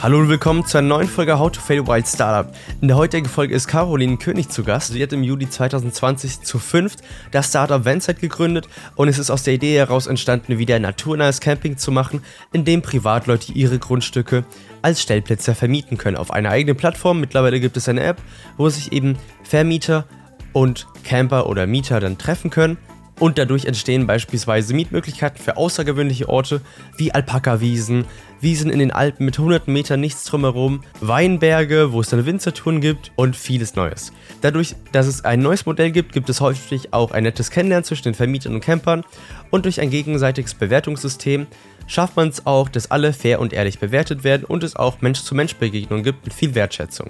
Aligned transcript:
Hallo 0.00 0.20
und 0.20 0.28
willkommen 0.28 0.64
zur 0.64 0.80
neuen 0.80 1.08
Folge 1.08 1.40
How 1.40 1.50
to 1.50 1.60
Fail 1.60 1.84
Wild 1.88 2.06
Startup. 2.06 2.54
In 2.80 2.86
der 2.86 2.96
heutigen 2.96 3.26
Folge 3.26 3.52
ist 3.52 3.66
Caroline 3.66 4.16
König 4.16 4.48
zu 4.48 4.62
Gast. 4.62 4.92
Sie 4.92 5.02
hat 5.02 5.12
im 5.12 5.24
Juli 5.24 5.50
2020 5.50 6.42
zu 6.42 6.60
fünft 6.60 7.00
das 7.32 7.48
Startup 7.48 7.84
Vansite 7.84 8.20
gegründet 8.20 8.68
und 8.94 9.08
es 9.08 9.18
ist 9.18 9.28
aus 9.28 9.42
der 9.42 9.54
Idee 9.54 9.76
heraus 9.76 10.06
entstanden, 10.06 10.58
wieder 10.58 10.78
naturnahes 10.78 11.40
Camping 11.40 11.78
zu 11.78 11.90
machen, 11.90 12.22
in 12.52 12.64
dem 12.64 12.80
Privatleute 12.80 13.50
ihre 13.50 13.80
Grundstücke 13.80 14.44
als 14.82 15.02
Stellplätze 15.02 15.56
vermieten 15.56 15.98
können 15.98 16.16
auf 16.16 16.30
einer 16.30 16.50
eigenen 16.50 16.76
Plattform. 16.76 17.18
Mittlerweile 17.18 17.58
gibt 17.58 17.76
es 17.76 17.88
eine 17.88 18.04
App, 18.04 18.22
wo 18.56 18.68
sich 18.68 18.92
eben 18.92 19.18
Vermieter 19.42 20.04
und 20.52 20.86
Camper 21.02 21.48
oder 21.48 21.66
Mieter 21.66 21.98
dann 21.98 22.18
treffen 22.18 22.50
können 22.50 22.78
und 23.18 23.38
dadurch 23.38 23.64
entstehen 23.64 24.06
beispielsweise 24.06 24.74
Mietmöglichkeiten 24.74 25.42
für 25.42 25.56
außergewöhnliche 25.56 26.28
Orte 26.28 26.60
wie 26.96 27.12
Alpaka-Wiesen, 27.12 28.04
Wiesen 28.40 28.70
in 28.70 28.78
den 28.78 28.92
Alpen 28.92 29.24
mit 29.24 29.38
hunderten 29.38 29.72
Metern 29.72 30.00
nichts 30.00 30.24
drumherum, 30.24 30.84
Weinberge, 31.00 31.92
wo 31.92 32.00
es 32.00 32.08
dann 32.08 32.24
Winzertouren 32.24 32.80
gibt 32.80 33.10
und 33.16 33.34
vieles 33.34 33.74
Neues. 33.74 34.12
Dadurch, 34.42 34.76
dass 34.92 35.08
es 35.08 35.24
ein 35.24 35.40
neues 35.40 35.66
Modell 35.66 35.90
gibt, 35.90 36.12
gibt 36.12 36.28
es 36.28 36.40
häufig 36.40 36.92
auch 36.94 37.10
ein 37.10 37.24
nettes 37.24 37.50
Kennenlernen 37.50 37.84
zwischen 37.84 38.04
den 38.04 38.14
Vermietern 38.14 38.54
und 38.54 38.60
Campern 38.60 39.04
und 39.50 39.64
durch 39.64 39.80
ein 39.80 39.90
gegenseitiges 39.90 40.54
Bewertungssystem 40.54 41.48
schafft 41.88 42.16
man 42.16 42.28
es 42.28 42.46
auch, 42.46 42.68
dass 42.68 42.92
alle 42.92 43.12
fair 43.12 43.40
und 43.40 43.52
ehrlich 43.52 43.80
bewertet 43.80 44.22
werden 44.22 44.44
und 44.44 44.62
es 44.62 44.76
auch 44.76 45.00
Mensch-zu-Mensch-Begegnungen 45.00 46.04
gibt 46.04 46.24
mit 46.24 46.34
viel 46.34 46.54
Wertschätzung. 46.54 47.08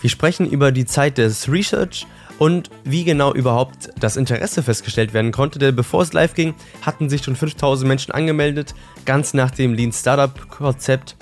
Wir 0.00 0.08
sprechen 0.08 0.48
über 0.48 0.72
die 0.72 0.86
Zeit 0.86 1.18
des 1.18 1.50
Research 1.50 2.06
und 2.40 2.70
wie 2.84 3.04
genau 3.04 3.34
überhaupt 3.34 3.90
das 4.00 4.16
Interesse 4.16 4.62
festgestellt 4.62 5.12
werden 5.12 5.30
konnte. 5.30 5.58
Denn 5.58 5.76
bevor 5.76 6.00
es 6.00 6.14
live 6.14 6.32
ging, 6.32 6.54
hatten 6.80 7.10
sich 7.10 7.22
schon 7.22 7.36
5000 7.36 7.86
Menschen 7.86 8.12
angemeldet, 8.12 8.74
ganz 9.04 9.34
nach 9.34 9.50
dem 9.50 9.74
Lean 9.74 9.92
Startup 9.92 10.48
Konzept. 10.48 11.16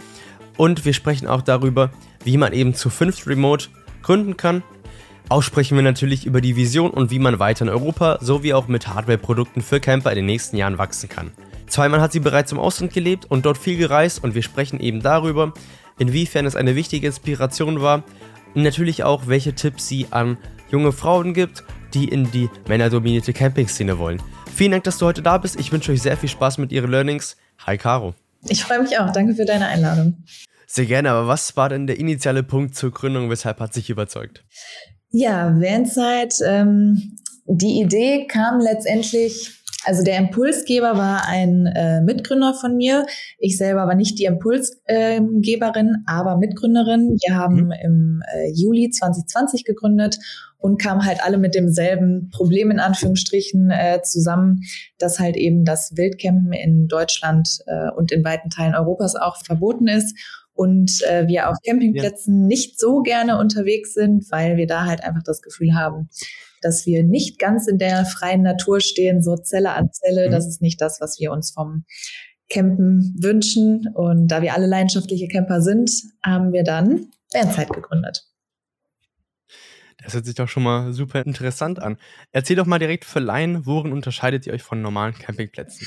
Und 0.57 0.85
wir 0.85 0.93
sprechen 0.93 1.27
auch 1.27 1.43
darüber, 1.43 1.91
wie 2.23 2.37
man 2.37 2.53
eben 2.53 2.73
zu 2.73 2.89
fünft 2.89 3.27
Remote 3.27 3.67
gründen 4.01 4.37
kann. 4.37 4.63
Auch 5.29 5.43
sprechen 5.43 5.77
wir 5.77 5.83
natürlich 5.83 6.25
über 6.25 6.41
die 6.41 6.55
Vision 6.55 6.93
und 6.93 7.11
wie 7.11 7.19
man 7.19 7.41
weiter 7.41 7.65
in 7.65 7.69
Europa 7.69 8.19
sowie 8.21 8.55
auch 8.55 8.69
mit 8.69 8.87
Hardware-Produkten 8.87 9.61
für 9.61 9.81
Camper 9.81 10.11
in 10.13 10.17
den 10.19 10.27
nächsten 10.27 10.57
Jahren 10.57 10.79
wachsen 10.79 11.09
kann. 11.09 11.33
Zweimal 11.67 12.01
hat 12.01 12.13
sie 12.13 12.21
bereits 12.21 12.53
im 12.53 12.61
Ausland 12.61 12.93
gelebt 12.93 13.25
und 13.29 13.45
dort 13.45 13.59
viel 13.59 13.77
gereist 13.77 14.23
und 14.23 14.37
wir 14.37 14.43
sprechen 14.43 14.79
eben 14.79 15.03
darüber, 15.03 15.53
inwiefern 15.99 16.47
es 16.47 16.55
eine 16.55 16.77
wichtige 16.77 17.09
Inspiration 17.09 17.81
war 17.81 18.05
und 18.55 18.63
natürlich 18.63 19.03
auch, 19.03 19.27
welche 19.27 19.55
Tipps 19.55 19.89
sie 19.89 20.07
an 20.11 20.39
junge 20.71 20.93
Frauen 20.93 21.35
gibt, 21.35 21.65
die 21.95 22.09
in 22.09 22.31
die 22.31 22.49
männerdominierte 22.69 23.33
Camping-Szene 23.33 23.99
wollen. 23.99 24.23
Vielen 24.55 24.73
Dank, 24.73 24.85
dass 24.85 24.99
du 24.99 25.07
heute 25.07 25.23
da 25.23 25.39
bist. 25.39 25.59
Ich 25.59 25.73
wünsche 25.73 25.93
euch 25.93 26.03
sehr 26.03 26.17
viel 26.17 26.29
Spaß 26.29 26.59
mit 26.59 26.73
ihren 26.73 26.91
Learnings. 26.91 27.37
Hi, 27.67 27.79
Caro. 27.79 28.15
Ich 28.49 28.63
freue 28.63 28.83
mich 28.83 28.99
auch. 28.99 29.11
Danke 29.13 29.35
für 29.35 29.45
deine 29.45 29.67
Einladung. 29.67 30.25
Sehr 30.67 30.87
gerne, 30.87 31.11
aber 31.11 31.29
was 31.29 31.57
war 31.57 31.69
denn 31.69 31.87
der 31.87 31.99
initiale 31.99 32.43
Punkt 32.43 32.75
zur 32.75 32.91
Gründung? 32.91 33.31
Weshalb 33.31 33.61
hat 33.61 33.73
sich 33.73 33.89
überzeugt? 33.89 34.45
Ja, 35.11 35.55
Vanside, 35.59 36.35
ähm, 36.47 37.17
die 37.47 37.81
Idee 37.81 38.27
kam 38.27 38.61
letztendlich 38.61 39.59
also 39.85 40.03
der 40.03 40.19
Impulsgeber 40.19 40.99
war 40.99 41.27
ein 41.29 41.67
äh, 41.67 42.03
Mitgründer 42.03 42.53
von 42.53 42.77
mir. 42.77 43.07
Ich 43.39 43.57
selber 43.57 43.87
war 43.87 43.95
nicht 43.95 44.19
die 44.19 44.25
Impulsgeberin, 44.25 46.05
aber 46.07 46.37
Mitgründerin. 46.37 47.17
Wir 47.25 47.37
haben 47.37 47.67
mhm. 47.67 47.73
im 47.83 48.23
äh, 48.35 48.51
Juli 48.53 48.91
2020 48.91 49.65
gegründet 49.65 50.19
und 50.59 50.81
kamen 50.81 51.05
halt 51.05 51.23
alle 51.23 51.39
mit 51.39 51.55
demselben 51.55 52.31
Problem 52.31 52.71
in 52.71 52.81
Anführungsstrichen 52.81 53.71
äh, 53.71 54.03
zusammen, 54.03 54.61
dass 54.99 55.19
halt 55.19 55.37
eben 55.37 55.65
das 55.65 55.97
Wildcampen 55.97 56.53
in 56.53 56.89
Deutschland 56.89 57.59
äh, 57.67 57.91
und 57.97 58.13
in 58.13 58.25
weiten 58.25 58.51
Teilen 58.51 58.75
Europas 58.75 59.15
auch 59.17 59.37
verboten 59.45 59.89
ist 59.89 60.17
und 60.59 61.03
äh, 61.09 61.29
wir 61.29 61.49
auf 61.49 61.57
Campingplätzen 61.65 62.43
ja. 62.43 62.47
nicht 62.49 62.81
so 62.81 63.03
gerne 63.03 63.39
unterwegs 63.39 63.95
sind, 63.95 64.29
weil 64.33 64.57
wir 64.57 64.67
da 64.67 64.87
halt 64.87 65.05
einfach 65.05 65.23
das 65.23 65.41
Gefühl 65.41 65.75
haben, 65.75 66.09
dass 66.63 66.85
wir 66.85 67.05
nicht 67.05 67.39
ganz 67.39 67.69
in 67.69 67.79
der 67.79 68.05
freien 68.05 68.43
Natur 68.43 68.81
stehen, 68.81 69.23
so 69.23 69.37
Zelle 69.37 69.75
an 69.75 69.93
Zelle. 69.93 70.27
Mhm. 70.27 70.33
Das 70.33 70.49
ist 70.49 70.61
nicht 70.61 70.81
das, 70.81 71.01
was 71.01 71.21
wir 71.21 71.31
uns 71.31 71.53
vom 71.53 71.85
Campen 72.51 73.15
wünschen. 73.21 73.87
Und 73.95 74.27
da 74.29 74.43
wir 74.43 74.53
alle 74.53 74.67
leidenschaftliche 74.67 75.29
Camper 75.29 75.61
sind, 75.61 75.93
haben 76.25 76.53
wir 76.53 76.65
dann 76.65 77.07
Bandzeit 77.33 77.71
gegründet. 77.71 78.28
Das 80.03 80.15
hört 80.15 80.27
sich 80.27 80.35
doch 80.37 80.49
schon 80.49 80.63
mal 80.63 80.93
super 80.93 81.25
interessant 81.25 81.81
an. 81.81 81.97
Erzähl 82.31 82.57
doch 82.57 82.67
mal 82.67 82.79
direkt 82.79 83.05
für 83.05 83.19
Laien, 83.19 83.67
worin 83.67 83.93
unterscheidet 83.93 84.47
ihr 84.47 84.53
euch 84.53 84.63
von 84.63 84.81
normalen 84.81 85.15
Campingplätzen? 85.15 85.87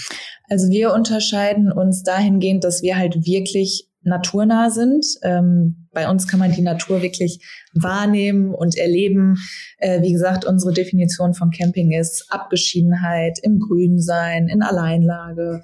Also 0.50 0.70
wir 0.70 0.94
unterscheiden 0.94 1.72
uns 1.72 2.04
dahingehend, 2.04 2.64
dass 2.64 2.82
wir 2.82 2.98
halt 2.98 3.26
wirklich 3.26 3.88
naturnah 4.04 4.70
sind. 4.70 5.06
Ähm, 5.24 5.88
bei 5.94 6.10
uns 6.10 6.28
kann 6.28 6.40
man 6.40 6.52
die 6.52 6.62
Natur 6.62 7.02
wirklich 7.02 7.46
wahrnehmen 7.74 8.54
und 8.54 8.76
erleben. 8.78 9.36
Äh, 9.78 10.02
wie 10.02 10.12
gesagt, 10.12 10.46
unsere 10.46 10.74
Definition 10.74 11.34
von 11.34 11.52
Camping 11.52 11.92
ist 11.92 12.26
Abgeschiedenheit, 12.30 13.40
im 13.44 13.60
Grün 13.60 14.00
sein, 14.00 14.48
in 14.48 14.62
Alleinlage 14.62 15.62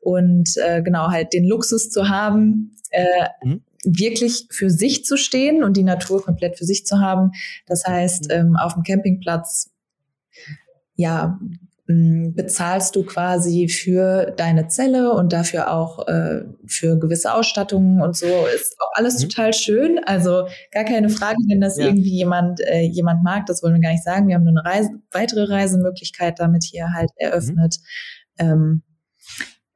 und 0.00 0.50
äh, 0.56 0.82
genau 0.82 1.08
halt 1.08 1.32
den 1.32 1.46
Luxus 1.46 1.90
zu 1.90 2.08
haben, 2.08 2.76
äh, 2.90 3.28
mhm. 3.42 3.62
Wirklich 3.84 4.46
für 4.50 4.70
sich 4.70 5.04
zu 5.04 5.16
stehen 5.16 5.62
und 5.62 5.76
die 5.76 5.84
Natur 5.84 6.22
komplett 6.22 6.58
für 6.58 6.64
sich 6.64 6.84
zu 6.84 7.00
haben. 7.00 7.30
Das 7.66 7.84
heißt, 7.84 8.24
mhm. 8.24 8.30
ähm, 8.30 8.56
auf 8.56 8.74
dem 8.74 8.82
Campingplatz 8.82 9.70
ja 10.94 11.38
bezahlst 11.90 12.96
du 12.96 13.02
quasi 13.02 13.66
für 13.66 14.34
deine 14.36 14.68
Zelle 14.68 15.14
und 15.14 15.32
dafür 15.32 15.72
auch 15.72 16.06
äh, 16.06 16.42
für 16.66 16.98
gewisse 16.98 17.32
Ausstattungen 17.32 18.02
und 18.02 18.14
so. 18.14 18.26
Ist 18.54 18.76
auch 18.78 18.90
alles 18.92 19.18
mhm. 19.18 19.28
total 19.30 19.54
schön. 19.54 19.98
Also 20.04 20.48
gar 20.70 20.84
keine 20.84 21.08
Frage, 21.08 21.38
wenn 21.48 21.62
das 21.62 21.78
ja. 21.78 21.86
irgendwie 21.86 22.10
jemand, 22.10 22.60
äh, 22.60 22.82
jemand 22.82 23.22
mag, 23.22 23.46
das 23.46 23.62
wollen 23.62 23.72
wir 23.72 23.80
gar 23.80 23.92
nicht 23.92 24.04
sagen. 24.04 24.28
Wir 24.28 24.34
haben 24.34 24.46
eine 24.46 24.62
Reise, 24.62 24.90
weitere 25.12 25.44
Reisemöglichkeit 25.44 26.38
damit 26.38 26.62
hier 26.62 26.92
halt 26.92 27.08
eröffnet. 27.16 27.76
Mhm. 28.38 28.46
Ähm, 28.46 28.82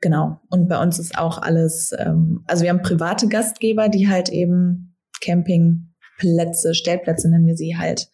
genau. 0.02 0.40
Und 0.50 0.68
bei 0.68 0.80
uns 0.82 0.98
ist 0.98 1.16
auch 1.16 1.38
alles, 1.38 1.92
ähm, 1.98 2.44
also 2.46 2.64
wir 2.64 2.70
haben 2.70 2.82
private 2.82 3.28
Gastgeber, 3.28 3.88
die 3.88 4.08
halt 4.08 4.28
eben 4.28 4.94
Campingplätze, 5.22 6.74
Stellplätze 6.74 7.30
nennen 7.30 7.46
wir 7.46 7.56
sie 7.56 7.78
halt, 7.78 8.10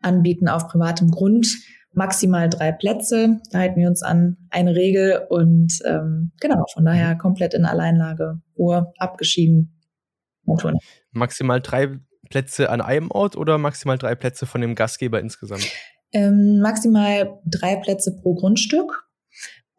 anbieten 0.00 0.48
auf 0.48 0.68
privatem 0.68 1.10
Grund 1.10 1.46
maximal 1.94 2.48
drei 2.48 2.72
Plätze. 2.72 3.40
Da 3.50 3.58
halten 3.58 3.80
wir 3.80 3.88
uns 3.88 4.02
an 4.02 4.36
eine 4.50 4.74
Regel 4.74 5.26
und 5.28 5.78
ähm, 5.84 6.32
genau, 6.40 6.64
von 6.72 6.84
daher 6.84 7.16
komplett 7.16 7.54
in 7.54 7.66
Alleinlage, 7.66 8.40
Ruhe, 8.56 8.92
abgeschieden. 8.98 9.78
Motor. 10.44 10.72
Maximal 11.12 11.60
drei 11.60 11.98
Plätze 12.30 12.70
an 12.70 12.80
einem 12.80 13.10
Ort 13.10 13.36
oder 13.36 13.58
maximal 13.58 13.98
drei 13.98 14.14
Plätze 14.14 14.46
von 14.46 14.60
dem 14.60 14.74
Gastgeber 14.74 15.20
insgesamt? 15.20 15.68
Ähm, 16.12 16.60
maximal 16.60 17.38
drei 17.46 17.76
Plätze 17.76 18.16
pro 18.16 18.34
Grundstück, 18.34 19.04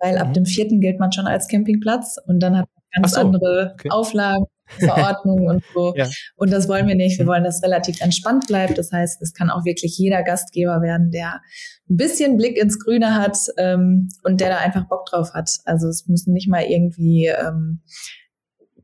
weil 0.04 0.16
mhm. 0.16 0.22
ab 0.22 0.34
dem 0.34 0.46
vierten 0.46 0.82
gilt 0.82 1.00
man 1.00 1.12
schon 1.12 1.28
als 1.28 1.48
Campingplatz 1.48 2.18
und 2.28 2.40
dann 2.42 2.58
hat 2.58 2.68
man 2.74 3.02
ganz 3.02 3.14
so, 3.14 3.22
andere 3.22 3.72
okay. 3.74 3.90
Auflagen 3.90 4.46
Verordnung 4.80 5.48
und 5.48 5.64
so. 5.74 5.94
Ja. 5.96 6.10
Und 6.36 6.52
das 6.52 6.68
wollen 6.68 6.88
wir 6.88 6.96
nicht. 6.96 7.20
Wir 7.20 7.28
wollen, 7.28 7.44
dass 7.44 7.64
relativ 7.64 8.02
entspannt 8.02 8.48
bleibt. 8.48 8.78
Das 8.78 8.92
heißt, 8.92 9.22
es 9.22 9.34
kann 9.34 9.50
auch 9.50 9.66
wirklich 9.66 9.98
jeder 9.98 10.24
Gastgeber 10.24 10.82
werden, 10.82 11.12
der 11.12 11.42
ein 11.90 11.98
bisschen 11.98 12.38
Blick 12.38 12.58
ins 12.58 12.80
Grüne 12.80 13.14
hat 13.16 13.38
ähm, 13.58 14.08
und 14.24 14.42
der 14.42 14.50
da 14.50 14.58
einfach 14.58 14.88
Bock 14.88 15.06
drauf 15.06 15.34
hat. 15.34 15.50
Also 15.66 15.88
es 15.88 16.08
müssen 16.08 16.34
nicht 16.34 16.48
mal 16.48 16.64
irgendwie 16.64 17.28
ähm, 17.28 17.82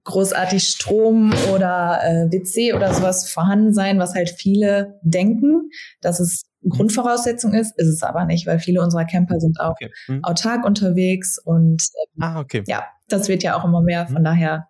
großartig 0.03 0.63
Strom 0.63 1.33
oder 1.53 1.99
äh, 2.03 2.31
WC 2.31 2.73
oder 2.73 2.93
sowas 2.93 3.29
vorhanden 3.29 3.73
sein, 3.73 3.99
was 3.99 4.15
halt 4.15 4.29
viele 4.29 4.99
denken, 5.01 5.69
dass 6.01 6.19
es 6.19 6.48
Grundvoraussetzung 6.67 7.53
ist, 7.53 7.77
ist 7.77 7.87
es 7.87 8.03
aber 8.03 8.25
nicht, 8.25 8.45
weil 8.45 8.59
viele 8.59 8.81
unserer 8.81 9.05
Camper 9.05 9.39
sind 9.39 9.59
auch 9.59 9.71
okay. 9.71 9.91
hm. 10.05 10.23
autark 10.23 10.65
unterwegs 10.65 11.39
und 11.39 11.81
ähm, 11.81 12.23
ah, 12.23 12.39
okay. 12.39 12.63
ja, 12.67 12.85
das 13.07 13.29
wird 13.29 13.43
ja 13.43 13.57
auch 13.57 13.63
immer 13.63 13.81
mehr. 13.81 14.07
Von 14.07 14.17
hm. 14.17 14.23
daher 14.23 14.67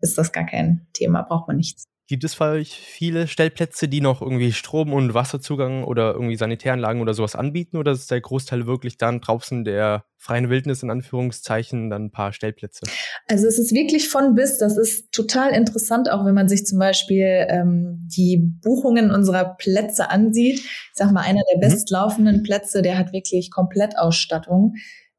ist 0.00 0.18
das 0.18 0.32
gar 0.32 0.44
kein 0.44 0.86
Thema, 0.92 1.22
braucht 1.22 1.46
man 1.46 1.56
nichts. 1.56 1.84
Gibt 2.10 2.24
es 2.24 2.34
für 2.34 2.46
euch 2.46 2.72
viele 2.72 3.28
Stellplätze, 3.28 3.86
die 3.86 4.00
noch 4.00 4.20
irgendwie 4.20 4.50
Strom- 4.50 4.92
und 4.92 5.14
Wasserzugang 5.14 5.84
oder 5.84 6.12
irgendwie 6.12 6.34
Sanitäranlagen 6.34 7.00
oder 7.00 7.14
sowas 7.14 7.36
anbieten? 7.36 7.76
Oder 7.76 7.92
ist 7.92 8.10
der 8.10 8.20
Großteil 8.20 8.66
wirklich 8.66 8.96
dann 8.96 9.20
draußen 9.20 9.62
der 9.62 10.02
freien 10.16 10.50
Wildnis 10.50 10.82
in 10.82 10.90
Anführungszeichen 10.90 11.88
dann 11.88 12.06
ein 12.06 12.10
paar 12.10 12.32
Stellplätze? 12.32 12.80
Also 13.28 13.46
es 13.46 13.60
ist 13.60 13.72
wirklich 13.72 14.08
von 14.08 14.34
bis. 14.34 14.58
Das 14.58 14.76
ist 14.76 15.12
total 15.12 15.52
interessant, 15.52 16.10
auch 16.10 16.24
wenn 16.24 16.34
man 16.34 16.48
sich 16.48 16.66
zum 16.66 16.80
Beispiel 16.80 17.46
ähm, 17.48 18.08
die 18.08 18.38
Buchungen 18.60 19.12
unserer 19.12 19.54
Plätze 19.56 20.10
ansieht. 20.10 20.58
Ich 20.58 20.90
sag 20.94 21.12
mal, 21.12 21.20
einer 21.20 21.42
der 21.52 21.58
mhm. 21.58 21.72
bestlaufenden 21.72 22.42
Plätze, 22.42 22.82
der 22.82 22.98
hat 22.98 23.12
wirklich 23.12 23.52
Komplettausstattung. 23.52 24.74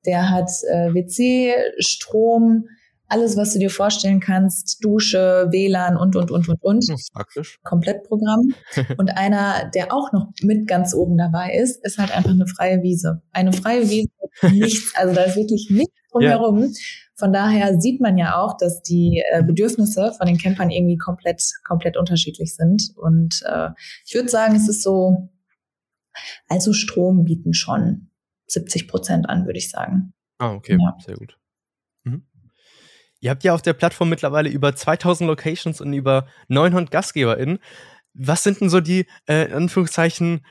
Der 0.06 0.30
hat 0.30 0.52
äh, 0.70 0.94
WC, 0.94 1.54
Strom, 1.80 2.66
alles, 3.12 3.36
was 3.36 3.54
du 3.54 3.60
dir 3.60 3.70
vorstellen 3.70 4.22
kannst, 4.22 4.84
Dusche, 4.84 5.48
WLAN 5.52 5.98
und, 5.98 6.16
und, 6.16 6.32
und, 6.32 6.48
und, 6.48 6.64
und. 6.64 6.86
Praktisch. 7.14 7.60
Komplettprogramm. 7.64 8.54
und 8.98 9.18
einer, 9.18 9.70
der 9.74 9.94
auch 9.94 10.12
noch 10.14 10.30
mit 10.42 10.68
ganz 10.68 10.94
oben 10.94 11.18
dabei 11.18 11.54
ist, 11.54 11.84
ist 11.86 11.98
halt 11.98 12.16
einfach 12.16 12.32
eine 12.32 12.48
freie 12.48 12.82
Wiese. 12.82 13.22
Eine 13.32 13.52
freie 13.52 13.90
Wiese, 13.90 14.10
nichts, 14.54 14.94
also 14.96 15.14
da 15.14 15.24
ist 15.24 15.36
wirklich 15.36 15.68
nichts 15.70 15.94
drumherum. 16.12 16.64
Ja. 16.64 16.70
Von 17.16 17.34
daher 17.34 17.80
sieht 17.80 18.00
man 18.00 18.18
ja 18.18 18.38
auch, 18.42 18.56
dass 18.58 18.82
die 18.82 19.22
äh, 19.32 19.44
Bedürfnisse 19.44 20.14
von 20.18 20.26
den 20.26 20.38
Campern 20.38 20.72
irgendwie 20.72 20.98
komplett, 20.98 21.44
komplett 21.68 21.98
unterschiedlich 21.98 22.56
sind. 22.56 22.94
Und 22.96 23.44
äh, 23.46 23.70
ich 24.06 24.16
würde 24.16 24.30
sagen, 24.30 24.56
es 24.56 24.70
ist 24.70 24.84
so, 24.84 25.30
also 26.48 26.72
Strom 26.72 27.26
bieten 27.26 27.54
schon 27.54 28.10
70 28.48 28.88
Prozent 28.88 29.30
an, 29.30 29.46
würde 29.46 29.60
ich 29.60 29.70
sagen. 29.70 30.14
Ah, 30.40 30.54
okay, 30.54 30.78
ja. 30.80 30.98
sehr 31.06 31.16
gut. 31.16 31.38
Ihr 33.22 33.30
habt 33.30 33.44
ja 33.44 33.54
auf 33.54 33.62
der 33.62 33.74
Plattform 33.74 34.10
mittlerweile 34.10 34.50
über 34.50 34.76
2000 34.76 35.28
Locations 35.28 35.80
und 35.80 35.94
über 35.94 36.28
900 36.48 36.92
GastgeberInnen. 36.92 37.60
Was 38.14 38.44
sind 38.44 38.60
denn 38.60 38.70
so 38.70 38.82
die, 38.82 39.06
äh, 39.28 39.46
in 39.46 39.54
Anführungszeichen, 39.54 40.46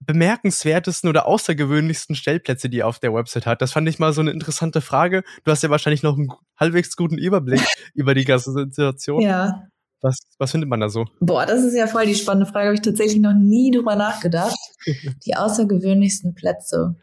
bemerkenswertesten 0.00 1.08
oder 1.08 1.26
außergewöhnlichsten 1.26 2.16
Stellplätze, 2.16 2.68
die 2.68 2.78
ihr 2.78 2.86
auf 2.86 2.98
der 2.98 3.14
Website 3.14 3.46
hat? 3.46 3.62
Das 3.62 3.72
fand 3.72 3.88
ich 3.88 4.00
mal 4.00 4.12
so 4.12 4.20
eine 4.20 4.32
interessante 4.32 4.80
Frage. 4.80 5.22
Du 5.44 5.52
hast 5.52 5.62
ja 5.62 5.70
wahrscheinlich 5.70 6.02
noch 6.02 6.18
einen 6.18 6.28
halbwegs 6.58 6.96
guten 6.96 7.16
Überblick 7.16 7.62
über 7.94 8.12
die 8.14 8.24
ganze 8.24 8.52
Situation. 8.52 9.22
Ja. 9.22 9.62
Was, 10.02 10.18
was 10.38 10.50
findet 10.50 10.68
man 10.68 10.80
da 10.80 10.88
so? 10.88 11.06
Boah, 11.20 11.46
das 11.46 11.62
ist 11.62 11.74
ja 11.74 11.86
voll 11.86 12.06
die 12.06 12.14
spannende 12.14 12.50
Frage. 12.50 12.66
Habe 12.66 12.74
ich 12.74 12.82
tatsächlich 12.82 13.20
noch 13.20 13.34
nie 13.34 13.70
drüber 13.70 13.94
nachgedacht. 13.94 14.56
die 15.24 15.36
außergewöhnlichsten 15.36 16.34
Plätze. 16.34 16.96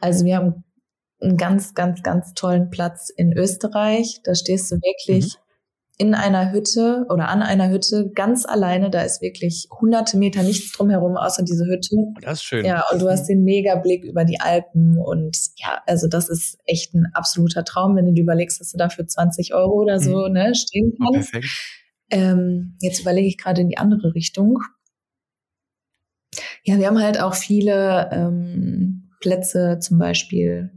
Also 0.00 0.24
wir 0.26 0.36
haben 0.36 0.64
einen 1.24 1.36
ganz, 1.36 1.74
ganz, 1.74 2.02
ganz 2.02 2.34
tollen 2.34 2.70
Platz 2.70 3.10
in 3.10 3.32
Österreich. 3.32 4.20
Da 4.24 4.34
stehst 4.34 4.70
du 4.70 4.76
wirklich 4.76 5.24
mhm 5.24 5.44
in 5.96 6.14
einer 6.14 6.50
Hütte 6.52 7.06
oder 7.08 7.28
an 7.28 7.42
einer 7.42 7.70
Hütte 7.70 8.10
ganz 8.14 8.44
alleine. 8.44 8.90
Da 8.90 9.02
ist 9.02 9.22
wirklich 9.22 9.68
hunderte 9.70 10.16
Meter 10.16 10.42
nichts 10.42 10.72
drumherum 10.72 11.16
außer 11.16 11.44
diese 11.44 11.66
Hütte. 11.66 11.96
Das 12.20 12.38
ist 12.38 12.44
schön. 12.44 12.64
Ja, 12.64 12.84
und 12.90 13.00
du 13.00 13.08
hast 13.08 13.26
den 13.26 13.44
Megablick 13.44 14.04
über 14.04 14.24
die 14.24 14.40
Alpen 14.40 14.98
und 14.98 15.38
ja, 15.56 15.82
also 15.86 16.08
das 16.08 16.28
ist 16.28 16.58
echt 16.64 16.94
ein 16.94 17.06
absoluter 17.14 17.64
Traum, 17.64 17.94
wenn 17.96 18.06
du 18.06 18.12
dir 18.12 18.22
überlegst, 18.22 18.60
dass 18.60 18.72
du 18.72 18.78
dafür 18.78 19.06
20 19.06 19.54
Euro 19.54 19.82
oder 19.82 20.00
so 20.00 20.26
mhm. 20.26 20.32
ne, 20.32 20.54
stehen 20.54 20.94
kannst. 20.98 21.30
Perfekt. 21.30 21.52
Ähm, 22.10 22.76
jetzt 22.80 23.00
überlege 23.00 23.28
ich 23.28 23.38
gerade 23.38 23.60
in 23.60 23.68
die 23.68 23.78
andere 23.78 24.14
Richtung. 24.14 24.58
Ja, 26.64 26.78
wir 26.78 26.86
haben 26.88 27.00
halt 27.00 27.20
auch 27.20 27.34
viele 27.34 28.10
ähm, 28.10 29.10
Plätze, 29.20 29.78
zum 29.78 29.98
Beispiel 29.98 30.70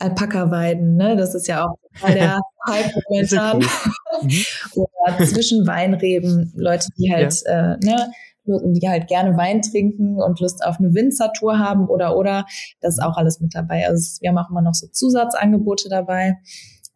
Alpaka-Weiden, 0.00 0.96
ne? 0.96 1.16
Das 1.16 1.34
ist 1.34 1.46
ja 1.46 1.66
auch 1.66 1.76
der 2.06 2.40
Hype 2.68 2.92
momentan. 3.08 3.64
Mhm. 4.22 4.44
Oder 4.74 5.24
zwischen 5.24 5.66
Weinreben, 5.66 6.52
Leute, 6.54 6.88
die 6.98 7.10
halt, 7.10 7.42
ja. 7.46 7.74
äh, 7.74 7.76
ne, 7.82 8.10
die 8.44 8.88
halt 8.88 9.06
gerne 9.06 9.36
Wein 9.36 9.62
trinken 9.62 10.20
und 10.20 10.40
Lust 10.40 10.64
auf 10.64 10.78
eine 10.78 10.92
Winzertour 10.92 11.58
haben 11.58 11.88
oder 11.88 12.16
oder 12.16 12.44
das 12.80 12.94
ist 12.94 13.02
auch 13.02 13.16
alles 13.16 13.40
mit 13.40 13.54
dabei. 13.54 13.86
Also 13.86 14.20
wir 14.20 14.30
haben 14.30 14.38
auch 14.38 14.50
immer 14.50 14.62
noch 14.62 14.74
so 14.74 14.88
Zusatzangebote 14.88 15.88
dabei. 15.88 16.36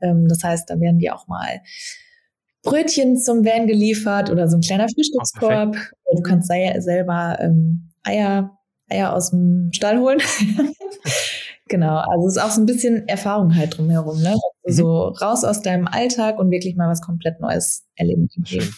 Ähm, 0.02 0.26
das 0.28 0.42
heißt, 0.42 0.68
da 0.68 0.80
werden 0.80 0.98
die 0.98 1.10
auch 1.10 1.28
mal 1.28 1.62
Brötchen 2.62 3.16
zum 3.16 3.44
Van 3.44 3.66
geliefert 3.66 4.30
oder 4.30 4.48
so 4.48 4.56
ein 4.56 4.62
kleiner 4.62 4.88
Frühstückskorb. 4.88 5.76
Oh, 6.04 6.16
du 6.16 6.22
kannst 6.22 6.48
selber 6.48 7.38
ähm, 7.40 7.90
Eier, 8.02 8.58
Eier 8.90 9.14
aus 9.14 9.30
dem 9.30 9.70
Stall 9.72 9.98
holen. 10.00 10.20
Genau, 11.68 11.96
also 11.96 12.28
es 12.28 12.36
ist 12.36 12.42
auch 12.42 12.50
so 12.50 12.60
ein 12.60 12.66
bisschen 12.66 13.08
Erfahrung 13.08 13.54
halt 13.54 13.76
drumherum, 13.76 14.20
ne? 14.20 14.36
Mhm. 14.64 14.72
So 14.72 15.08
raus 15.08 15.44
aus 15.44 15.62
deinem 15.62 15.86
Alltag 15.86 16.38
und 16.38 16.50
wirklich 16.50 16.76
mal 16.76 16.90
was 16.90 17.00
komplett 17.00 17.40
Neues 17.40 17.86
erleben 17.96 18.28
zu 18.28 18.42
können. 18.42 18.74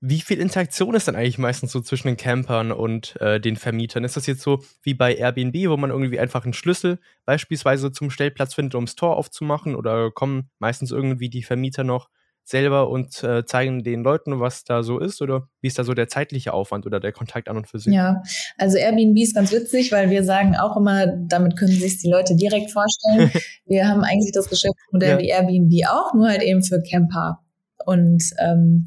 Wie 0.00 0.20
viel 0.20 0.40
Interaktion 0.40 0.94
ist 0.94 1.08
dann 1.08 1.16
eigentlich 1.16 1.38
meistens 1.38 1.72
so 1.72 1.80
zwischen 1.80 2.08
den 2.08 2.16
Campern 2.16 2.70
und 2.70 3.20
äh, 3.20 3.40
den 3.40 3.56
Vermietern? 3.56 4.04
Ist 4.04 4.16
das 4.16 4.26
jetzt 4.26 4.42
so 4.42 4.62
wie 4.82 4.94
bei 4.94 5.14
Airbnb, 5.14 5.54
wo 5.68 5.76
man 5.76 5.90
irgendwie 5.90 6.20
einfach 6.20 6.44
einen 6.44 6.52
Schlüssel 6.52 6.98
beispielsweise 7.24 7.90
zum 7.90 8.10
Stellplatz 8.10 8.54
findet, 8.54 8.74
um 8.74 8.84
das 8.84 8.94
Tor 8.94 9.16
aufzumachen? 9.16 9.74
Oder 9.74 10.10
kommen 10.10 10.50
meistens 10.58 10.90
irgendwie 10.90 11.30
die 11.30 11.42
Vermieter 11.42 11.82
noch 11.82 12.10
selber 12.46 12.88
und 12.88 13.22
äh, 13.24 13.44
zeigen 13.44 13.82
den 13.82 14.04
Leuten, 14.04 14.38
was 14.38 14.62
da 14.62 14.84
so 14.84 15.00
ist? 15.00 15.20
Oder 15.20 15.48
wie 15.60 15.66
ist 15.66 15.78
da 15.78 15.84
so 15.84 15.94
der 15.94 16.08
zeitliche 16.08 16.52
Aufwand 16.52 16.86
oder 16.86 17.00
der 17.00 17.12
Kontakt 17.12 17.48
an 17.48 17.56
und 17.56 17.68
für 17.68 17.80
sich? 17.80 17.92
Ja, 17.92 18.22
also 18.56 18.78
Airbnb 18.78 19.18
ist 19.18 19.34
ganz 19.34 19.52
witzig, 19.52 19.90
weil 19.90 20.10
wir 20.10 20.22
sagen 20.22 20.56
auch 20.56 20.76
immer, 20.76 21.06
damit 21.06 21.58
können 21.58 21.72
sich 21.72 21.98
die 21.98 22.08
Leute 22.08 22.36
direkt 22.36 22.70
vorstellen. 22.70 23.32
wir 23.66 23.88
haben 23.88 24.02
eigentlich 24.02 24.32
das 24.32 24.48
Geschäftsmodell 24.48 25.10
ja. 25.10 25.18
wie 25.18 25.28
Airbnb 25.28 25.72
auch, 25.90 26.14
nur 26.14 26.28
halt 26.28 26.42
eben 26.42 26.62
für 26.62 26.80
Camper. 26.80 27.40
Und 27.84 28.22
ähm, 28.38 28.86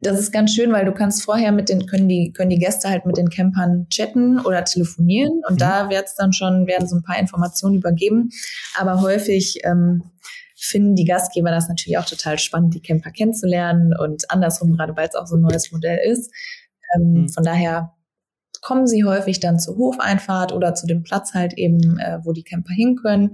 das 0.00 0.20
ist 0.20 0.32
ganz 0.32 0.54
schön, 0.54 0.72
weil 0.72 0.84
du 0.84 0.92
kannst 0.92 1.22
vorher 1.22 1.52
mit 1.52 1.70
den, 1.70 1.86
können 1.86 2.08
die, 2.08 2.32
können 2.32 2.50
die 2.50 2.58
Gäste 2.58 2.90
halt 2.90 3.06
mit 3.06 3.16
den 3.16 3.30
Campern 3.30 3.86
chatten 3.88 4.38
oder 4.38 4.62
telefonieren 4.64 5.40
und 5.48 5.54
mhm. 5.54 5.58
da 5.58 5.88
wird's 5.88 6.14
dann 6.14 6.34
schon, 6.34 6.66
werden 6.66 6.86
so 6.86 6.96
ein 6.96 7.02
paar 7.02 7.18
Informationen 7.18 7.76
übergeben. 7.76 8.28
Aber 8.78 9.00
häufig 9.00 9.60
ähm, 9.64 10.02
finden 10.56 10.96
die 10.96 11.04
Gastgeber 11.04 11.50
das 11.50 11.68
natürlich 11.68 11.98
auch 11.98 12.06
total 12.06 12.38
spannend, 12.38 12.74
die 12.74 12.80
Camper 12.80 13.10
kennenzulernen 13.10 13.94
und 13.96 14.30
andersrum, 14.30 14.72
gerade 14.72 14.96
weil 14.96 15.08
es 15.08 15.14
auch 15.14 15.26
so 15.26 15.36
ein 15.36 15.42
neues 15.42 15.70
Modell 15.70 15.98
ist. 16.10 16.32
Ähm, 16.94 17.12
mhm. 17.12 17.28
Von 17.28 17.44
daher 17.44 17.92
kommen 18.62 18.86
sie 18.86 19.04
häufig 19.04 19.38
dann 19.40 19.60
zur 19.60 19.76
Hofeinfahrt 19.76 20.52
oder 20.52 20.74
zu 20.74 20.86
dem 20.86 21.02
Platz 21.02 21.34
halt 21.34 21.54
eben, 21.54 21.98
äh, 21.98 22.18
wo 22.24 22.32
die 22.32 22.42
Camper 22.42 22.72
hin 22.72 22.96
können. 22.96 23.32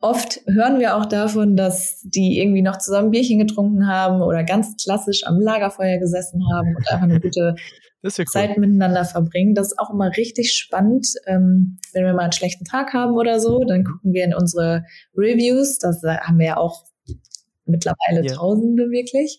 Oft 0.00 0.40
hören 0.46 0.80
wir 0.80 0.96
auch 0.96 1.04
davon, 1.04 1.56
dass 1.56 2.00
die 2.02 2.40
irgendwie 2.40 2.62
noch 2.62 2.78
zusammen 2.78 3.10
Bierchen 3.10 3.38
getrunken 3.38 3.86
haben 3.86 4.22
oder 4.22 4.44
ganz 4.44 4.82
klassisch 4.82 5.26
am 5.26 5.38
Lagerfeuer 5.38 5.98
gesessen 5.98 6.42
haben 6.54 6.74
und 6.74 6.90
einfach 6.90 7.04
eine 7.04 7.20
gute 7.20 7.54
ja 8.02 8.24
cool. 8.24 8.26
Zeit 8.26 8.58
miteinander 8.58 9.04
verbringen. 9.04 9.54
Das 9.54 9.68
ist 9.68 9.78
auch 9.78 9.90
immer 9.90 10.16
richtig 10.16 10.54
spannend. 10.54 11.06
Ähm, 11.26 11.78
wenn 11.92 12.04
wir 12.04 12.14
mal 12.14 12.22
einen 12.22 12.32
schlechten 12.32 12.64
Tag 12.64 12.92
haben 12.92 13.14
oder 13.14 13.40
so, 13.40 13.64
dann 13.64 13.84
gucken 13.84 14.12
wir 14.12 14.24
in 14.24 14.34
unsere 14.34 14.84
Reviews. 15.16 15.78
Das 15.78 16.02
haben 16.02 16.38
wir 16.38 16.46
ja 16.46 16.56
auch 16.56 16.84
mittlerweile 17.66 18.22
yeah. 18.22 18.34
Tausende 18.34 18.90
wirklich. 18.90 19.38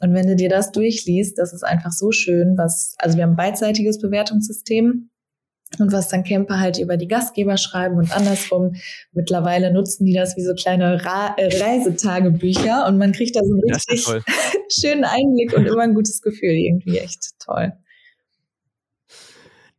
Und 0.00 0.12
wenn 0.12 0.26
du 0.26 0.36
dir 0.36 0.48
das 0.48 0.72
durchliest, 0.72 1.38
das 1.38 1.52
ist 1.52 1.62
einfach 1.62 1.92
so 1.92 2.12
schön, 2.12 2.58
was, 2.58 2.94
also 2.98 3.16
wir 3.16 3.24
haben 3.24 3.32
ein 3.32 3.36
beidseitiges 3.36 4.00
Bewertungssystem. 4.00 5.10
Und 5.80 5.90
was 5.90 6.08
dann 6.08 6.22
Camper 6.22 6.60
halt 6.60 6.78
über 6.78 6.96
die 6.96 7.08
Gastgeber 7.08 7.56
schreiben 7.56 7.96
und 7.96 8.14
andersrum. 8.14 8.76
Mittlerweile 9.12 9.72
nutzen 9.72 10.04
die 10.04 10.12
das 10.12 10.36
wie 10.36 10.44
so 10.44 10.54
kleine 10.54 11.04
Ra 11.04 11.34
äh, 11.36 11.48
Reisetagebücher 11.48 12.86
und 12.86 12.96
man 12.96 13.10
kriegt 13.10 13.34
da 13.34 13.40
so 13.40 13.52
einen 13.54 13.74
richtig 13.74 14.06
schönen 14.68 15.02
Einblick 15.02 15.52
und 15.52 15.66
immer 15.66 15.82
ein 15.82 15.94
gutes 15.94 16.20
Gefühl. 16.20 16.50
Irgendwie 16.50 16.98
echt 16.98 17.30
toll. 17.40 17.72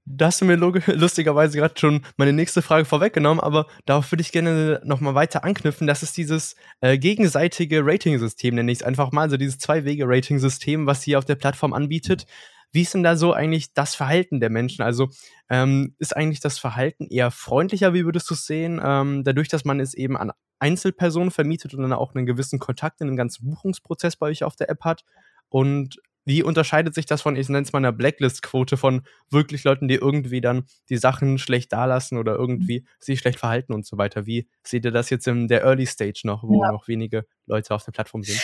Da 0.07 0.27
hast 0.27 0.39
du 0.39 0.45
mir 0.45 0.55
lustigerweise 0.87 1.57
gerade 1.57 1.73
schon 1.79 2.05
meine 2.17 2.31
nächste 2.31 2.61
Frage 2.61 2.85
vorweggenommen, 2.85 3.43
aber 3.43 3.65
darauf 3.85 4.11
würde 4.11 4.21
ich 4.21 4.31
gerne 4.31 4.79
nochmal 4.83 5.15
weiter 5.15 5.43
anknüpfen. 5.43 5.87
Das 5.87 6.03
ist 6.03 6.15
dieses 6.15 6.55
äh, 6.81 6.97
gegenseitige 6.97 7.83
Rating-System, 7.83 8.55
nenne 8.55 8.71
ich 8.71 8.79
es 8.79 8.83
einfach 8.83 9.12
mal, 9.12 9.24
also 9.24 9.38
dieses 9.38 9.57
Zwei-Wege-Rating-System, 9.57 10.85
was 10.85 11.01
sie 11.01 11.15
auf 11.15 11.25
der 11.25 11.35
Plattform 11.35 11.74
anbietet. 11.74 12.27
Wie 12.71 12.81
ist 12.81 12.93
denn 12.93 13.03
da 13.03 13.15
so 13.15 13.33
eigentlich 13.33 13.74
das 13.74 13.95
Verhalten 13.95 14.39
der 14.39 14.50
Menschen? 14.50 14.83
Also 14.83 15.09
ähm, 15.50 15.95
ist 15.97 16.15
eigentlich 16.15 16.39
das 16.39 16.59
Verhalten 16.59 17.07
eher 17.07 17.31
freundlicher, 17.31 17.93
wie 17.93 18.05
würdest 18.05 18.29
du 18.29 18.35
es 18.35 18.45
sehen? 18.45 18.79
Ähm, 18.83 19.24
dadurch, 19.24 19.47
dass 19.47 19.65
man 19.65 19.79
es 19.79 19.93
eben 19.93 20.17
an 20.17 20.33
Einzelpersonen 20.59 21.31
vermietet 21.31 21.74
und 21.74 21.81
dann 21.81 21.93
auch 21.93 22.13
einen 22.13 22.25
gewissen 22.25 22.59
Kontakt 22.59 23.01
in 23.01 23.07
dem 23.07 23.15
ganzen 23.15 23.45
Buchungsprozess 23.45 24.17
bei 24.17 24.27
euch 24.27 24.43
auf 24.43 24.55
der 24.55 24.69
App 24.69 24.81
hat. 24.83 25.03
Und 25.50 26.00
wie 26.25 26.44
unterscheidet 26.44 26.96
sich 26.96 27.05
das 27.05 27.22
von, 27.22 27.36
ich 27.36 27.48
nenne 27.50 27.63
es 27.63 27.72
mal 27.72 27.79
einer 27.79 27.91
Blacklist-Quote 27.91 28.77
von 28.77 29.03
wirklich 29.29 29.63
Leuten, 29.63 29.88
die 29.88 29.96
irgendwie 29.96 30.41
dann 30.41 30.65
die 30.89 30.98
Sachen 30.98 31.38
schlecht 31.38 31.72
dalassen 31.72 32.17
oder 32.17 32.36
irgendwie 32.36 32.86
sich 33.00 33.20
schlecht 33.20 33.39
verhalten 33.39 33.74
und 33.74 33.86
so 33.86 33.98
weiter? 33.98 34.25
Wie 34.25 34.48
seht 34.63 34.86
ihr 34.86 34.91
das 34.91 35.10
jetzt 35.10 35.27
in 35.27 35.48
der 35.48 35.63
Early 35.63 35.86
Stage 35.86 36.22
noch, 36.25 36.44
wo 36.44 36.63
ja. 36.63 36.72
noch 36.72 36.88
wenige 36.88 37.25
Leute 37.46 37.74
auf 37.74 37.86
der 37.86 37.91
Plattform 37.91 38.24
sind? 38.24 38.41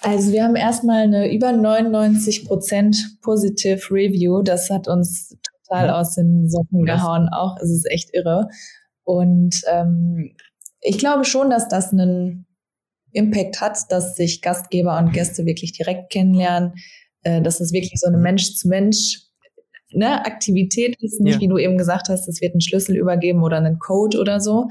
Also 0.00 0.32
wir 0.32 0.44
haben 0.44 0.56
erstmal 0.56 1.02
eine 1.02 1.32
über 1.32 1.52
99 1.52 2.46
Prozent 2.46 3.18
Positive 3.22 3.80
Review. 3.90 4.42
Das 4.42 4.70
hat 4.70 4.88
uns 4.88 5.36
total 5.66 5.90
aus 5.90 6.14
den 6.14 6.48
Socken 6.48 6.84
gehauen. 6.84 7.28
Auch 7.28 7.56
es 7.60 7.70
ist 7.70 7.86
echt 7.90 8.10
irre. 8.12 8.48
Und 9.04 9.60
ähm, 9.68 10.34
ich 10.80 10.98
glaube 10.98 11.24
schon, 11.24 11.50
dass 11.50 11.68
das 11.68 11.92
einen 11.92 12.45
Impact 13.16 13.60
hat, 13.60 13.78
dass 13.90 14.14
sich 14.14 14.42
Gastgeber 14.42 14.98
und 14.98 15.12
Gäste 15.12 15.46
wirklich 15.46 15.72
direkt 15.72 16.10
kennenlernen, 16.10 16.74
äh, 17.22 17.40
dass 17.40 17.60
es 17.60 17.72
wirklich 17.72 17.98
so 17.98 18.08
eine 18.08 18.18
Mensch-zu-Mensch 18.18 19.20
ne, 19.92 20.24
Aktivität 20.24 20.96
ist, 21.00 21.20
nicht 21.20 21.36
ja. 21.36 21.40
wie 21.40 21.48
du 21.48 21.58
eben 21.58 21.78
gesagt 21.78 22.08
hast, 22.08 22.28
es 22.28 22.40
wird 22.40 22.54
einen 22.54 22.60
Schlüssel 22.60 22.96
übergeben 22.96 23.42
oder 23.42 23.56
einen 23.56 23.78
Code 23.78 24.18
oder 24.18 24.40
so. 24.40 24.68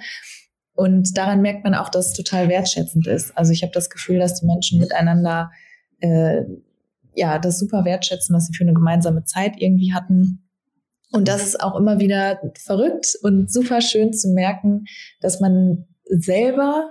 Und 0.74 1.18
daran 1.18 1.42
merkt 1.42 1.64
man 1.64 1.74
auch, 1.74 1.90
dass 1.90 2.08
es 2.08 2.14
total 2.14 2.50
wertschätzend 2.50 3.08
ist. 3.08 3.36
Also 3.38 3.52
ich 3.52 3.64
habe 3.64 3.72
das 3.74 3.90
Gefühl, 3.90 4.20
dass 4.20 4.40
die 4.40 4.46
Menschen 4.46 4.80
miteinander 4.80 5.52
äh, 6.02 6.42
ja 7.16 7.40
das 7.40 7.60
super 7.60 7.86
wertschätzen, 7.86 8.36
was 8.36 8.48
sie 8.48 8.54
für 8.54 8.64
eine 8.64 8.74
gemeinsame 8.74 9.24
Zeit 9.24 9.54
irgendwie 9.58 9.94
hatten. 9.94 10.44
Und 11.12 11.28
das 11.30 11.46
ist 11.46 11.62
auch 11.62 11.76
immer 11.76 12.00
wieder 12.00 12.42
verrückt 12.58 13.18
und 13.24 13.52
super 13.52 13.80
schön 13.80 14.12
zu 14.12 14.30
merken, 14.30 14.86
dass 15.22 15.40
man 15.40 15.86
selber 16.04 16.90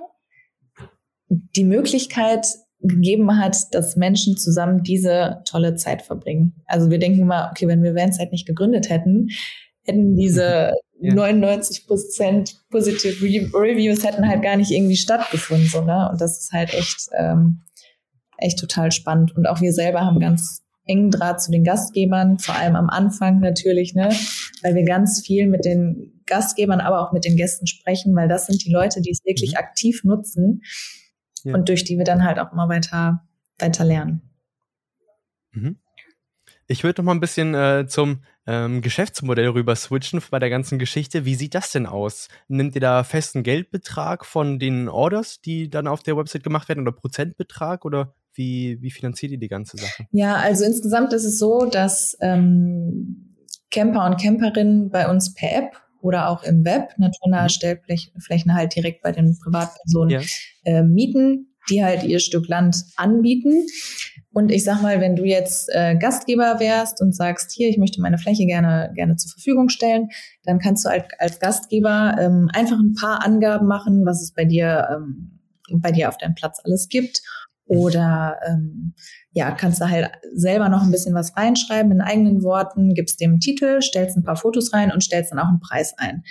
die 1.57 1.65
Möglichkeit 1.65 2.47
gegeben 2.85 3.39
hat, 3.39 3.57
dass 3.73 3.97
Menschen 3.97 4.37
zusammen 4.37 4.83
diese 4.83 5.43
tolle 5.47 5.75
Zeit 5.75 6.03
verbringen. 6.03 6.55
Also 6.67 6.91
wir 6.91 6.99
denken 6.99 7.21
immer, 7.21 7.49
okay, 7.51 7.67
wenn 7.67 7.83
wir 7.83 7.95
Vanzeit 7.95 8.31
nicht 8.31 8.47
gegründet 8.47 8.91
hätten, 8.91 9.29
hätten 9.85 10.17
diese 10.17 10.75
ja. 11.01 11.15
99 11.15 11.87
Prozent 11.87 12.61
Positive 12.71 13.25
Reviews 13.25 14.05
hätten 14.05 14.29
halt 14.29 14.43
gar 14.43 14.57
nicht 14.57 14.71
irgendwie 14.71 14.97
stattgefunden, 14.97 15.67
so, 15.67 15.83
ne? 15.83 16.09
Und 16.11 16.21
das 16.21 16.41
ist 16.41 16.53
halt 16.53 16.75
echt, 16.75 17.09
ähm, 17.17 17.63
echt 18.37 18.59
total 18.59 18.93
spannend. 18.93 19.35
Und 19.35 19.47
auch 19.47 19.61
wir 19.61 19.73
selber 19.73 20.03
haben 20.03 20.21
ganz 20.21 20.63
engen 20.87 21.11
Draht 21.11 21.41
zu 21.41 21.51
den 21.51 21.65
Gastgebern, 21.65 22.39
vor 22.39 22.55
allem 22.55 22.77
am 22.77 22.91
Anfang 22.91 23.41
natürlich, 23.41 23.95
ne? 23.95 24.11
Weil 24.63 24.75
wir 24.75 24.85
ganz 24.85 25.23
viel 25.25 25.47
mit 25.47 25.65
den 25.65 26.21
Gastgebern, 26.27 26.81
aber 26.81 27.01
auch 27.01 27.13
mit 27.13 27.25
den 27.25 27.37
Gästen 27.37 27.67
sprechen, 27.67 28.15
weil 28.15 28.29
das 28.29 28.47
sind 28.47 28.65
die 28.65 28.73
Leute, 28.73 29.01
die 29.01 29.11
es 29.11 29.25
wirklich 29.25 29.53
mhm. 29.53 29.59
aktiv 29.59 30.05
nutzen 30.05 30.61
ja. 31.45 31.55
und 31.55 31.69
durch 31.69 31.85
die 31.85 31.97
wir 31.97 32.05
dann 32.05 32.25
halt 32.25 32.39
auch 32.39 32.53
immer 32.53 32.69
weiter, 32.69 33.25
weiter 33.59 33.85
lernen. 33.85 34.23
Mhm. 35.53 35.79
Ich 36.67 36.83
würde 36.83 37.03
noch 37.03 37.07
mal 37.07 37.13
ein 37.13 37.21
bisschen 37.21 37.55
äh, 37.55 37.87
zum 37.87 38.23
ähm, 38.47 38.81
Geschäftsmodell 38.81 39.49
rüber 39.49 39.77
switchen 39.77 40.21
bei 40.31 40.39
der 40.39 40.51
ganzen 40.51 40.79
Geschichte. 40.79 41.25
Wie 41.25 41.35
sieht 41.35 41.55
das 41.55 41.73
denn 41.73 41.87
aus? 41.87 42.29
Nimmt 42.49 42.75
ihr 42.75 42.81
da 42.81 43.05
festen 43.05 43.43
Geldbetrag 43.43 44.25
von 44.25 44.59
den 44.59 44.89
Orders, 44.89 45.41
die 45.41 45.69
dann 45.69 45.87
auf 45.87 46.03
der 46.03 46.17
Website 46.17 46.43
gemacht 46.43 46.69
werden, 46.69 46.81
oder 46.81 46.93
Prozentbetrag 46.93 47.85
oder 47.85 48.15
wie, 48.33 48.81
wie 48.81 48.91
finanziert 48.91 49.33
ihr 49.33 49.39
die 49.39 49.49
ganze 49.49 49.77
Sache? 49.77 50.07
Ja, 50.11 50.37
also 50.37 50.65
insgesamt 50.65 51.13
ist 51.13 51.25
es 51.25 51.39
so, 51.39 51.67
dass 51.67 52.17
ähm, 52.21 53.37
Camper 53.71 54.07
und 54.07 54.21
Camperinnen 54.21 54.91
bei 54.91 55.09
uns 55.09 55.35
per 55.35 55.55
App 55.55 55.84
oder 56.05 56.29
auch 56.29 56.43
im 56.43 56.65
Web 56.65 56.91
naturnahe 56.99 57.45
mhm. 57.45 57.49
Stellflächen 57.49 58.55
halt 58.55 58.77
direkt 58.77 59.03
bei 59.03 59.11
den 59.11 59.39
Privatpersonen 59.43 60.21
ja. 60.21 60.21
äh, 60.65 60.83
mieten 60.83 61.55
die 61.71 61.83
halt 61.83 62.05
ihr 62.05 62.21
Stück 62.21 62.49
Land 62.49 62.85
anbieten. 62.97 63.67
Und 64.33 64.51
ich 64.51 64.65
sag 64.65 64.83
mal, 64.83 65.01
wenn 65.01 65.17
du 65.17 65.25
jetzt 65.25 65.69
äh, 65.73 65.97
Gastgeber 65.97 66.59
wärst 66.59 67.01
und 67.01 67.15
sagst, 67.15 67.53
hier, 67.53 67.69
ich 67.69 67.79
möchte 67.79 68.01
meine 68.01 68.19
Fläche 68.19 68.47
gerne, 68.47 68.91
gerne 68.95 69.17
zur 69.17 69.31
Verfügung 69.31 69.69
stellen, 69.69 70.09
dann 70.43 70.59
kannst 70.59 70.85
du 70.85 70.91
als, 70.91 71.05
als 71.19 71.41
Gastgeber 71.41 72.17
ähm, 72.21 72.51
einfach 72.53 72.79
ein 72.79 72.95
paar 72.95 73.25
Angaben 73.25 73.67
machen, 73.67 74.05
was 74.05 74.23
es 74.23 74.33
bei 74.33 74.45
dir, 74.45 74.89
ähm, 74.93 75.41
bei 75.77 75.93
dir 75.93 76.09
auf 76.09 76.19
deinem 76.19 76.35
Platz 76.35 76.61
alles 76.65 76.89
gibt. 76.89 77.23
Oder 77.67 78.37
ähm, 78.47 78.95
ja, 79.35 79.51
kannst 79.51 79.81
du 79.81 79.91
halt 79.91 80.11
selber 80.33 80.69
noch 80.69 80.83
ein 80.83 80.93
bisschen 80.93 81.15
was 81.15 81.37
reinschreiben 81.37 81.91
in 81.91 82.01
eigenen 82.01 82.43
Worten, 82.43 82.95
gibst 82.95 83.21
dem 83.21 83.41
Titel, 83.41 83.83
stellst 83.83 84.17
ein 84.17 84.23
paar 84.23 84.37
Fotos 84.37 84.73
rein 84.73 84.93
und 84.93 85.03
stellst 85.03 85.33
dann 85.33 85.41
auch 85.41 85.49
einen 85.49 85.61
Preis 85.61 85.93
ein. 85.99 86.23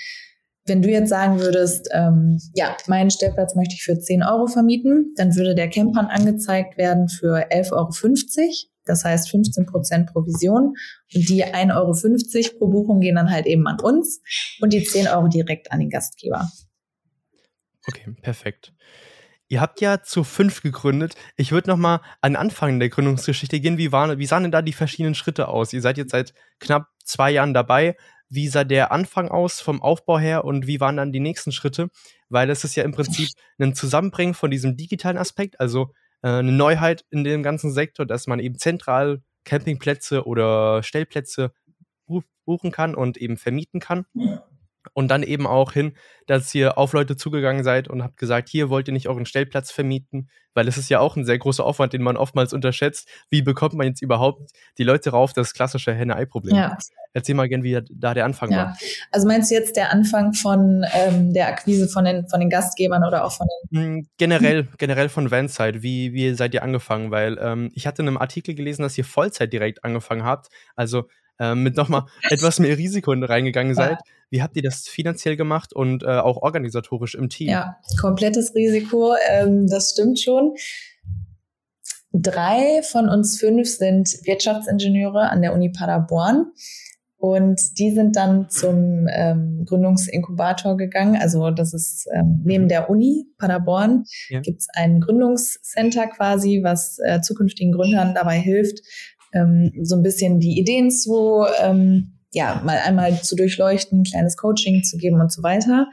Wenn 0.65 0.81
du 0.81 0.89
jetzt 0.89 1.09
sagen 1.09 1.41
würdest, 1.41 1.89
ähm, 1.91 2.39
ja, 2.55 2.77
meinen 2.87 3.11
Stellplatz 3.11 3.55
möchte 3.55 3.75
ich 3.75 3.83
für 3.83 3.99
10 3.99 4.23
Euro 4.23 4.47
vermieten, 4.47 5.13
dann 5.17 5.35
würde 5.35 5.53
der 5.53 5.69
Campern 5.69 6.05
angezeigt 6.05 6.77
werden 6.77 7.09
für 7.09 7.51
11,50 7.51 7.71
Euro. 7.73 7.89
Das 8.85 9.03
heißt 9.03 9.29
15 9.29 9.65
Prozent 9.65 10.13
Provision. 10.13 10.75
Und 11.13 11.29
die 11.29 11.43
1,50 11.43 11.73
Euro 11.73 12.57
pro 12.57 12.67
Buchung 12.67 12.99
gehen 13.01 13.15
dann 13.15 13.29
halt 13.29 13.45
eben 13.45 13.67
an 13.67 13.81
uns 13.81 14.21
und 14.61 14.71
die 14.71 14.83
10 14.83 15.09
Euro 15.09 15.27
direkt 15.27 15.73
an 15.73 15.79
den 15.79 15.89
Gastgeber. 15.89 16.49
Okay, 17.85 18.15
perfekt. 18.21 18.73
Ihr 19.53 19.61
habt 19.61 19.81
ja 19.81 20.01
zu 20.01 20.23
fünf 20.23 20.63
gegründet. 20.63 21.13
Ich 21.35 21.51
würde 21.51 21.69
noch 21.69 21.77
mal 21.77 22.01
an 22.21 22.35
Anfang 22.35 22.79
der 22.79 22.89
Gründungsgeschichte 22.89 23.59
gehen. 23.59 23.77
Wie, 23.77 23.91
waren, 23.91 24.17
wie 24.17 24.25
sahen 24.25 24.41
denn 24.41 24.51
da 24.51 24.63
die 24.63 24.73
verschiedenen 24.73 25.13
Schritte 25.13 25.47
aus? 25.47 25.73
Ihr 25.73 25.81
seid 25.81 25.99
jetzt 25.99 26.09
seit 26.09 26.33
knapp 26.59 26.87
zwei 27.03 27.29
Jahren 27.29 27.53
dabei. 27.53 27.95
Wie 28.29 28.47
sah 28.47 28.63
der 28.63 28.91
Anfang 28.91 29.27
aus 29.29 29.61
vom 29.61 29.79
Aufbau 29.79 30.17
her 30.17 30.43
und 30.43 30.65
wie 30.65 30.79
waren 30.79 30.97
dann 30.97 31.11
die 31.11 31.19
nächsten 31.19 31.51
Schritte? 31.51 31.91
Weil 32.29 32.49
es 32.49 32.63
ist 32.63 32.75
ja 32.75 32.83
im 32.83 32.93
Prinzip 32.93 33.29
ein 33.59 33.75
Zusammenbringen 33.75 34.33
von 34.33 34.49
diesem 34.49 34.75
digitalen 34.75 35.19
Aspekt, 35.19 35.59
also 35.59 35.93
äh, 36.23 36.29
eine 36.29 36.51
Neuheit 36.51 37.05
in 37.11 37.23
dem 37.23 37.43
ganzen 37.43 37.71
Sektor, 37.71 38.07
dass 38.07 38.25
man 38.25 38.39
eben 38.39 38.57
zentral 38.57 39.21
Campingplätze 39.43 40.25
oder 40.25 40.81
Stellplätze 40.81 41.53
buchen 42.45 42.71
kann 42.71 42.95
und 42.95 43.17
eben 43.17 43.37
vermieten 43.37 43.79
kann. 43.79 44.07
Und 44.93 45.09
dann 45.09 45.23
eben 45.23 45.47
auch 45.47 45.71
hin, 45.71 45.93
dass 46.27 46.53
ihr 46.53 46.77
auf 46.77 46.93
Leute 46.93 47.15
zugegangen 47.15 47.63
seid 47.63 47.87
und 47.87 48.03
habt 48.03 48.17
gesagt, 48.17 48.49
hier 48.49 48.69
wollt 48.69 48.87
ihr 48.87 48.93
nicht 48.93 49.07
euren 49.07 49.25
Stellplatz 49.25 49.71
vermieten, 49.71 50.29
weil 50.53 50.67
es 50.67 50.77
ist 50.77 50.89
ja 50.89 50.99
auch 50.99 51.15
ein 51.15 51.25
sehr 51.25 51.37
großer 51.37 51.65
Aufwand, 51.65 51.93
den 51.93 52.03
man 52.03 52.17
oftmals 52.17 52.53
unterschätzt. 52.53 53.07
Wie 53.29 53.41
bekommt 53.41 53.73
man 53.73 53.87
jetzt 53.87 54.01
überhaupt 54.01 54.51
die 54.77 54.83
Leute 54.83 55.11
rauf, 55.11 55.33
das 55.33 55.53
klassische 55.53 55.93
Henne-Ei-Problem? 55.93 56.55
Ja. 56.55 56.77
Erzähl 57.15 57.35
mal 57.35 57.47
gern, 57.47 57.63
wie 57.63 57.79
da 57.91 58.13
der 58.13 58.25
Anfang 58.25 58.51
ja. 58.51 58.57
war. 58.57 58.77
Also 59.11 59.27
meinst 59.27 59.51
du 59.51 59.55
jetzt 59.55 59.75
der 59.75 59.91
Anfang 59.91 60.33
von 60.33 60.83
ähm, 60.93 61.33
der 61.33 61.47
Akquise 61.47 61.87
von 61.87 62.05
den, 62.05 62.27
von 62.27 62.39
den 62.39 62.49
Gastgebern 62.49 63.03
oder 63.03 63.23
auch 63.23 63.31
von 63.31 63.47
den. 63.71 63.79
Hm, 63.79 64.07
generell, 64.17 64.67
generell 64.77 65.09
von 65.09 65.29
Vanside. 65.29 65.83
Wie, 65.83 66.13
wie 66.13 66.33
seid 66.33 66.53
ihr 66.55 66.63
angefangen? 66.63 67.11
Weil 67.11 67.37
ähm, 67.39 67.69
ich 67.75 67.85
hatte 67.85 68.01
in 68.01 68.07
einem 68.07 68.17
Artikel 68.17 68.55
gelesen, 68.55 68.81
dass 68.81 68.97
ihr 68.97 69.05
Vollzeit 69.05 69.53
direkt 69.53 69.83
angefangen 69.83 70.23
habt. 70.23 70.47
Also 70.75 71.07
ähm, 71.39 71.63
mit 71.63 71.77
nochmal 71.77 72.05
etwas 72.29 72.59
mehr 72.59 72.77
Risiko 72.77 73.13
reingegangen 73.13 73.75
seid. 73.75 73.99
Wie 74.29 74.41
habt 74.41 74.55
ihr 74.55 74.63
das 74.63 74.87
finanziell 74.87 75.35
gemacht 75.35 75.73
und 75.73 76.03
äh, 76.03 76.07
auch 76.07 76.37
organisatorisch 76.37 77.15
im 77.15 77.29
Team? 77.29 77.49
Ja, 77.49 77.77
komplettes 78.01 78.55
Risiko, 78.55 79.13
ähm, 79.29 79.67
das 79.67 79.91
stimmt 79.91 80.19
schon. 80.19 80.55
Drei 82.11 82.81
von 82.83 83.09
uns 83.09 83.39
fünf 83.39 83.67
sind 83.67 84.07
Wirtschaftsingenieure 84.23 85.29
an 85.29 85.41
der 85.41 85.53
Uni 85.53 85.69
Paderborn. 85.69 86.51
Und 87.23 87.79
die 87.79 87.91
sind 87.91 88.17
dann 88.17 88.49
zum 88.49 89.07
ähm, 89.09 89.63
Gründungsinkubator 89.65 90.75
gegangen. 90.75 91.15
Also 91.15 91.51
das 91.51 91.73
ist 91.73 92.05
ähm, 92.13 92.41
neben 92.43 92.67
der 92.67 92.89
Uni 92.89 93.27
Paderborn 93.37 94.03
ja. 94.27 94.41
gibt 94.41 94.59
es 94.59 94.67
ein 94.73 94.99
Gründungscenter 94.99 96.07
quasi, 96.07 96.63
was 96.63 96.99
äh, 96.99 97.21
zukünftigen 97.21 97.71
Gründern 97.71 98.13
dabei 98.13 98.37
hilft, 98.39 98.81
ähm, 99.33 99.71
so 99.81 99.95
ein 99.95 100.03
bisschen 100.03 100.39
die 100.39 100.59
Ideen 100.59 100.91
zu, 100.91 101.45
ähm, 101.61 102.19
ja, 102.31 102.61
mal 102.65 102.77
einmal 102.77 103.21
zu 103.21 103.35
durchleuchten, 103.35 104.03
kleines 104.03 104.37
Coaching 104.37 104.83
zu 104.83 104.97
geben 104.97 105.19
und 105.21 105.31
so 105.31 105.43
weiter. 105.43 105.87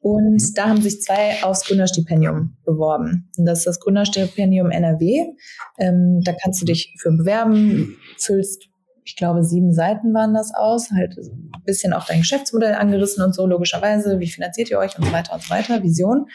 Und 0.00 0.40
mhm. 0.40 0.54
da 0.54 0.68
haben 0.68 0.80
sich 0.80 1.02
zwei 1.02 1.42
aufs 1.42 1.64
Gründerstipendium 1.64 2.56
beworben. 2.64 3.28
Und 3.36 3.46
das 3.46 3.58
ist 3.58 3.66
das 3.66 3.80
Gründerstipendium 3.80 4.70
NRW. 4.70 5.32
Ähm, 5.78 6.20
da 6.22 6.32
kannst 6.32 6.62
du 6.62 6.66
dich 6.66 6.94
für 6.98 7.10
bewerben, 7.10 7.96
füllst, 8.18 8.68
ich 9.04 9.16
glaube, 9.16 9.42
sieben 9.42 9.72
Seiten 9.72 10.14
waren 10.14 10.34
das 10.34 10.52
aus, 10.54 10.90
halt 10.90 11.16
ein 11.18 11.62
bisschen 11.64 11.92
auch 11.92 12.06
dein 12.06 12.20
Geschäftsmodell 12.20 12.74
angerissen 12.74 13.24
und 13.24 13.34
so, 13.34 13.46
logischerweise, 13.46 14.20
wie 14.20 14.28
finanziert 14.28 14.70
ihr 14.70 14.78
euch 14.78 14.96
und 14.98 15.06
so 15.06 15.12
weiter 15.12 15.34
und 15.34 15.42
so 15.42 15.50
weiter, 15.50 15.82
Vision. 15.82 16.26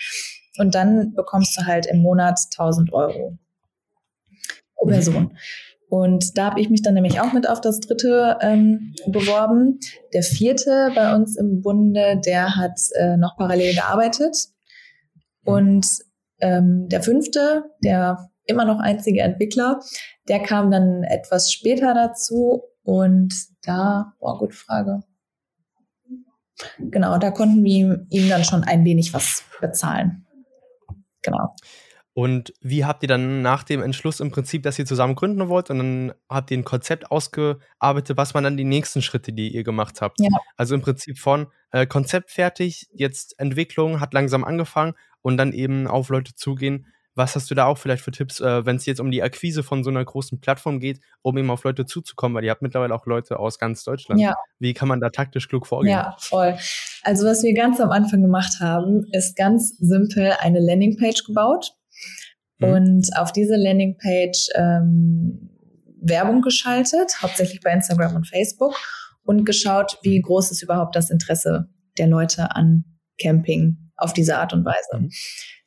Und 0.58 0.76
dann 0.76 1.14
bekommst 1.14 1.58
du 1.58 1.66
halt 1.66 1.86
im 1.86 2.00
Monat 2.00 2.40
1000 2.52 2.92
Euro 2.94 3.38
pro 4.76 4.86
mhm. 4.86 4.90
Person. 4.90 5.38
Und 5.92 6.38
da 6.38 6.46
habe 6.46 6.62
ich 6.62 6.70
mich 6.70 6.82
dann 6.82 6.94
nämlich 6.94 7.20
auch 7.20 7.34
mit 7.34 7.50
auf 7.50 7.60
das 7.60 7.82
dritte 7.82 8.38
ähm, 8.40 8.94
beworben. 9.08 9.82
Der 10.14 10.24
vierte 10.24 10.90
bei 10.96 11.14
uns 11.14 11.36
im 11.36 11.62
Bunde, 11.62 12.18
der 12.26 12.56
hat 12.56 12.80
äh, 12.98 13.18
noch 13.18 13.36
parallel 13.36 13.76
gearbeitet. 13.76 14.38
Und 15.44 15.86
ähm, 16.40 16.88
der 16.88 17.04
fünfte, 17.04 17.66
der 17.84 18.30
immer 18.46 18.64
noch 18.64 18.80
einzige 18.80 19.20
Entwickler, 19.20 19.82
der 20.30 20.40
kam 20.40 20.72
dann 20.72 21.04
etwas 21.04 21.52
später 21.52 21.94
dazu. 21.94 22.64
Und 22.84 23.34
da, 23.62 24.14
boah, 24.22 24.40
gute 24.40 24.56
Frage. 24.56 25.02
Genau, 26.80 27.18
da 27.18 27.32
konnten 27.32 27.66
wir 27.66 28.06
ihm 28.10 28.30
dann 28.30 28.46
schon 28.46 28.64
ein 28.64 28.86
wenig 28.86 29.14
was 29.14 29.44
bezahlen. 29.60 30.26
Genau. 31.22 31.54
Und 32.14 32.54
wie 32.60 32.84
habt 32.84 33.04
ihr 33.04 33.08
dann 33.08 33.42
nach 33.42 33.64
dem 33.64 33.82
Entschluss 33.82 34.20
im 34.20 34.32
Prinzip, 34.32 34.64
dass 34.64 34.78
ihr 34.78 34.86
zusammen 34.86 35.16
gründen 35.16 35.48
wollt, 35.48 35.70
und 35.70 35.78
dann 35.78 36.14
habt 36.30 36.52
ihr 36.52 36.58
ein 36.58 36.66
Konzept 36.66 37.10
ausgearbeitet, 37.10 38.18
was 38.18 38.34
waren 38.34 38.44
dann 38.44 38.58
die 38.58 38.66
nächsten 38.66 39.02
Schritte, 39.02 39.32
die 39.32 39.56
ihr 39.56 39.64
gemacht 39.64 40.02
habt? 40.02 40.20
Ja. 40.20 40.30
Also 40.58 40.76
im 40.76 40.82
Prinzip 40.82 41.20
von 41.20 41.48
äh, 41.72 41.86
Konzept 41.86 42.32
fertig, 42.32 42.90
jetzt 42.94 43.40
Entwicklung 43.40 44.02
hat 44.02 44.14
langsam 44.14 44.44
angefangen 44.44 44.94
und 45.22 45.38
dann 45.38 45.54
eben 45.54 45.88
auf 45.88 46.10
Leute 46.10 46.36
zugehen. 46.36 46.88
Was 47.14 47.36
hast 47.36 47.52
du 47.52 47.56
da 47.56 47.66
auch 47.66 47.78
vielleicht 47.78 48.04
für 48.04 48.12
Tipps, 48.12 48.40
äh, 48.40 48.66
wenn 48.66 48.78
es 48.78 48.86
jetzt 48.86 49.00
um 49.00 49.12
die 49.12 49.22
Akquise 49.22 49.64
von 49.64 49.84
so 49.84 49.90
einer 49.90 50.04
großen 50.04 50.40
Plattform 50.40 50.80
geht, 50.80 51.02
um 51.22 51.38
eben 51.38 51.50
auf 51.50 51.64
Leute 51.64 51.86
zuzukommen? 51.86 52.36
Weil 52.36 52.46
ihr 52.46 52.52
habt 52.52 52.62
mittlerweile 52.62 52.96
auch 52.96 53.06
Leute 53.06 53.38
aus 53.38 53.58
ganz 53.60 53.84
Deutschland. 53.84 54.20
Ja. 54.20 54.36
Wie 54.60 54.74
kann 54.74 54.88
man 54.88 55.02
da 55.02 55.10
taktisch 55.10 55.48
klug 55.48 55.68
vorgehen? 55.68 55.92
Ja, 55.92 56.16
voll. 56.20 56.58
Also 57.04 57.26
was 57.26 57.44
wir 57.44 57.54
ganz 57.54 57.82
am 57.82 57.92
Anfang 57.92 58.22
gemacht 58.22 58.60
haben, 58.62 59.06
ist 59.12 59.36
ganz 59.36 59.78
simpel 59.78 60.34
eine 60.40 60.60
Landingpage 60.60 61.26
gebaut 61.26 61.74
Mhm. 62.60 62.68
Und 62.70 63.18
auf 63.18 63.32
diese 63.32 63.56
Landingpage 63.56 64.50
ähm, 64.56 65.50
Werbung 66.02 66.42
geschaltet, 66.42 67.22
hauptsächlich 67.22 67.62
bei 67.62 67.72
Instagram 67.72 68.16
und 68.16 68.28
Facebook 68.28 68.76
und 69.24 69.46
geschaut, 69.46 70.00
wie 70.02 70.20
groß 70.20 70.52
ist 70.52 70.64
überhaupt 70.64 70.96
das 70.96 71.10
Interesse 71.10 71.70
der 71.98 72.08
Leute 72.08 72.56
an 72.56 72.86
Camping 73.22 73.78
auf 73.98 74.14
diese 74.14 74.38
Art 74.38 74.54
und 74.54 74.66
Weise. 74.66 75.00
Mhm. 75.00 75.10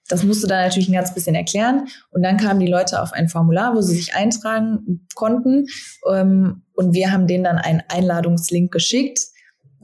Das 0.08 0.22
musste 0.22 0.46
da 0.46 0.62
natürlich 0.62 0.88
ein 0.88 0.94
ganz 0.94 1.14
bisschen 1.14 1.34
erklären. 1.34 1.88
Und 2.10 2.22
dann 2.22 2.36
kamen 2.36 2.60
die 2.60 2.66
Leute 2.66 3.00
auf 3.00 3.12
ein 3.12 3.28
Formular, 3.28 3.74
wo 3.74 3.80
sie 3.80 3.96
sich 3.96 4.14
eintragen 4.14 5.06
konnten. 5.14 5.66
Ähm, 6.12 6.62
und 6.74 6.92
wir 6.92 7.10
haben 7.10 7.26
denen 7.26 7.44
dann 7.44 7.58
einen 7.58 7.82
Einladungslink 7.88 8.70
geschickt, 8.70 9.18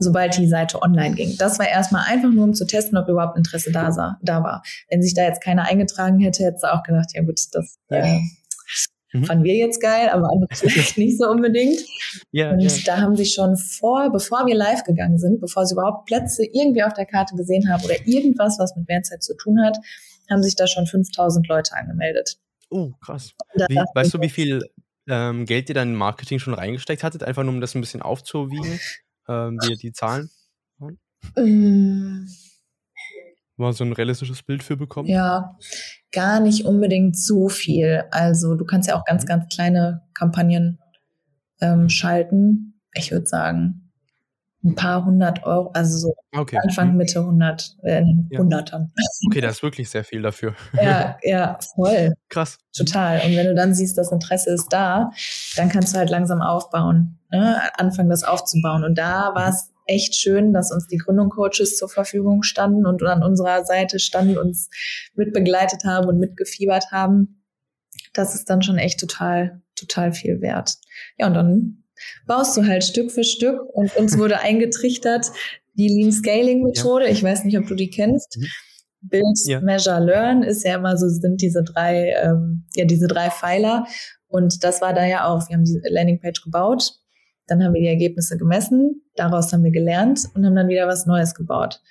sobald 0.01 0.37
die 0.37 0.47
Seite 0.47 0.81
online 0.81 1.15
ging. 1.15 1.37
Das 1.37 1.59
war 1.59 1.67
erstmal 1.67 2.05
einfach 2.07 2.29
nur, 2.29 2.43
um 2.43 2.53
zu 2.53 2.65
testen, 2.65 2.97
ob 2.97 3.07
überhaupt 3.07 3.37
Interesse 3.37 3.71
da, 3.71 3.91
sah, 3.91 4.17
da 4.21 4.43
war. 4.43 4.63
Wenn 4.89 5.01
sich 5.01 5.13
da 5.13 5.23
jetzt 5.23 5.41
keiner 5.41 5.67
eingetragen 5.67 6.19
hätte, 6.19 6.43
hätte 6.43 6.59
sie 6.59 6.73
auch 6.73 6.83
gedacht, 6.83 7.11
ja 7.13 7.21
gut, 7.23 7.39
das, 7.51 7.77
äh, 7.89 8.19
Mhm. 9.13 9.25
Fanden 9.25 9.43
wir 9.43 9.55
jetzt 9.55 9.81
geil, 9.81 10.09
aber 10.09 10.29
andere 10.31 10.47
vielleicht 10.55 10.97
nicht 10.97 11.17
so 11.17 11.29
unbedingt. 11.29 11.79
Ja, 12.31 12.51
und 12.51 12.61
ja. 12.61 12.69
da 12.85 13.01
haben 13.01 13.15
sich 13.15 13.33
schon 13.33 13.57
vor, 13.57 14.09
bevor 14.11 14.45
wir 14.45 14.55
live 14.55 14.83
gegangen 14.83 15.17
sind, 15.17 15.41
bevor 15.41 15.65
sie 15.65 15.73
überhaupt 15.73 16.05
Plätze 16.05 16.45
irgendwie 16.45 16.83
auf 16.83 16.93
der 16.93 17.05
Karte 17.05 17.35
gesehen 17.35 17.69
haben 17.69 17.83
oder 17.83 17.95
irgendwas, 18.07 18.57
was 18.59 18.75
mit 18.75 18.87
Vanzeit 18.87 19.21
zu 19.21 19.35
tun 19.35 19.61
hat, 19.63 19.77
haben 20.29 20.43
sich 20.43 20.55
da 20.55 20.67
schon 20.67 20.87
5000 20.87 21.47
Leute 21.47 21.75
angemeldet. 21.75 22.37
Oh, 22.69 22.91
krass. 23.03 23.31
Wie, 23.67 23.81
weißt 23.93 24.13
du, 24.13 24.21
wie 24.21 24.29
viel 24.29 24.61
ähm, 25.09 25.45
Geld 25.45 25.67
ihr 25.67 25.75
dann 25.75 25.89
in 25.89 25.95
Marketing 25.95 26.39
schon 26.39 26.53
reingesteckt 26.53 27.03
hattet, 27.03 27.23
einfach 27.23 27.43
nur 27.43 27.53
um 27.53 27.59
das 27.59 27.75
ein 27.75 27.81
bisschen 27.81 28.01
aufzuwiegen, 28.01 28.79
ähm, 29.27 29.57
die, 29.59 29.75
die 29.77 29.91
Zahlen? 29.91 30.29
Mm. 31.35 32.25
Mal 33.57 33.73
so 33.73 33.83
ein 33.83 33.93
realistisches 33.93 34.41
Bild 34.41 34.63
für 34.63 34.75
bekommen? 34.75 35.07
Ja, 35.07 35.57
gar 36.11 36.39
nicht 36.39 36.65
unbedingt 36.65 37.17
so 37.17 37.47
viel. 37.47 38.03
Also 38.11 38.55
du 38.55 38.65
kannst 38.65 38.89
ja 38.89 38.95
auch 38.95 39.05
ganz, 39.05 39.25
ganz 39.25 39.53
kleine 39.53 40.01
Kampagnen 40.13 40.79
ähm, 41.59 41.89
schalten. 41.89 42.81
Ich 42.93 43.11
würde 43.11 43.27
sagen, 43.27 43.90
ein 44.63 44.75
paar 44.75 45.05
hundert 45.05 45.43
Euro, 45.43 45.71
also 45.73 45.97
so 45.97 46.15
okay. 46.37 46.57
Anfang, 46.63 46.95
Mitte 46.95 47.25
hundert, 47.25 47.75
äh, 47.83 48.03
Ja. 48.29 48.39
hundertern. 48.39 48.91
Okay, 49.27 49.41
das 49.41 49.57
ist 49.57 49.63
wirklich 49.63 49.89
sehr 49.89 50.03
viel 50.03 50.21
dafür. 50.21 50.53
Ja, 50.73 51.17
ja, 51.23 51.57
voll. 51.75 52.13
Krass. 52.29 52.59
Total. 52.75 53.21
Und 53.25 53.35
wenn 53.35 53.47
du 53.47 53.55
dann 53.55 53.73
siehst, 53.73 53.97
das 53.97 54.11
Interesse 54.11 54.51
ist 54.51 54.67
da, 54.69 55.11
dann 55.55 55.69
kannst 55.69 55.93
du 55.93 55.97
halt 55.97 56.09
langsam 56.09 56.41
aufbauen, 56.41 57.17
ne? 57.31 57.59
anfangen, 57.79 58.09
das 58.09 58.23
aufzubauen. 58.23 58.83
Und 58.83 58.97
da 58.97 59.33
war 59.33 59.49
es 59.49 59.71
echt 59.87 60.15
schön, 60.15 60.53
dass 60.53 60.71
uns 60.71 60.87
die 60.87 60.97
Gründung-Coaches 60.97 61.77
zur 61.77 61.89
Verfügung 61.89 62.43
standen 62.43 62.85
und 62.85 63.01
an 63.03 63.23
unserer 63.23 63.65
Seite 63.65 63.99
standen, 63.99 64.37
uns 64.37 64.69
mitbegleitet 65.15 65.83
haben 65.85 66.07
und 66.07 66.19
mitgefiebert 66.19 66.91
haben. 66.91 67.43
Das 68.13 68.35
ist 68.35 68.49
dann 68.49 68.61
schon 68.61 68.77
echt 68.77 68.99
total, 68.99 69.61
total 69.75 70.13
viel 70.13 70.39
wert. 70.41 70.75
Ja, 71.17 71.27
und 71.27 71.33
dann 71.33 71.80
baust 72.27 72.55
du 72.57 72.65
halt 72.65 72.83
Stück 72.83 73.11
für 73.11 73.23
Stück 73.23 73.59
und 73.73 73.95
uns 73.97 74.17
wurde 74.17 74.39
eingetrichtert, 74.41 75.27
die 75.73 75.87
Lean 75.87 76.11
Scaling 76.11 76.63
Methode. 76.63 77.07
Ich 77.07 77.23
weiß 77.23 77.43
nicht, 77.45 77.57
ob 77.57 77.67
du 77.67 77.75
die 77.75 77.89
kennst. 77.89 78.37
Mhm. 78.37 78.47
Build, 79.03 79.39
Ja. 79.45 79.59
Measure, 79.61 79.99
Learn 79.99 80.43
ist 80.43 80.63
ja 80.63 80.75
immer 80.75 80.95
so, 80.95 81.07
sind 81.09 81.41
diese 81.41 81.63
drei, 81.63 82.13
ähm, 82.23 82.65
ja, 82.75 82.85
diese 82.85 83.07
drei 83.07 83.29
Pfeiler. 83.31 83.85
Und 84.27 84.63
das 84.63 84.79
war 84.81 84.93
da 84.93 85.05
ja 85.05 85.25
auch. 85.27 85.49
Wir 85.49 85.55
haben 85.57 85.63
die 85.63 85.79
Landingpage 85.89 86.43
gebaut, 86.43 86.91
dann 87.47 87.63
haben 87.63 87.73
wir 87.73 87.81
die 87.81 87.87
Ergebnisse 87.87 88.37
gemessen, 88.37 89.01
daraus 89.15 89.51
haben 89.51 89.63
wir 89.63 89.71
gelernt 89.71 90.25
und 90.35 90.45
haben 90.45 90.55
dann 90.55 90.67
wieder 90.67 90.87
was 90.87 91.05
Neues 91.07 91.33
gebaut. 91.33 91.81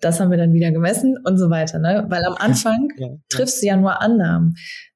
Das 0.00 0.20
haben 0.20 0.30
wir 0.30 0.38
dann 0.38 0.52
wieder 0.52 0.70
gemessen 0.70 1.16
und 1.24 1.36
so 1.36 1.50
weiter, 1.50 1.78
ne? 1.78 2.06
Weil 2.08 2.24
am 2.24 2.34
Anfang 2.34 2.88
Ja, 2.96 3.08
ja. 3.08 3.14
triffst 3.28 3.60
du 3.62 3.66
ja 3.66 3.76
nur 3.76 4.00
Annahmen. 4.00 4.54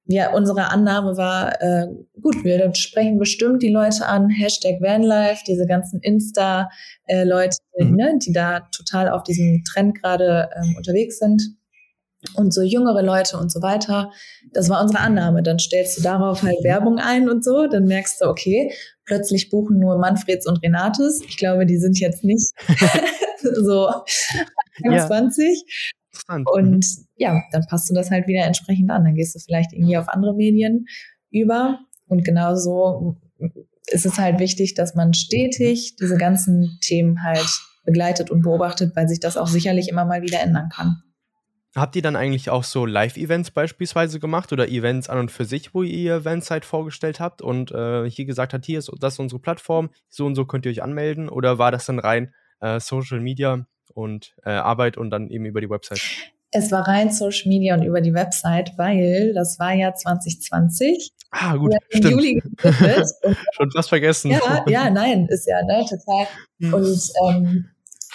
Ja, 0.09 0.33
unsere 0.33 0.71
Annahme 0.71 1.17
war, 1.17 1.61
äh, 1.61 1.89
gut, 2.21 2.45
wir 2.45 2.73
sprechen 2.75 3.19
bestimmt 3.19 3.63
die 3.63 3.71
Leute 3.73 4.07
an, 4.07 4.29
Hashtag 4.31 4.81
Vanlife, 4.81 5.43
diese 5.47 5.67
ganzen 5.67 6.01
Insta-Leute, 6.01 7.57
Mhm. 7.79 7.97
ne, 7.97 8.19
die 8.25 8.33
da 8.33 8.61
total 8.75 9.09
auf 9.09 9.23
diesem 9.25 9.65
Trend 9.65 10.01
gerade 10.01 10.49
ähm, 10.57 10.75
unterwegs 10.77 11.19
sind 11.19 11.43
und 12.35 12.55
so 12.55 12.63
jüngere 12.63 13.03
Leute 13.03 13.37
und 13.37 13.51
so 13.53 13.63
weiter. 13.63 14.11
Das 14.53 14.69
war 14.69 14.81
unsere 14.81 15.01
Annahme. 15.01 15.43
Dann 15.43 15.59
stellst 15.59 15.99
du 15.99 16.03
darauf 16.03 16.43
halt 16.43 16.57
Werbung 16.63 16.99
ein 16.99 17.29
und 17.29 17.45
so, 17.45 17.67
dann 17.67 17.85
merkst 17.85 18.21
du, 18.21 18.27
okay, 18.27 18.73
plötzlich 19.05 19.51
buchen 19.51 19.79
nur 19.79 19.99
Manfreds 19.99 20.47
und 20.47 20.63
Renates. 20.63 21.21
Ich 21.27 21.37
glaube, 21.37 21.67
die 21.67 21.79
sind 21.79 21.99
jetzt 21.99 22.25
nicht 22.25 22.51
so 23.43 23.91
21. 24.83 25.65
Interessant. 26.17 26.49
Und 26.51 26.87
ja, 27.17 27.43
dann 27.53 27.67
passt 27.67 27.91
du 27.91 27.95
das 27.95 28.11
halt 28.11 28.27
wieder 28.27 28.45
entsprechend 28.45 28.91
an. 28.91 29.05
Dann 29.05 29.15
gehst 29.15 29.35
du 29.35 29.39
vielleicht 29.39 29.73
irgendwie 29.73 29.99
auf 29.99 30.09
andere 30.09 30.35
Medien 30.35 30.87
über. 31.31 31.81
Und 32.07 32.25
genauso 32.25 33.17
ist 33.87 34.07
es 34.07 34.19
halt 34.19 34.39
wichtig, 34.39 34.75
dass 34.75 34.95
man 34.95 35.15
stetig 35.15 35.97
diese 35.97 36.17
ganzen 36.17 36.79
Themen 36.81 37.23
halt 37.23 37.47
begleitet 37.85 38.31
und 38.31 38.43
beobachtet, 38.43 38.95
weil 38.97 39.09
sich 39.09 39.21
das 39.21 39.37
auch 39.37 39.47
sicherlich 39.47 39.89
immer 39.89 40.05
mal 40.05 40.23
wieder 40.23 40.41
ändern 40.41 40.69
kann. 40.69 41.03
Habt 41.77 41.95
ihr 41.95 42.03
dann 42.03 42.17
eigentlich 42.17 42.49
auch 42.49 42.65
so 42.65 42.87
Live-Events 42.87 43.51
beispielsweise 43.51 44.19
gemacht 44.19 44.51
oder 44.51 44.69
Events 44.69 45.11
an 45.11 45.19
und 45.19 45.31
für 45.31 45.45
sich, 45.45 45.75
wo 45.75 45.83
ihr 45.83 46.17
Eventzeit 46.17 46.65
vorgestellt 46.65 47.21
habt 47.21 47.43
und 47.43 47.71
äh, 47.71 48.09
hier 48.09 48.25
gesagt 48.25 48.55
habt, 48.55 48.65
hier 48.65 48.79
ist 48.79 48.91
das 48.99 49.15
ist 49.15 49.19
unsere 49.21 49.41
Plattform, 49.41 49.91
so 50.09 50.25
und 50.25 50.37
so 50.37 50.47
könnt 50.47 50.65
ihr 50.65 50.73
euch 50.73 50.83
anmelden? 50.83 51.29
Oder 51.29 51.59
war 51.59 51.71
das 51.71 51.85
dann 51.85 51.99
rein 51.99 52.33
äh, 52.61 52.81
Social 52.81 53.21
Media 53.21 53.67
und 53.97 54.35
äh, 54.45 54.51
Arbeit 54.51 54.97
und 54.97 55.11
dann 55.11 55.29
eben 55.31 55.45
über 55.47 55.61
die 55.61 55.71
Website? 55.71 56.01
Es 56.51 56.71
war 56.71 56.87
rein 56.87 57.11
Social 57.11 57.49
Media 57.49 57.75
und 57.75 57.83
über 57.83 58.01
die 58.01 58.15
Website, 58.15 58.73
weil 58.77 59.35
das 59.35 59.59
war 59.59 59.75
ja 59.75 59.95
2020. 59.95 61.11
Ah, 61.31 61.57
gut, 61.57 61.75
im 61.91 61.99
stimmt. 61.99 62.13
Juli 62.13 62.43
gegründet. 62.57 63.11
Schon 63.53 63.71
fast 63.73 63.89
vergessen. 63.89 64.31
ja, 64.31 64.65
ja, 64.69 64.91
nein, 64.91 65.27
ist 65.29 65.47
ja 65.47 65.63
ne, 65.63 65.85
total 65.89 66.27
Hm. 66.59 66.73
Und 66.73 67.13
ähm, 67.27 67.67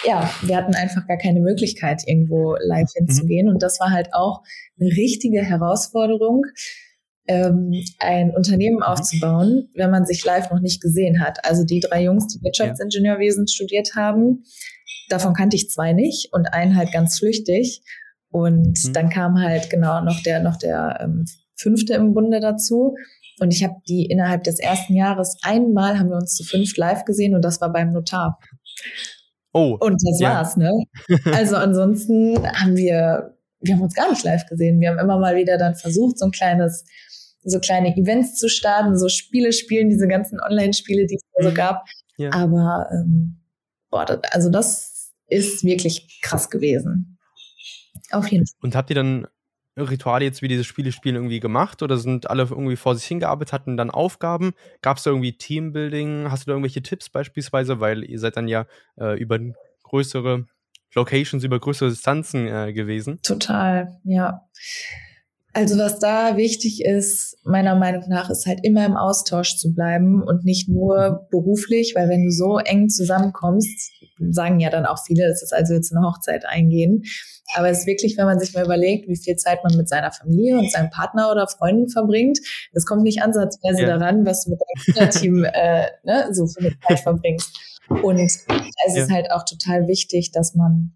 ja, 0.04 0.28
wir 0.42 0.56
hatten 0.56 0.74
einfach 0.74 1.06
gar 1.06 1.16
keine 1.16 1.40
Möglichkeit, 1.40 2.02
irgendwo 2.06 2.56
live 2.60 2.90
hinzugehen. 2.94 3.48
Und 3.48 3.62
das 3.62 3.78
war 3.78 3.90
halt 3.90 4.08
auch 4.12 4.42
eine 4.80 4.90
richtige 4.90 5.42
Herausforderung, 5.42 6.44
ähm, 7.28 7.72
ein 8.00 8.34
Unternehmen 8.34 8.82
aufzubauen, 8.82 9.68
wenn 9.74 9.90
man 9.90 10.06
sich 10.06 10.24
live 10.24 10.50
noch 10.50 10.60
nicht 10.60 10.82
gesehen 10.82 11.20
hat. 11.20 11.44
Also 11.44 11.64
die 11.64 11.80
drei 11.80 12.02
Jungs, 12.02 12.26
die 12.26 12.42
Wirtschaftsingenieurwesen 12.42 13.46
studiert 13.46 13.94
haben, 13.94 14.42
davon 15.12 15.34
kannte 15.34 15.56
ich 15.56 15.70
zwei 15.70 15.92
nicht 15.92 16.32
und 16.32 16.46
einen 16.52 16.76
halt 16.76 16.92
ganz 16.92 17.18
flüchtig. 17.18 17.82
Und 18.30 18.78
Mhm. 18.84 18.92
dann 18.94 19.08
kam 19.10 19.38
halt 19.40 19.68
genau 19.70 20.00
noch 20.02 20.22
der, 20.22 20.40
noch 20.40 20.56
der 20.56 20.98
ähm, 21.02 21.26
fünfte 21.56 21.94
im 21.94 22.14
Bunde 22.14 22.40
dazu. 22.40 22.94
Und 23.40 23.52
ich 23.52 23.62
habe 23.64 23.74
die 23.88 24.06
innerhalb 24.06 24.44
des 24.44 24.58
ersten 24.58 24.94
Jahres 24.94 25.36
einmal 25.42 25.98
haben 25.98 26.08
wir 26.10 26.16
uns 26.16 26.34
zu 26.34 26.44
fünft 26.44 26.76
live 26.78 27.04
gesehen 27.04 27.34
und 27.34 27.42
das 27.44 27.60
war 27.60 27.72
beim 27.72 27.92
Notar. 27.92 28.38
Oh, 29.52 29.76
Und 29.80 30.00
das 30.02 30.20
Ja. 30.20 30.34
war's, 30.36 30.56
ne? 30.56 30.70
Also 31.32 31.56
ansonsten 31.56 32.36
haben 32.54 32.76
wir, 32.76 33.36
wir 33.60 33.74
haben 33.74 33.82
uns 33.82 33.94
gar 33.94 34.08
nicht 34.10 34.24
live 34.24 34.46
gesehen. 34.46 34.80
Wir 34.80 34.90
haben 34.90 34.98
immer 34.98 35.18
mal 35.18 35.36
wieder 35.36 35.58
dann 35.58 35.74
versucht, 35.74 36.18
so 36.18 36.24
ein 36.26 36.30
kleines, 36.30 36.84
so 37.44 37.58
kleine 37.60 37.94
Events 37.96 38.36
zu 38.36 38.48
starten, 38.48 38.96
so 38.98 39.08
Spiele 39.08 39.52
spielen, 39.52 39.90
diese 39.90 40.08
ganzen 40.08 40.40
Online-Spiele, 40.40 41.06
die 41.06 41.16
es 41.16 41.22
da 41.36 41.44
so 41.44 41.50
Mhm. 41.50 41.54
gab. 41.54 41.84
Ja. 42.16 42.30
Aber 42.32 42.86
ähm, 42.92 43.40
boah, 43.90 44.06
das, 44.06 44.20
also 44.30 44.48
das 44.50 44.91
ist 45.32 45.64
wirklich 45.64 46.20
krass 46.22 46.50
gewesen. 46.50 47.18
Auf 48.10 48.28
jeden 48.28 48.46
Fall. 48.46 48.58
und 48.60 48.74
habt 48.74 48.90
ihr 48.90 48.96
dann 48.96 49.26
Rituale 49.76 50.24
jetzt 50.24 50.42
wie 50.42 50.48
diese 50.48 50.64
Spiele 50.64 50.92
spielen 50.92 51.14
irgendwie 51.14 51.40
gemacht 51.40 51.82
oder 51.82 51.96
sind 51.96 52.28
alle 52.28 52.42
irgendwie 52.42 52.76
vor 52.76 52.94
sich 52.94 53.06
hingearbeitet, 53.06 53.54
hatten 53.54 53.76
dann 53.78 53.90
Aufgaben? 53.90 54.52
Gab 54.82 54.98
es 54.98 55.04
da 55.04 55.10
irgendwie 55.10 55.32
Teambuilding? 55.32 56.30
Hast 56.30 56.42
du 56.42 56.50
da 56.50 56.52
irgendwelche 56.52 56.82
Tipps 56.82 57.08
beispielsweise? 57.08 57.80
Weil 57.80 58.04
ihr 58.04 58.18
seid 58.18 58.36
dann 58.36 58.48
ja 58.48 58.66
äh, 59.00 59.18
über 59.18 59.38
größere 59.84 60.46
Locations, 60.94 61.42
über 61.42 61.58
größere 61.58 61.88
Distanzen 61.88 62.46
äh, 62.46 62.74
gewesen. 62.74 63.18
Total, 63.22 63.98
ja. 64.04 64.42
Also 65.54 65.76
was 65.78 65.98
da 65.98 66.36
wichtig 66.38 66.82
ist, 66.84 67.36
meiner 67.44 67.74
Meinung 67.74 68.04
nach, 68.08 68.30
ist 68.30 68.46
halt 68.46 68.60
immer 68.62 68.86
im 68.86 68.96
Austausch 68.96 69.56
zu 69.56 69.74
bleiben 69.74 70.22
und 70.22 70.44
nicht 70.44 70.68
nur 70.68 71.26
beruflich, 71.30 71.92
weil 71.94 72.08
wenn 72.08 72.24
du 72.24 72.30
so 72.30 72.58
eng 72.58 72.88
zusammenkommst, 72.88 73.92
sagen 74.30 74.60
ja 74.60 74.70
dann 74.70 74.86
auch 74.86 74.98
viele, 75.04 75.24
es 75.26 75.42
ist 75.42 75.52
also 75.52 75.74
jetzt 75.74 75.94
eine 75.94 76.06
Hochzeit 76.06 76.46
eingehen. 76.46 77.02
Aber 77.54 77.68
es 77.68 77.80
ist 77.80 77.86
wirklich, 77.86 78.16
wenn 78.16 78.24
man 78.24 78.38
sich 78.38 78.54
mal 78.54 78.64
überlegt, 78.64 79.08
wie 79.08 79.16
viel 79.16 79.36
Zeit 79.36 79.62
man 79.62 79.76
mit 79.76 79.88
seiner 79.88 80.10
Familie 80.10 80.58
und 80.58 80.70
seinem 80.70 80.88
Partner 80.88 81.30
oder 81.30 81.46
Freunden 81.46 81.88
verbringt, 81.90 82.38
das 82.72 82.86
kommt 82.86 83.02
nicht 83.02 83.20
ansatzweise 83.20 83.82
Ja. 83.82 83.98
daran, 83.98 84.24
was 84.24 84.44
du 84.44 84.52
mit 84.52 84.60
deinem 84.60 84.84
Kinderteam 84.94 85.44
äh, 85.52 85.86
ne, 86.04 86.28
so 86.32 86.46
eine 86.58 86.70
Zeit 86.86 87.00
verbringst. 87.00 87.50
Und 87.88 88.18
es 88.18 88.46
ist 88.86 88.96
Ja. 89.10 89.14
halt 89.14 89.30
auch 89.30 89.44
total 89.44 89.86
wichtig, 89.86 90.30
dass 90.32 90.54
man 90.54 90.92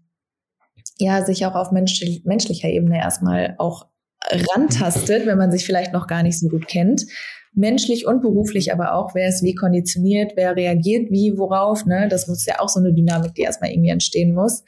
ja 0.97 1.23
sich 1.23 1.45
auch 1.45 1.53
auf 1.53 1.71
menschlich, 1.71 2.23
menschlicher 2.25 2.69
Ebene 2.69 2.97
erstmal 2.97 3.53
auch 3.59 3.85
rantastet, 4.21 5.25
wenn 5.25 5.37
man 5.37 5.51
sich 5.51 5.65
vielleicht 5.65 5.93
noch 5.93 6.07
gar 6.07 6.23
nicht 6.23 6.39
so 6.39 6.47
gut 6.47 6.67
kennt. 6.67 7.05
Menschlich 7.53 8.05
und 8.05 8.21
beruflich 8.21 8.71
aber 8.71 8.93
auch, 8.93 9.15
wer 9.15 9.29
ist 9.29 9.43
wie 9.43 9.55
konditioniert, 9.55 10.33
wer 10.35 10.55
reagiert 10.55 11.09
wie, 11.09 11.33
worauf, 11.37 11.85
ne? 11.85 12.07
Das 12.09 12.27
muss 12.27 12.45
ja 12.45 12.59
auch 12.59 12.69
so 12.69 12.79
eine 12.79 12.93
Dynamik, 12.93 13.33
die 13.33 13.41
erstmal 13.41 13.71
irgendwie 13.71 13.89
entstehen 13.89 14.33
muss. 14.33 14.63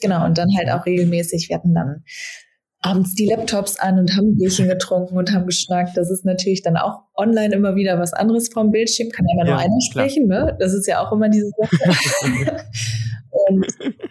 Genau, 0.00 0.24
und 0.24 0.36
dann 0.36 0.48
halt 0.56 0.68
auch 0.70 0.86
regelmäßig, 0.86 1.48
wir 1.48 1.56
hatten 1.56 1.74
dann 1.74 2.02
abends 2.80 3.14
die 3.14 3.26
Laptops 3.26 3.78
an 3.78 3.98
und 3.98 4.16
haben 4.16 4.30
ein 4.30 4.36
Bierchen 4.36 4.68
getrunken 4.68 5.16
und 5.16 5.32
haben 5.32 5.46
geschnackt. 5.46 5.96
Das 5.96 6.10
ist 6.10 6.24
natürlich 6.24 6.62
dann 6.62 6.76
auch 6.76 7.00
online 7.16 7.54
immer 7.54 7.74
wieder 7.74 7.98
was 7.98 8.12
anderes 8.12 8.48
vom 8.48 8.70
Bildschirm, 8.70 9.10
kann 9.10 9.26
ja 9.26 9.34
immer 9.34 9.44
nur 9.44 9.54
Ja, 9.54 9.58
einer 9.60 9.78
klar. 9.92 10.08
sprechen, 10.08 10.28
ne? 10.28 10.56
Das 10.60 10.72
ist 10.74 10.86
ja 10.86 11.04
auch 11.04 11.12
immer 11.12 11.28
diese 11.28 11.50
Sache. 11.58 12.64
und 13.30 13.66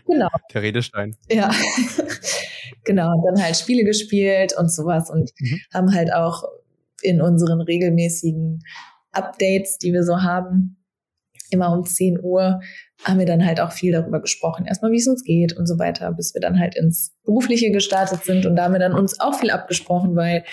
genau. 0.07 0.29
Der 0.53 0.61
Redestein. 0.61 1.15
Ja, 1.29 1.51
genau. 2.84 3.13
Und 3.15 3.23
dann 3.25 3.43
halt 3.43 3.58
Spiele 3.58 3.84
gespielt 3.84 4.56
und 4.58 4.71
sowas 4.71 5.10
und 5.10 5.32
Mhm. 5.39 5.60
haben 5.73 5.93
halt 5.93 6.13
auch 6.13 6.43
in 7.01 7.21
unseren 7.21 7.62
regelmäßigen 7.62 8.63
Updates, 9.12 9.78
die 9.78 9.93
wir 9.93 10.04
so 10.04 10.21
haben, 10.21 10.78
immer 11.51 11.71
um 11.71 11.86
10 11.86 12.19
Uhr, 12.21 12.62
haben 13.04 13.19
wir 13.19 13.25
dann 13.25 13.45
halt 13.45 13.60
auch 13.60 13.71
viel 13.71 13.91
darüber 13.91 14.21
gesprochen. 14.21 14.65
Erstmal, 14.65 14.91
wie 14.91 14.97
es 14.97 15.08
uns 15.08 15.23
geht 15.23 15.54
und 15.54 15.67
so 15.67 15.78
weiter, 15.78 16.12
bis 16.12 16.34
wir 16.34 16.41
dann 16.41 16.60
halt 16.60 16.75
ins 16.75 17.13
Berufliche 17.23 17.71
gestartet 17.71 18.23
sind. 18.23 18.45
Und 18.45 18.56
da 18.56 18.63
haben 18.63 18.73
wir 18.73 18.80
dann 18.80 18.93
uns 18.93 19.19
auch 19.19 19.39
viel 19.39 19.51
abgesprochen, 19.51 20.15
weil 20.15 20.43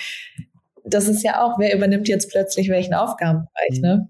das 0.85 1.09
ist 1.09 1.23
ja 1.23 1.43
auch, 1.43 1.59
wer 1.59 1.75
übernimmt 1.75 2.09
jetzt 2.09 2.31
plötzlich 2.31 2.69
welchen 2.69 2.95
Aufgabenbereich, 2.95 3.77
mhm. 3.77 3.81
ne? 3.81 4.09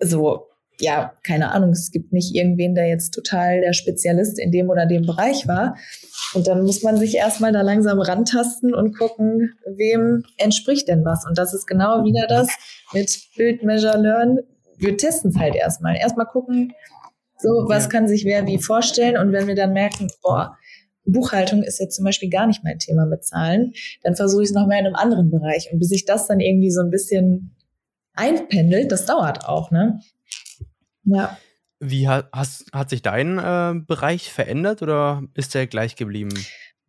So, 0.00 0.46
ja, 0.80 1.12
keine 1.24 1.50
Ahnung, 1.52 1.70
es 1.70 1.90
gibt 1.90 2.12
nicht 2.12 2.34
irgendwen, 2.34 2.74
der 2.74 2.86
jetzt 2.86 3.10
total 3.10 3.60
der 3.60 3.72
Spezialist 3.72 4.38
in 4.38 4.52
dem 4.52 4.68
oder 4.68 4.86
dem 4.86 5.06
Bereich 5.06 5.48
war. 5.48 5.76
Und 6.34 6.46
dann 6.46 6.62
muss 6.62 6.82
man 6.82 6.96
sich 6.96 7.14
erstmal 7.14 7.52
da 7.52 7.62
langsam 7.62 8.00
rantasten 8.00 8.74
und 8.74 8.96
gucken, 8.96 9.54
wem 9.66 10.24
entspricht 10.36 10.88
denn 10.88 11.04
was. 11.04 11.24
Und 11.26 11.38
das 11.38 11.54
ist 11.54 11.66
genau 11.66 12.04
wieder 12.04 12.26
das 12.26 12.48
mit 12.92 13.10
Build, 13.36 13.62
Measure, 13.62 13.98
Learn. 13.98 14.38
Wir 14.76 14.96
testen 14.96 15.30
es 15.30 15.38
halt 15.38 15.54
erstmal. 15.54 15.96
Erstmal 15.96 16.26
gucken, 16.26 16.72
so, 17.38 17.48
was 17.68 17.88
kann 17.88 18.08
sich 18.08 18.24
wer 18.24 18.46
wie 18.46 18.58
vorstellen? 18.58 19.16
Und 19.16 19.32
wenn 19.32 19.46
wir 19.46 19.54
dann 19.54 19.72
merken, 19.72 20.08
boah, 20.22 20.56
Buchhaltung 21.04 21.62
ist 21.62 21.78
jetzt 21.80 21.96
zum 21.96 22.04
Beispiel 22.04 22.28
gar 22.28 22.46
nicht 22.46 22.62
mein 22.64 22.78
Thema 22.78 23.06
mit 23.06 23.24
Zahlen, 23.24 23.72
dann 24.02 24.14
versuche 24.14 24.42
ich 24.42 24.50
es 24.50 24.54
noch 24.54 24.66
mehr 24.66 24.80
in 24.80 24.86
einem 24.86 24.96
anderen 24.96 25.30
Bereich. 25.30 25.70
Und 25.72 25.78
bis 25.78 25.88
sich 25.88 26.04
das 26.04 26.26
dann 26.26 26.40
irgendwie 26.40 26.70
so 26.70 26.80
ein 26.82 26.90
bisschen 26.90 27.56
einpendelt, 28.14 28.92
das 28.92 29.06
dauert 29.06 29.46
auch, 29.46 29.70
ne? 29.70 30.00
Ja. 31.04 31.38
Wie 31.80 32.08
hat, 32.08 32.28
hast, 32.32 32.66
hat 32.72 32.90
sich 32.90 33.02
dein 33.02 33.38
äh, 33.38 33.74
Bereich 33.86 34.32
verändert 34.32 34.82
oder 34.82 35.22
ist 35.34 35.54
der 35.54 35.66
gleich 35.66 35.96
geblieben? 35.96 36.34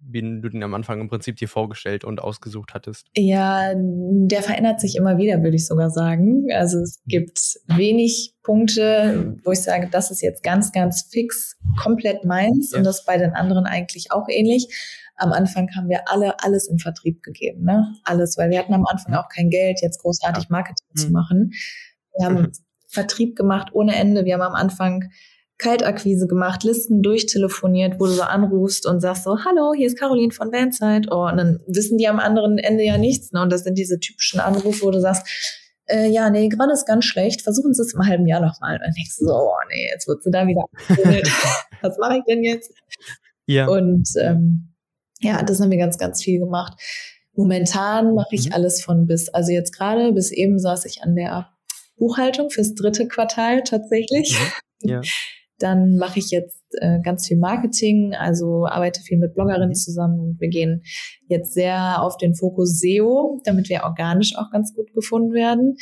wie 0.02 0.22
du 0.22 0.50
den 0.50 0.64
am 0.64 0.74
Anfang 0.74 1.02
im 1.02 1.10
Prinzip 1.10 1.36
dir 1.38 1.48
vorgestellt 1.48 2.04
und 2.04 2.22
ausgesucht 2.22 2.74
hattest? 2.74 3.08
Ja, 3.16 3.74
der 3.76 4.42
verändert 4.42 4.80
sich 4.80 4.96
immer 4.96 5.18
wieder, 5.18 5.44
würde 5.44 5.56
ich 5.56 5.66
sogar 5.66 5.90
sagen. 5.90 6.48
Also 6.54 6.80
es 6.80 7.02
mhm. 7.04 7.10
gibt 7.10 7.40
wenig 7.68 8.34
Punkte, 8.44 9.38
wo 9.44 9.52
ich 9.52 9.62
sage, 9.62 9.90
das 9.92 10.12
ist 10.12 10.22
jetzt 10.22 10.44
ganz, 10.44 10.72
ganz 10.72 11.04
fix, 11.12 11.58
komplett 11.82 12.24
meins 12.24 12.72
ja. 12.72 12.78
und 12.78 12.86
das 12.86 13.06
bei 13.06 13.18
den 13.18 13.34
anderen 13.34 13.66
eigentlich 13.66 14.12
auch 14.12 14.28
ähnlich. 14.30 14.68
Am 15.16 15.34
Anfang 15.34 15.70
haben 15.76 15.90
wir 15.90 16.10
alle 16.10 16.42
alles 16.42 16.70
im 16.70 16.80
Vertrieb 16.80 17.22
gegeben, 17.24 17.66
ne? 17.66 17.94
Alles, 18.06 18.38
weil 18.38 18.50
wir 18.52 18.60
hatten 18.60 18.74
am 18.74 18.86
Anfang 18.86 19.14
auch 19.16 19.28
kein 19.28 19.50
Geld, 19.50 19.82
jetzt 19.82 20.02
großartig 20.02 20.48
Marketing 20.50 20.88
mhm. 20.94 20.98
zu 20.98 21.12
machen. 21.12 21.52
Wir 22.18 22.26
haben. 22.26 22.52
Vertrieb 22.90 23.36
gemacht 23.36 23.70
ohne 23.74 23.96
Ende. 23.96 24.26
Wir 24.26 24.34
haben 24.34 24.42
am 24.42 24.56
Anfang 24.56 25.10
Kaltakquise 25.60 26.26
gemacht, 26.26 26.64
Listen 26.64 27.04
durchtelefoniert, 27.04 28.00
wo 28.00 28.06
du 28.06 28.12
so 28.12 28.24
anrufst 28.24 28.88
und 28.88 29.02
sagst 29.02 29.26
so, 29.26 29.38
hallo, 29.44 29.74
hier 29.76 29.88
ist 29.88 30.00
Caroline 30.00 30.32
von 30.32 30.52
Vanzeit. 30.52 31.08
Oh, 31.12 31.28
und 31.28 31.38
dann 31.38 31.60
wissen 31.68 31.98
die 31.98 32.08
am 32.08 32.20
anderen 32.20 32.58
Ende 32.58 32.84
ja 32.84 32.98
nichts. 32.98 33.32
Ne? 33.32 33.42
Und 33.42 33.52
das 33.52 33.64
sind 33.64 33.78
diese 33.78 34.00
typischen 34.00 34.40
Anrufe, 34.40 34.86
wo 34.86 34.92
du 34.92 35.02
sagst, 35.02 35.28
äh, 35.86 36.08
ja, 36.08 36.30
nee, 36.30 36.48
gerade 36.48 36.72
ist 36.72 36.86
ganz 36.86 37.06
schlecht, 37.06 37.42
versuchen 37.42 37.74
Sie 37.74 37.82
es 37.82 37.94
im 37.94 38.06
halben 38.06 38.26
Jahr 38.26 38.40
nochmal. 38.40 38.76
Und 38.76 38.82
dann 38.82 38.94
denkst 38.94 39.18
du 39.20 39.26
so, 39.26 39.34
oh 39.34 39.58
nee, 39.70 39.90
jetzt 39.92 40.08
wird 40.08 40.24
sie 40.24 40.32
da 40.32 40.48
wieder 40.48 40.64
Was 41.82 41.98
mache 41.98 42.18
ich 42.18 42.24
denn 42.28 42.44
jetzt? 42.44 42.72
Ja. 43.46 43.68
Und 43.68 44.08
ähm, 44.20 44.74
ja, 45.20 45.44
das 45.44 45.60
haben 45.60 45.72
wir 45.72 45.78
ganz, 45.78 45.98
ganz 45.98 46.24
viel 46.24 46.40
gemacht. 46.40 46.74
Momentan 47.34 48.14
mache 48.14 48.36
ich 48.36 48.48
mhm. 48.48 48.54
alles 48.54 48.82
von 48.82 49.08
bis. 49.08 49.30
Also 49.30 49.52
jetzt 49.52 49.76
gerade 49.76 50.14
bis 50.14 50.32
eben 50.32 50.60
saß 50.60 50.86
ich 50.86 51.02
an 51.04 51.16
der 51.16 51.50
Buchhaltung 52.00 52.50
fürs 52.50 52.74
dritte 52.74 53.08
Quartal 53.08 53.64
tatsächlich. 53.64 54.38
Mhm. 54.82 54.90
Ja. 54.90 55.02
Dann 55.60 55.98
mache 55.98 56.20
ich 56.20 56.32
jetzt 56.32 56.64
äh, 56.80 57.00
ganz 57.02 57.28
viel 57.28 57.38
Marketing, 57.38 58.16
also 58.16 58.66
arbeite 58.66 59.02
viel 59.02 59.18
mit 59.18 59.34
Bloggerinnen 59.34 59.70
mhm. 59.70 59.74
zusammen 59.74 60.20
und 60.20 60.40
wir 60.40 60.48
gehen 60.48 60.84
jetzt 61.28 61.54
sehr 61.54 62.02
auf 62.02 62.18
den 62.18 62.34
Fokus 62.34 62.80
SEO, 62.80 63.42
damit 63.44 63.70
wir 63.70 63.84
organisch 63.84 64.38
auch 64.38 64.50
ganz 64.52 64.74
gut 64.74 64.94
gefunden 64.94 65.34
werden. 65.34 65.76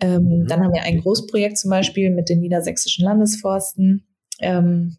Ähm, 0.00 0.24
mhm. 0.24 0.46
Dann 0.46 0.62
haben 0.62 0.74
wir 0.74 0.82
ein 0.82 1.00
Großprojekt 1.00 1.56
zum 1.56 1.70
Beispiel 1.70 2.10
mit 2.10 2.28
den 2.28 2.40
niedersächsischen 2.40 3.04
Landesforsten. 3.04 4.06
Ähm, 4.40 4.98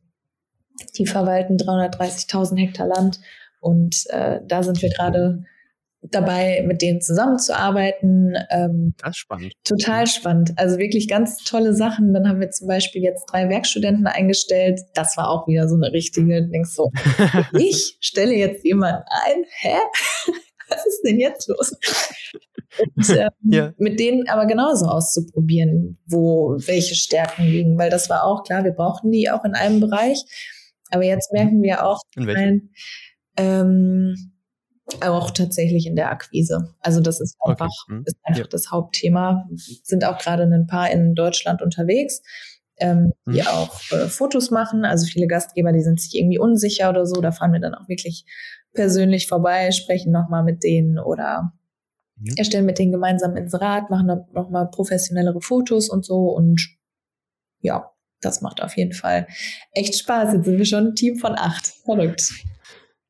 die 0.98 1.06
verwalten 1.06 1.58
330.000 1.58 2.58
Hektar 2.58 2.88
Land 2.88 3.20
und 3.60 4.04
äh, 4.10 4.39
da 4.48 4.63
sind 4.63 4.82
wir 4.82 4.89
gerade 4.89 5.43
dabei, 6.02 6.64
mit 6.66 6.82
denen 6.82 7.02
zusammenzuarbeiten. 7.02 8.36
Ähm, 8.50 8.94
das 8.98 9.12
ist 9.12 9.18
spannend. 9.18 9.54
Total 9.64 10.08
spannend. 10.08 10.54
Also 10.56 10.78
wirklich 10.78 11.08
ganz 11.08 11.44
tolle 11.44 11.74
Sachen. 11.74 12.14
Dann 12.14 12.28
haben 12.28 12.40
wir 12.40 12.50
zum 12.52 12.68
Beispiel 12.68 13.02
jetzt 13.02 13.26
drei 13.26 13.50
Werkstudenten 13.50 14.08
eingestellt. 14.08 14.82
Das 14.94 15.18
war 15.18 15.30
auch 15.30 15.48
wieder 15.48 15.68
so 15.68 15.76
eine 15.76 15.92
richtige, 15.92 16.48
denkst 16.48 16.72
so, 16.72 16.92
ich 17.58 17.98
stelle 18.00 18.34
jetzt 18.34 18.64
jemanden 18.64 19.04
ein. 19.10 19.44
Hä? 19.60 19.78
Was 20.70 20.86
ist 20.86 21.02
denn 21.06 21.20
jetzt 21.20 21.48
los? 21.48 21.74
Und, 22.96 23.10
ähm, 23.10 23.30
ja. 23.46 23.74
mit 23.78 24.00
denen 24.00 24.28
aber 24.28 24.46
genauso 24.46 24.86
auszuprobieren, 24.86 25.98
wo 26.06 26.58
welche 26.60 26.94
Stärken 26.94 27.44
liegen, 27.44 27.78
weil 27.78 27.90
das 27.90 28.10
war 28.10 28.26
auch 28.26 28.44
klar, 28.44 28.66
wir 28.66 28.74
brauchten 28.74 29.10
die 29.10 29.30
auch 29.30 29.46
in 29.46 29.54
einem 29.54 29.80
Bereich. 29.80 30.22
Aber 30.92 31.04
jetzt 31.04 31.32
merken 31.32 31.62
wir 31.64 31.86
auch, 31.86 32.02
in 32.16 32.28
welchem? 32.28 32.70
Ähm, 33.38 34.37
auch 35.02 35.32
tatsächlich 35.32 35.86
in 35.86 35.96
der 35.96 36.12
Akquise. 36.12 36.74
Also 36.80 37.02
das 37.02 37.20
ist 37.20 37.38
einfach, 37.42 37.70
okay. 37.88 37.98
hm. 37.98 38.04
ist 38.06 38.18
einfach 38.24 38.42
ja. 38.44 38.48
das 38.50 38.72
Hauptthema. 38.72 39.50
Sind 39.84 40.06
auch 40.06 40.18
gerade 40.18 40.44
ein 40.44 40.68
paar 40.68 40.90
in 40.92 41.16
Deutschland 41.16 41.62
unterwegs, 41.62 42.22
ähm, 42.78 43.14
hm. 43.26 43.34
die 43.34 43.44
auch 43.44 43.80
äh, 43.92 44.08
Fotos 44.08 44.52
machen. 44.52 44.86
Also 44.86 45.06
viele 45.06 45.28
Gastgeber, 45.28 45.72
die 45.72 45.82
sind 45.82 46.00
sich 46.00 46.16
irgendwie 46.16 46.40
unsicher 46.40 46.90
oder 46.90 47.06
so. 47.06 47.22
Da 47.22 47.32
fahren 47.32 47.54
wir 47.54 47.60
dann 47.60 47.76
auch 47.76 47.88
wirklich 47.88 48.26
persönlich 48.74 49.28
vorbei, 49.28 49.72
sprechen 49.72 50.12
nochmal 50.12 50.44
mit 50.44 50.64
denen 50.64 51.00
oder 51.00 51.54
hm. 52.20 52.36
erstellen 52.38 52.66
mit 52.66 52.80
denen 52.80 52.92
gemeinsam 52.92 53.36
ins 53.36 53.60
Rad, 53.60 53.90
machen 53.90 54.08
dann 54.08 54.26
nochmal 54.34 54.70
professionellere 54.70 55.42
Fotos 55.42 55.90
und 55.90 56.06
so. 56.06 56.30
Und 56.30 56.62
ja, 57.62 57.92
das 58.22 58.42
macht 58.42 58.62
auf 58.62 58.78
jeden 58.78 58.94
Fall 58.94 59.28
echt 59.72 59.98
Spaß. 59.98 60.34
Jetzt 60.34 60.46
sind 60.46 60.58
wir 60.58 60.66
schon 60.66 60.88
ein 60.88 60.96
Team 60.96 61.18
von 61.18 61.36
acht. 61.38 61.68
Verrückt. 61.86 62.34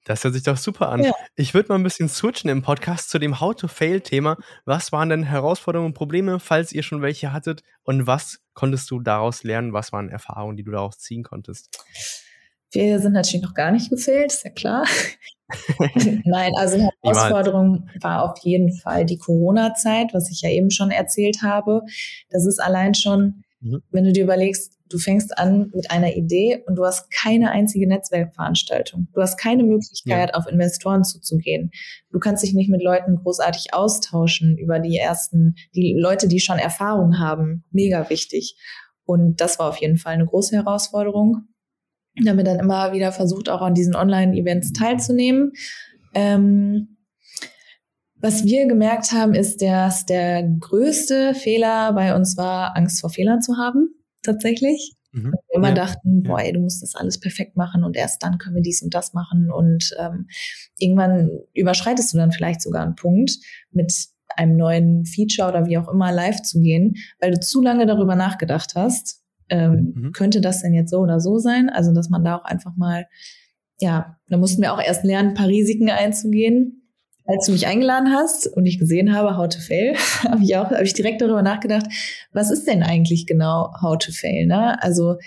Das 0.07 0.23
hört 0.23 0.35
sich 0.35 0.43
doch 0.43 0.55
super 0.55 0.87
an. 0.87 1.03
Ja. 1.03 1.11
Ich 1.35 1.53
würde 1.53 1.67
mal 1.67 1.75
ein 1.75 1.83
bisschen 1.83 2.07
switchen 2.07 2.49
im 2.49 2.61
Podcast 2.61 3.09
zu 3.09 3.19
dem 3.19 3.41
How-to-Fail-Thema. 3.41 4.37
Was 4.63 4.93
waren 4.93 5.09
denn 5.09 5.23
Herausforderungen 5.23 5.87
und 5.87 5.95
Probleme, 5.95 6.39
falls 6.39 6.71
ihr 6.71 6.81
schon 6.81 7.01
welche 7.01 7.33
hattet? 7.33 7.61
Und 7.83 8.07
was 8.07 8.39
konntest 8.53 8.89
du 8.89 9.01
daraus 9.01 9.43
lernen? 9.43 9.73
Was 9.73 9.91
waren 9.91 10.07
Erfahrungen, 10.07 10.55
die 10.55 10.63
du 10.63 10.71
daraus 10.71 10.97
ziehen 10.97 11.23
konntest? 11.23 11.77
Wir 12.71 12.99
sind 13.01 13.13
natürlich 13.13 13.43
noch 13.43 13.53
gar 13.53 13.71
nicht 13.71 13.89
gefailt, 13.89 14.31
ist 14.31 14.45
ja 14.45 14.51
klar. 14.51 14.85
Nein, 16.23 16.53
also 16.55 16.89
Herausforderung 17.01 17.89
war 17.99 18.31
auf 18.31 18.39
jeden 18.43 18.77
Fall 18.77 19.05
die 19.05 19.17
Corona-Zeit, 19.17 20.13
was 20.13 20.31
ich 20.31 20.41
ja 20.41 20.49
eben 20.49 20.71
schon 20.71 20.89
erzählt 20.89 21.41
habe. 21.43 21.81
Das 22.29 22.45
ist 22.45 22.59
allein 22.59 22.93
schon, 22.93 23.43
mhm. 23.59 23.83
wenn 23.91 24.05
du 24.05 24.13
dir 24.13 24.23
überlegst, 24.23 24.76
Du 24.89 24.97
fängst 24.97 25.37
an 25.37 25.71
mit 25.73 25.91
einer 25.91 26.15
Idee 26.15 26.63
und 26.65 26.75
du 26.75 26.85
hast 26.85 27.11
keine 27.11 27.51
einzige 27.51 27.87
Netzwerkveranstaltung. 27.87 29.07
Du 29.13 29.21
hast 29.21 29.37
keine 29.37 29.63
Möglichkeit, 29.63 30.29
ja. 30.29 30.35
auf 30.35 30.47
Investoren 30.47 31.03
zuzugehen. 31.03 31.71
Du 32.11 32.19
kannst 32.19 32.43
dich 32.43 32.53
nicht 32.53 32.69
mit 32.69 32.81
Leuten 32.81 33.17
großartig 33.17 33.73
austauschen 33.73 34.57
über 34.57 34.79
die 34.79 34.97
ersten, 34.97 35.55
die 35.75 35.95
Leute, 35.97 36.27
die 36.27 36.39
schon 36.39 36.57
Erfahrung 36.57 37.19
haben. 37.19 37.65
Mega 37.71 38.09
wichtig. 38.09 38.55
Und 39.05 39.41
das 39.41 39.59
war 39.59 39.69
auf 39.69 39.77
jeden 39.77 39.97
Fall 39.97 40.13
eine 40.13 40.25
große 40.25 40.55
Herausforderung. 40.55 41.47
Da 42.23 42.31
haben 42.31 42.37
wir 42.37 42.43
dann 42.43 42.59
immer 42.59 42.93
wieder 42.93 43.11
versucht, 43.11 43.49
auch 43.49 43.61
an 43.61 43.73
diesen 43.73 43.95
Online-Events 43.95 44.73
teilzunehmen. 44.73 45.51
Ähm, 46.13 46.97
was 48.19 48.45
wir 48.45 48.67
gemerkt 48.67 49.11
haben, 49.11 49.35
ist, 49.35 49.61
dass 49.61 50.05
der 50.05 50.43
größte 50.43 51.35
Fehler 51.35 51.93
bei 51.93 52.15
uns 52.15 52.35
war, 52.35 52.75
Angst 52.75 53.01
vor 53.01 53.11
Fehlern 53.11 53.41
zu 53.41 53.57
haben 53.57 53.96
tatsächlich. 54.27 54.93
Mhm. 55.11 55.31
Wir 55.31 55.55
immer 55.55 55.69
ja. 55.69 55.73
dachten, 55.73 56.23
boah, 56.23 56.39
ey, 56.39 56.53
du 56.53 56.59
musst 56.59 56.83
das 56.83 56.95
alles 56.95 57.19
perfekt 57.19 57.55
machen 57.55 57.83
und 57.83 57.95
erst 57.95 58.21
dann 58.23 58.37
können 58.37 58.55
wir 58.55 58.61
dies 58.61 58.81
und 58.81 58.93
das 58.93 59.13
machen. 59.13 59.51
Und 59.51 59.95
ähm, 59.99 60.27
irgendwann 60.77 61.29
überschreitest 61.53 62.13
du 62.13 62.17
dann 62.17 62.31
vielleicht 62.31 62.61
sogar 62.61 62.83
einen 62.83 62.95
Punkt, 62.95 63.37
mit 63.71 63.93
einem 64.35 64.57
neuen 64.57 65.05
Feature 65.05 65.49
oder 65.49 65.65
wie 65.65 65.77
auch 65.77 65.87
immer 65.87 66.11
live 66.11 66.41
zu 66.43 66.61
gehen, 66.61 66.95
weil 67.19 67.31
du 67.31 67.39
zu 67.39 67.61
lange 67.61 67.85
darüber 67.85 68.15
nachgedacht 68.15 68.73
hast, 68.75 69.23
ähm, 69.49 69.93
mhm. 69.95 70.11
könnte 70.11 70.41
das 70.41 70.61
denn 70.61 70.73
jetzt 70.73 70.91
so 70.91 70.99
oder 70.99 71.19
so 71.19 71.39
sein? 71.39 71.69
Also, 71.69 71.93
dass 71.93 72.09
man 72.09 72.23
da 72.23 72.37
auch 72.37 72.45
einfach 72.45 72.75
mal, 72.75 73.07
ja, 73.79 74.17
da 74.27 74.37
mussten 74.37 74.61
wir 74.61 74.73
auch 74.73 74.81
erst 74.81 75.03
lernen, 75.03 75.29
ein 75.29 75.35
paar 75.35 75.47
Risiken 75.47 75.89
einzugehen 75.89 76.86
als 77.27 77.45
du 77.45 77.51
mich 77.51 77.67
eingeladen 77.67 78.11
hast 78.13 78.47
und 78.47 78.65
ich 78.65 78.79
gesehen 78.79 79.13
habe, 79.13 79.37
How 79.37 79.49
to 79.49 79.59
Fail, 79.59 79.95
habe 80.23 80.43
ich 80.43 80.55
auch, 80.55 80.71
habe 80.71 80.83
ich 80.83 80.93
direkt 80.93 81.21
darüber 81.21 81.41
nachgedacht, 81.41 81.85
was 82.31 82.49
ist 82.49 82.67
denn 82.67 82.83
eigentlich 82.83 83.27
genau 83.27 83.71
How 83.81 83.97
to 83.97 84.11
Fail? 84.11 84.47
Ne? 84.47 84.81
Also 84.81 85.17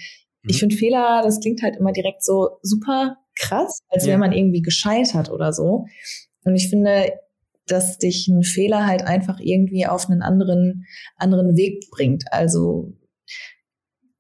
ich 0.43 0.57
mhm. 0.57 0.61
finde 0.61 0.77
Fehler, 0.77 1.23
das 1.23 1.41
klingt 1.41 1.63
halt 1.63 1.77
immer 1.77 1.93
direkt 1.93 2.25
so 2.25 2.59
super 2.63 3.19
krass, 3.39 3.81
als 3.89 4.07
wäre 4.07 4.19
man 4.19 4.33
irgendwie 4.33 4.63
gescheitert 4.63 5.31
oder 5.31 5.53
so. 5.53 5.87
Und 6.45 6.57
ich 6.57 6.69
finde, 6.69 7.13
dass 7.67 7.99
dich 7.99 8.27
ein 8.29 8.43
Fehler 8.43 8.87
halt 8.87 9.03
einfach 9.03 9.39
irgendwie 9.41 9.87
auf 9.87 10.09
einen 10.09 10.23
anderen, 10.23 10.87
anderen 11.17 11.57
Weg 11.57 11.85
bringt. 11.91 12.25
Also 12.33 12.93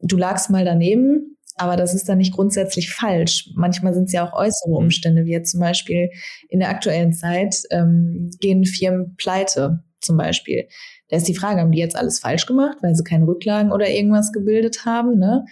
du 0.00 0.16
lagst 0.16 0.50
mal 0.50 0.64
daneben, 0.64 1.36
aber 1.56 1.76
das 1.76 1.94
ist 1.94 2.08
dann 2.08 2.18
nicht 2.18 2.34
grundsätzlich 2.34 2.92
falsch. 2.92 3.50
Manchmal 3.54 3.94
sind 3.94 4.04
es 4.04 4.12
ja 4.12 4.26
auch 4.26 4.32
äußere. 4.32 4.70
Umstände, 4.70 5.24
wie 5.24 5.32
jetzt 5.32 5.52
zum 5.52 5.60
Beispiel 5.60 6.10
in 6.48 6.60
der 6.60 6.70
aktuellen 6.70 7.12
Zeit 7.12 7.56
ähm, 7.70 8.30
gehen 8.40 8.64
Firmen 8.64 9.16
pleite 9.16 9.82
zum 10.00 10.16
Beispiel. 10.16 10.68
Da 11.08 11.16
ist 11.16 11.28
die 11.28 11.34
Frage, 11.34 11.60
haben 11.60 11.72
die 11.72 11.78
jetzt 11.78 11.96
alles 11.96 12.20
falsch 12.20 12.46
gemacht, 12.46 12.78
weil 12.82 12.94
sie 12.94 13.04
keine 13.04 13.26
Rücklagen 13.26 13.72
oder 13.72 13.88
irgendwas 13.88 14.32
gebildet 14.32 14.84
haben? 14.84 15.18
Ne? 15.18 15.44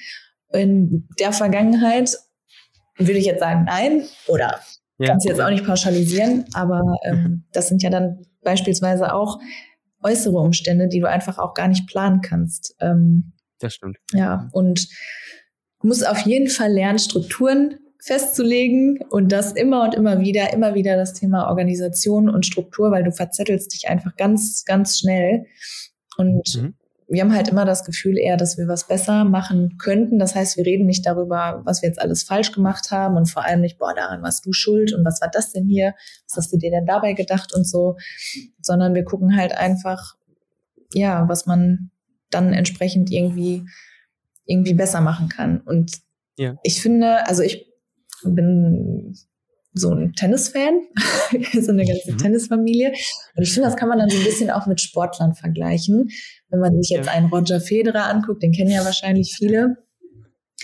In 0.52 1.08
der 1.18 1.32
Vergangenheit 1.32 2.16
würde 2.96 3.18
ich 3.18 3.26
jetzt 3.26 3.40
sagen, 3.40 3.64
nein, 3.66 4.04
oder 4.26 4.60
ja. 4.98 5.08
kannst 5.08 5.26
du 5.26 5.30
jetzt 5.30 5.40
auch 5.40 5.50
nicht 5.50 5.64
pauschalisieren, 5.64 6.44
aber 6.54 6.82
ähm, 7.04 7.44
das 7.52 7.68
sind 7.68 7.82
ja 7.82 7.90
dann 7.90 8.24
beispielsweise 8.42 9.14
auch 9.14 9.38
äußere 10.02 10.38
Umstände, 10.38 10.88
die 10.88 11.00
du 11.00 11.08
einfach 11.08 11.38
auch 11.38 11.54
gar 11.54 11.68
nicht 11.68 11.86
planen 11.86 12.20
kannst. 12.20 12.74
Ähm, 12.80 13.32
das 13.60 13.74
stimmt. 13.74 13.98
Ja, 14.12 14.48
und 14.52 14.88
muss 15.82 16.02
auf 16.02 16.20
jeden 16.20 16.48
Fall 16.48 16.72
lernen, 16.72 16.98
Strukturen 16.98 17.78
festzulegen 18.00 19.00
und 19.10 19.32
das 19.32 19.52
immer 19.52 19.82
und 19.82 19.94
immer 19.94 20.20
wieder, 20.20 20.52
immer 20.52 20.74
wieder 20.74 20.96
das 20.96 21.14
Thema 21.14 21.48
Organisation 21.48 22.28
und 22.28 22.46
Struktur, 22.46 22.90
weil 22.90 23.04
du 23.04 23.12
verzettelst 23.12 23.72
dich 23.74 23.88
einfach 23.88 24.16
ganz, 24.16 24.64
ganz 24.64 24.98
schnell. 24.98 25.46
Und 26.16 26.56
mhm. 26.56 26.74
wir 27.08 27.22
haben 27.22 27.34
halt 27.34 27.48
immer 27.48 27.64
das 27.64 27.84
Gefühl 27.84 28.16
eher, 28.16 28.36
dass 28.36 28.56
wir 28.56 28.68
was 28.68 28.86
besser 28.86 29.24
machen 29.24 29.78
könnten. 29.78 30.18
Das 30.18 30.34
heißt, 30.34 30.56
wir 30.56 30.64
reden 30.64 30.86
nicht 30.86 31.06
darüber, 31.06 31.62
was 31.64 31.82
wir 31.82 31.88
jetzt 31.88 32.00
alles 32.00 32.22
falsch 32.22 32.52
gemacht 32.52 32.90
haben 32.92 33.16
und 33.16 33.30
vor 33.30 33.44
allem 33.44 33.60
nicht, 33.60 33.78
boah, 33.78 33.94
daran 33.94 34.22
warst 34.22 34.46
du 34.46 34.52
schuld 34.52 34.92
und 34.94 35.04
was 35.04 35.20
war 35.20 35.28
das 35.30 35.52
denn 35.52 35.66
hier? 35.66 35.94
Was 36.28 36.36
hast 36.36 36.52
du 36.52 36.56
dir 36.56 36.70
denn 36.70 36.86
dabei 36.86 37.14
gedacht 37.14 37.52
und 37.54 37.66
so, 37.66 37.96
sondern 38.62 38.94
wir 38.94 39.04
gucken 39.04 39.36
halt 39.36 39.52
einfach, 39.52 40.14
ja, 40.94 41.28
was 41.28 41.46
man 41.46 41.90
dann 42.30 42.52
entsprechend 42.52 43.10
irgendwie, 43.10 43.64
irgendwie 44.48 44.74
besser 44.74 45.00
machen 45.00 45.28
kann. 45.28 45.60
Und 45.60 45.92
ja. 46.38 46.56
ich 46.64 46.82
finde, 46.82 47.26
also 47.28 47.42
ich 47.42 47.66
bin 48.24 49.14
so 49.74 49.92
ein 49.92 50.14
Tennisfan, 50.14 50.80
so 51.60 51.70
eine 51.70 51.84
ganze 51.84 52.12
mhm. 52.12 52.18
Tennisfamilie. 52.18 52.88
Und 53.36 53.42
ich 53.42 53.52
finde, 53.52 53.68
das 53.68 53.76
kann 53.76 53.88
man 53.88 53.98
dann 53.98 54.10
so 54.10 54.16
ein 54.16 54.24
bisschen 54.24 54.50
auch 54.50 54.66
mit 54.66 54.80
Sportlern 54.80 55.34
vergleichen. 55.34 56.08
Wenn 56.48 56.60
man 56.60 56.80
sich 56.82 56.90
jetzt 56.90 57.08
einen 57.08 57.26
Roger 57.26 57.60
Federer 57.60 58.06
anguckt, 58.06 58.42
den 58.42 58.52
kennen 58.52 58.70
ja 58.70 58.84
wahrscheinlich 58.84 59.36
viele. 59.36 59.76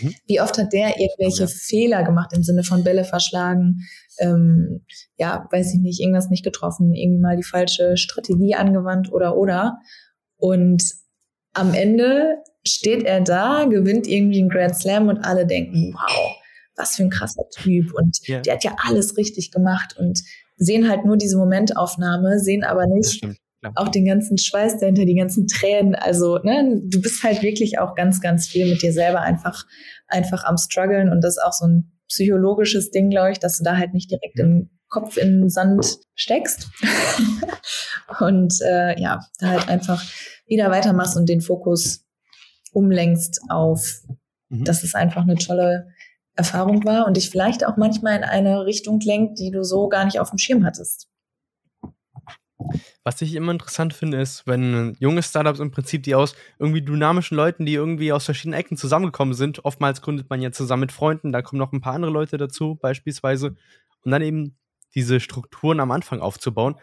Mhm. 0.01 0.14
Wie 0.27 0.40
oft 0.40 0.59
hat 0.59 0.73
der 0.73 0.99
irgendwelche 0.99 1.42
ja. 1.42 1.47
Fehler 1.47 2.03
gemacht 2.03 2.33
im 2.35 2.42
Sinne 2.42 2.64
von 2.64 2.83
Bälle 2.83 3.05
verschlagen, 3.05 3.83
ähm, 4.18 4.85
ja, 5.16 5.47
weiß 5.51 5.75
ich 5.75 5.81
nicht, 5.81 6.01
irgendwas 6.01 6.31
nicht 6.31 6.44
getroffen, 6.44 6.94
irgendwie 6.94 7.20
mal 7.20 7.37
die 7.37 7.44
falsche 7.44 7.97
Strategie 7.97 8.55
angewandt 8.55 9.12
oder 9.12 9.37
oder. 9.37 9.79
Und 10.37 10.83
am 11.53 11.75
Ende 11.75 12.38
steht 12.66 13.05
er 13.05 13.20
da, 13.20 13.64
gewinnt 13.64 14.07
irgendwie 14.07 14.40
einen 14.40 14.48
Grand 14.48 14.77
Slam 14.77 15.09
und 15.09 15.18
alle 15.18 15.46
denken, 15.46 15.94
wow, 15.94 16.37
was 16.77 16.96
für 16.96 17.05
ein 17.05 17.11
krasser 17.11 17.44
Typ 17.50 17.92
und 17.94 18.18
ja. 18.27 18.40
der 18.40 18.55
hat 18.55 18.64
ja 18.64 18.77
alles 18.87 19.16
richtig 19.16 19.50
gemacht 19.50 19.96
und 19.98 20.20
sehen 20.57 20.88
halt 20.88 21.05
nur 21.05 21.16
diese 21.16 21.37
Momentaufnahme, 21.37 22.38
sehen 22.40 22.64
aber 22.64 22.87
nicht 22.87 23.24
auch 23.74 23.88
den 23.88 24.05
ganzen 24.05 24.38
Schweiß 24.38 24.79
dahinter, 24.79 25.05
die 25.05 25.14
ganzen 25.14 25.46
Tränen. 25.46 25.94
Also, 25.94 26.38
ne, 26.38 26.83
du 26.85 27.00
bist 27.00 27.22
halt 27.22 27.42
wirklich 27.42 27.79
auch 27.79 27.94
ganz, 27.94 28.20
ganz 28.20 28.46
viel 28.46 28.68
mit 28.68 28.83
dir 28.83 28.92
selber 28.92 29.20
einfach, 29.20 29.64
einfach 30.07 30.44
am 30.44 30.57
struggeln 30.57 31.11
und 31.11 31.22
das 31.22 31.37
ist 31.37 31.42
auch 31.42 31.53
so 31.53 31.66
ein 31.66 31.92
psychologisches 32.09 32.90
Ding, 32.90 33.11
glaube 33.11 33.33
ich, 33.33 33.38
dass 33.38 33.59
du 33.59 33.64
da 33.64 33.77
halt 33.77 33.94
nicht 33.94 34.11
direkt 34.11 34.38
den 34.38 34.70
Kopf 34.88 35.16
in 35.16 35.40
den 35.40 35.50
Sand 35.50 35.98
steckst 36.14 36.68
und 38.20 38.55
äh, 38.61 39.00
ja, 39.00 39.20
da 39.40 39.48
halt 39.48 39.68
einfach 39.68 40.05
wieder 40.46 40.70
weitermachst 40.70 41.16
und 41.16 41.29
den 41.29 41.40
Fokus 41.40 42.04
umlenkst 42.75 43.41
auf, 43.49 44.03
mhm. 44.49 44.65
das 44.65 44.85
ist 44.85 44.95
einfach 44.95 45.23
eine 45.23 45.37
tolle 45.37 45.89
Erfahrung 46.35 46.85
war 46.85 47.07
und 47.07 47.17
dich 47.17 47.31
vielleicht 47.31 47.65
auch 47.65 47.77
manchmal 47.77 48.17
in 48.17 48.25
eine 48.25 48.67
Richtung 48.67 49.01
lenkt, 49.01 49.39
die 49.39 49.51
du 49.51 49.63
so 49.65 49.89
gar 49.89 50.05
nicht 50.05 50.19
auf 50.19 50.31
dem 50.31 50.39
Schirm 50.39 50.65
hattest. 50.65 51.09
Was 53.05 53.21
ich 53.21 53.35
immer 53.35 53.53
interessant 53.53 53.93
finde, 53.93 54.21
ist, 54.21 54.47
wenn 54.47 54.97
junge 54.99 55.23
Startups 55.23 55.61
im 55.61 55.71
Prinzip 55.71 56.03
die 56.03 56.15
aus 56.15 56.35
irgendwie 56.59 56.83
dynamischen 56.83 57.37
Leuten, 57.37 57.67
die 57.67 57.75
irgendwie 57.75 58.13
aus 58.13 58.25
verschiedenen 58.25 58.59
Ecken 58.59 58.77
zusammengekommen 58.77 59.35
sind, 59.35 59.65
oftmals 59.65 60.01
gründet 60.01 60.31
man 60.31 60.41
ja 60.41 60.51
zusammen 60.51 60.81
mit 60.81 60.93
Freunden, 60.93 61.31
da 61.31 61.43
kommen 61.43 61.59
noch 61.59 61.73
ein 61.73 61.83
paar 61.83 61.95
andere 61.95 62.11
Leute 62.11 62.39
dazu, 62.39 62.77
beispielsweise, 62.77 63.57
und 64.05 64.11
dann 64.11 64.23
eben 64.23 64.57
diese 64.95 65.21
Strukturen 65.21 65.81
am 65.81 65.91
Anfang 65.91 66.21
aufzubauen. 66.21 66.77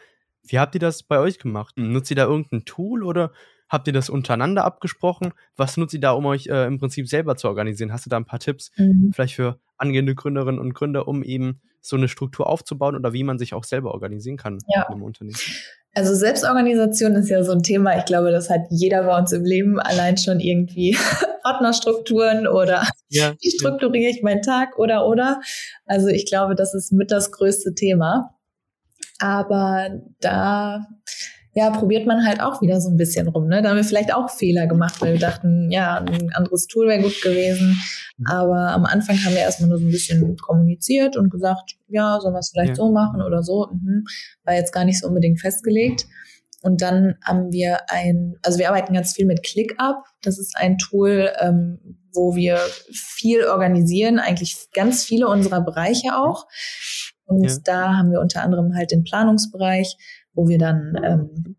Wie 0.43 0.59
habt 0.59 0.75
ihr 0.75 0.81
das 0.81 1.03
bei 1.03 1.19
euch 1.19 1.39
gemacht? 1.39 1.75
Nutzt 1.77 2.11
ihr 2.11 2.15
da 2.15 2.25
irgendein 2.25 2.65
Tool 2.65 3.03
oder 3.03 3.31
Habt 3.71 3.87
ihr 3.87 3.93
das 3.93 4.09
untereinander 4.09 4.65
abgesprochen? 4.65 5.31
Was 5.55 5.77
nutzt 5.77 5.93
ihr 5.93 6.01
da, 6.01 6.11
um 6.11 6.25
euch 6.25 6.47
äh, 6.47 6.65
im 6.65 6.77
Prinzip 6.77 7.07
selber 7.07 7.37
zu 7.37 7.47
organisieren? 7.47 7.93
Hast 7.93 8.05
du 8.05 8.09
da 8.09 8.17
ein 8.17 8.25
paar 8.25 8.39
Tipps 8.39 8.69
mhm. 8.75 9.13
vielleicht 9.13 9.33
für 9.33 9.61
angehende 9.77 10.13
Gründerinnen 10.13 10.59
und 10.59 10.73
Gründer, 10.73 11.07
um 11.07 11.23
eben 11.23 11.61
so 11.79 11.95
eine 11.95 12.09
Struktur 12.09 12.47
aufzubauen 12.47 12.97
oder 12.97 13.13
wie 13.13 13.23
man 13.23 13.39
sich 13.39 13.53
auch 13.53 13.63
selber 13.63 13.93
organisieren 13.93 14.35
kann 14.35 14.57
ja. 14.67 14.81
in 14.81 14.95
einem 14.95 15.03
Unternehmen? 15.03 15.39
Also 15.93 16.13
Selbstorganisation 16.13 17.15
ist 17.15 17.29
ja 17.29 17.45
so 17.45 17.53
ein 17.53 17.63
Thema. 17.63 17.97
Ich 17.97 18.03
glaube, 18.03 18.31
das 18.31 18.49
hat 18.49 18.61
jeder 18.69 19.03
bei 19.03 19.17
uns 19.17 19.31
im 19.31 19.45
Leben 19.45 19.79
allein 19.79 20.17
schon 20.17 20.41
irgendwie 20.41 20.97
Ordnerstrukturen 21.45 22.47
oder 22.47 22.85
ja, 23.07 23.35
wie 23.39 23.51
strukturiere 23.51 24.11
ich 24.11 24.21
meinen 24.21 24.41
Tag 24.41 24.77
oder 24.79 25.07
oder. 25.07 25.39
Also 25.85 26.07
ich 26.07 26.25
glaube, 26.25 26.55
das 26.55 26.73
ist 26.73 26.91
mit 26.91 27.09
das 27.09 27.31
größte 27.31 27.73
Thema. 27.73 28.35
Aber 29.19 30.01
da 30.19 30.87
ja, 31.53 31.69
probiert 31.69 32.07
man 32.07 32.25
halt 32.25 32.41
auch 32.41 32.61
wieder 32.61 32.79
so 32.79 32.89
ein 32.89 32.97
bisschen 32.97 33.27
rum. 33.27 33.47
Ne? 33.47 33.61
Da 33.61 33.69
haben 33.69 33.75
wir 33.75 33.83
vielleicht 33.83 34.13
auch 34.13 34.29
Fehler 34.29 34.67
gemacht, 34.67 35.01
weil 35.01 35.13
wir 35.13 35.19
dachten, 35.19 35.69
ja, 35.69 35.97
ein 35.97 36.31
anderes 36.33 36.67
Tool 36.67 36.87
wäre 36.87 37.01
gut 37.01 37.21
gewesen. 37.21 37.77
Aber 38.25 38.69
am 38.69 38.85
Anfang 38.85 39.17
haben 39.17 39.33
wir 39.33 39.41
erstmal 39.41 39.69
nur 39.69 39.79
so 39.79 39.85
ein 39.85 39.91
bisschen 39.91 40.37
kommuniziert 40.37 41.17
und 41.17 41.29
gesagt, 41.29 41.75
ja, 41.87 42.19
sollen 42.21 42.33
wir 42.33 42.39
es 42.39 42.51
vielleicht 42.51 42.69
ja. 42.69 42.75
so 42.75 42.91
machen 42.91 43.21
oder 43.21 43.43
so. 43.43 43.67
Mhm. 43.71 44.05
War 44.45 44.55
jetzt 44.55 44.71
gar 44.71 44.85
nicht 44.85 44.99
so 45.01 45.07
unbedingt 45.07 45.41
festgelegt. 45.41 46.05
Und 46.61 46.81
dann 46.81 47.15
haben 47.25 47.51
wir 47.51 47.89
ein, 47.89 48.35
also 48.43 48.59
wir 48.59 48.69
arbeiten 48.69 48.93
ganz 48.93 49.13
viel 49.13 49.25
mit 49.25 49.43
ClickUp. 49.43 50.05
Das 50.21 50.37
ist 50.39 50.55
ein 50.55 50.77
Tool, 50.77 51.31
ähm, 51.39 51.79
wo 52.13 52.35
wir 52.35 52.59
viel 52.91 53.45
organisieren, 53.45 54.19
eigentlich 54.19 54.67
ganz 54.73 55.03
viele 55.03 55.27
unserer 55.27 55.61
Bereiche 55.61 56.15
auch. 56.15 56.45
Und 57.25 57.49
ja. 57.49 57.57
da 57.63 57.97
haben 57.97 58.11
wir 58.11 58.19
unter 58.19 58.43
anderem 58.43 58.75
halt 58.75 58.91
den 58.91 59.03
Planungsbereich, 59.03 59.95
wo 60.33 60.47
wir 60.47 60.57
dann 60.57 60.99
ähm, 61.03 61.55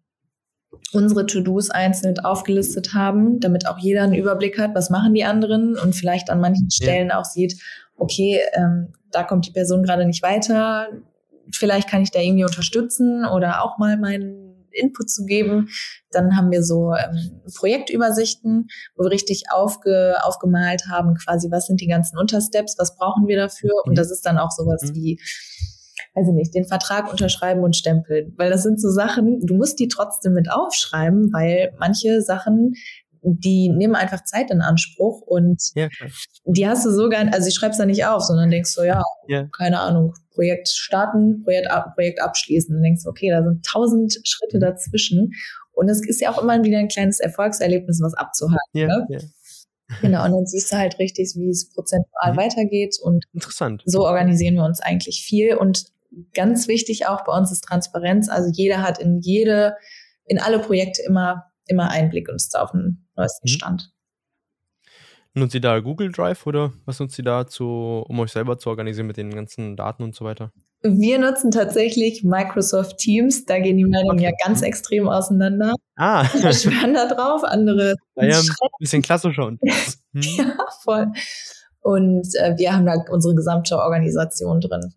unsere 0.93 1.27
To-Dos 1.27 1.71
einzeln 1.71 2.19
aufgelistet 2.21 2.95
haben, 2.95 3.41
damit 3.41 3.67
auch 3.67 3.79
jeder 3.79 4.03
einen 4.03 4.15
Überblick 4.15 4.59
hat, 4.59 4.75
was 4.75 4.91
machen 4.91 5.15
die 5.15 5.25
anderen 5.25 5.77
und 5.79 5.95
vielleicht 5.95 6.31
an 6.31 6.41
manchen 6.41 6.71
Stellen 6.71 7.09
ja. 7.09 7.21
auch 7.21 7.25
sieht, 7.25 7.61
okay, 7.97 8.41
ähm, 8.55 8.93
da 9.11 9.23
kommt 9.23 9.47
die 9.47 9.53
Person 9.53 9.83
gerade 9.83 10.05
nicht 10.05 10.23
weiter, 10.23 10.89
vielleicht 11.51 11.89
kann 11.89 12.03
ich 12.03 12.11
da 12.11 12.21
irgendwie 12.21 12.45
unterstützen 12.45 13.25
oder 13.25 13.65
auch 13.65 13.79
mal 13.79 13.97
meinen 13.97 14.53
Input 14.73 15.11
zu 15.11 15.25
geben. 15.25 15.69
Dann 16.11 16.37
haben 16.37 16.51
wir 16.51 16.63
so 16.63 16.95
ähm, 16.95 17.43
Projektübersichten, 17.55 18.69
wo 18.97 19.05
wir 19.05 19.11
richtig 19.11 19.45
aufge, 19.53 20.17
aufgemalt 20.23 20.85
haben, 20.91 21.15
quasi, 21.15 21.51
was 21.51 21.67
sind 21.67 21.81
die 21.81 21.87
ganzen 21.87 22.19
Untersteps, 22.19 22.77
was 22.79 22.97
brauchen 22.97 23.27
wir 23.27 23.37
dafür. 23.37 23.73
Und 23.85 23.93
mhm. 23.93 23.97
das 23.97 24.11
ist 24.11 24.25
dann 24.25 24.39
auch 24.39 24.51
sowas 24.51 24.83
mhm. 24.83 24.95
wie 24.95 25.21
weiß 26.15 26.29
ich 26.29 26.35
nicht, 26.35 26.55
den 26.55 26.67
Vertrag 26.67 27.11
unterschreiben 27.11 27.63
und 27.63 27.77
stempeln. 27.77 28.35
Weil 28.37 28.51
das 28.51 28.63
sind 28.63 28.81
so 28.81 28.91
Sachen, 28.91 29.41
du 29.41 29.55
musst 29.55 29.79
die 29.79 29.89
trotzdem 29.89 30.35
mit 30.35 30.51
aufschreiben, 30.51 31.33
weil 31.33 31.73
manche 31.79 32.21
Sachen, 32.21 32.75
die 33.23 33.69
nehmen 33.69 33.95
einfach 33.95 34.25
Zeit 34.25 34.51
in 34.51 34.61
Anspruch 34.61 35.23
und 35.23 35.63
ja, 35.75 35.89
die 36.45 36.67
hast 36.67 36.85
du 36.85 36.91
sogar, 36.91 37.33
also 37.33 37.47
ich 37.47 37.55
schreib's 37.55 37.79
da 37.79 37.87
nicht 37.87 38.05
auf, 38.05 38.23
sondern 38.23 38.51
denkst 38.51 38.71
so, 38.71 38.83
ja, 38.83 39.03
ja, 39.29 39.49
keine 39.57 39.81
Ahnung, 39.81 40.13
Projekt 40.35 40.69
starten, 40.69 41.43
Projekt, 41.45 41.71
ab, 41.71 41.95
Projekt 41.95 42.21
abschließen. 42.21 42.75
Dann 42.75 42.83
denkst 42.83 43.05
du, 43.05 43.11
okay, 43.11 43.31
da 43.31 43.43
sind 43.43 43.65
tausend 43.65 44.19
Schritte 44.25 44.57
mhm. 44.57 44.63
dazwischen. 44.63 45.33
Und 45.73 45.89
es 45.89 46.07
ist 46.07 46.21
ja 46.21 46.31
auch 46.31 46.43
immer 46.43 46.63
wieder 46.63 46.79
ein 46.79 46.89
kleines 46.89 47.21
Erfolgserlebnis, 47.21 48.01
was 48.03 48.15
abzuhalten. 48.15 48.59
Ja, 48.73 48.87
ne? 48.89 49.07
ja. 49.09 49.19
Genau, 50.01 50.25
und 50.25 50.33
dann 50.33 50.47
siehst 50.47 50.73
du 50.73 50.77
halt 50.77 50.99
richtig, 50.99 51.35
wie 51.37 51.51
es 51.51 51.71
prozentual 51.73 52.33
mhm. 52.33 52.37
weitergeht. 52.37 52.99
Und 53.01 53.25
Interessant. 53.33 53.83
so 53.85 54.07
organisieren 54.07 54.55
wir 54.55 54.65
uns 54.65 54.81
eigentlich 54.81 55.23
viel. 55.23 55.55
Und 55.55 55.85
ganz 56.35 56.69
wichtig 56.69 57.07
auch 57.07 57.25
bei 57.25 57.37
uns 57.37 57.51
ist 57.53 57.63
Transparenz. 57.63 58.29
Also 58.29 58.51
jeder 58.53 58.83
hat 58.83 58.99
in 58.99 59.21
jede, 59.21 59.77
in 60.25 60.39
alle 60.41 60.59
Projekte 60.59 61.03
immer, 61.03 61.45
immer 61.67 61.91
Einblick 61.91 62.29
und 62.29 62.37
ist 62.37 62.57
auf 62.57 62.73
dem 62.73 63.07
neuesten 63.17 63.49
mhm. 63.49 63.53
Stand. 63.53 63.93
Nutzt 65.35 65.55
ihr 65.55 65.63
da 65.63 65.81
Google 65.81 66.13
Drive 66.13 66.47
oder 66.47 66.73
was 66.85 67.01
nutzt 67.01 67.19
ihr 67.19 67.25
da, 67.25 67.47
zu, 67.47 68.05
um 68.07 68.21
euch 68.21 68.33
selber 68.33 68.59
zu 68.59 68.69
organisieren 68.69 69.07
mit 69.07 69.17
den 69.17 69.35
ganzen 69.35 69.77
Daten 69.77 70.03
und 70.03 70.15
so 70.15 70.27
weiter? 70.27 70.53
Wir 70.83 71.19
nutzen 71.19 71.53
tatsächlich 71.53 72.25
Microsoft 72.25 72.99
Teams. 72.99 73.47
Da 73.47 73.61
gehen 73.61 73.77
die 73.77 73.85
Meinungen 73.85 74.19
okay. 74.19 74.25
ja 74.25 74.31
ganz 74.45 74.61
mhm. 74.61 74.67
extrem 74.67 75.09
auseinander. 75.09 75.75
Ah. 75.97 76.25
Wir 76.35 76.53
schwören 76.53 76.95
da 76.95 77.07
drauf, 77.07 77.45
andere. 77.45 77.95
Ja, 78.17 78.39
ein 78.39 78.47
bisschen 78.79 79.03
klasse 79.03 79.33
schon. 79.33 79.59
Hm. 80.15 80.23
ja, 80.37 80.55
voll. 80.85 81.07
Und 81.81 82.29
äh, 82.35 82.55
wir 82.59 82.75
haben 82.75 82.85
da 82.85 83.03
unsere 83.11 83.35
gesamte 83.35 83.79
Organisation 83.79 84.61
drin. 84.61 84.93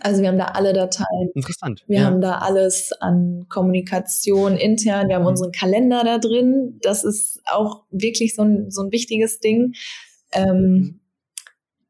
Also 0.00 0.22
wir 0.22 0.28
haben 0.28 0.38
da 0.38 0.46
alle 0.46 0.72
Dateien. 0.72 1.30
Interessant. 1.34 1.84
Wir 1.86 2.00
ja. 2.00 2.04
haben 2.06 2.20
da 2.20 2.38
alles 2.38 2.92
an 3.00 3.46
Kommunikation 3.48 4.56
intern. 4.56 5.08
Wir 5.08 5.16
haben 5.16 5.22
mhm. 5.22 5.28
unseren 5.28 5.52
Kalender 5.52 6.02
da 6.04 6.18
drin. 6.18 6.78
Das 6.82 7.04
ist 7.04 7.42
auch 7.44 7.84
wirklich 7.90 8.34
so 8.34 8.42
ein, 8.42 8.70
so 8.70 8.82
ein 8.82 8.92
wichtiges 8.92 9.40
Ding. 9.40 9.74
Ähm, 10.32 10.56
mhm. 10.56 11.00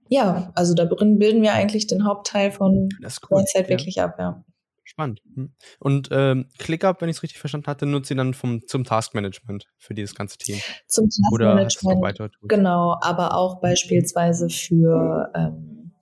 ja, 0.09 0.53
also 0.57 0.75
da 0.75 0.85
drin 0.85 1.19
bilden 1.19 1.43
wir 1.43 1.53
eigentlich 1.53 1.87
den 1.87 2.05
Hauptteil 2.05 2.51
von 2.51 2.89
das 3.01 3.15
ist 3.15 3.31
cool. 3.31 3.45
Zeit 3.45 3.69
wirklich 3.69 3.97
ja. 3.97 4.07
ab, 4.07 4.17
ja. 4.19 4.45
Spannend. 4.85 5.23
Hm. 5.35 5.55
Und 5.79 6.09
ähm, 6.11 6.49
ClickUp, 6.59 7.01
wenn 7.01 7.09
ich 7.09 7.17
es 7.17 7.23
richtig 7.23 7.39
verstanden 7.39 7.67
hatte, 7.67 7.87
nutzt 7.87 8.11
ihr 8.11 8.17
dann 8.17 8.35
vom, 8.35 8.67
zum 8.67 8.85
Taskmanagement 8.85 9.69
für 9.79 9.95
dieses 9.95 10.15
ganze 10.15 10.37
Team? 10.37 10.59
Zum 10.87 11.09
Taskmanagement, 11.09 12.35
genau, 12.43 12.99
aber 13.01 13.35
auch 13.35 13.61
beispielsweise 13.61 14.51
für 14.51 15.31
ähm, 15.35 15.93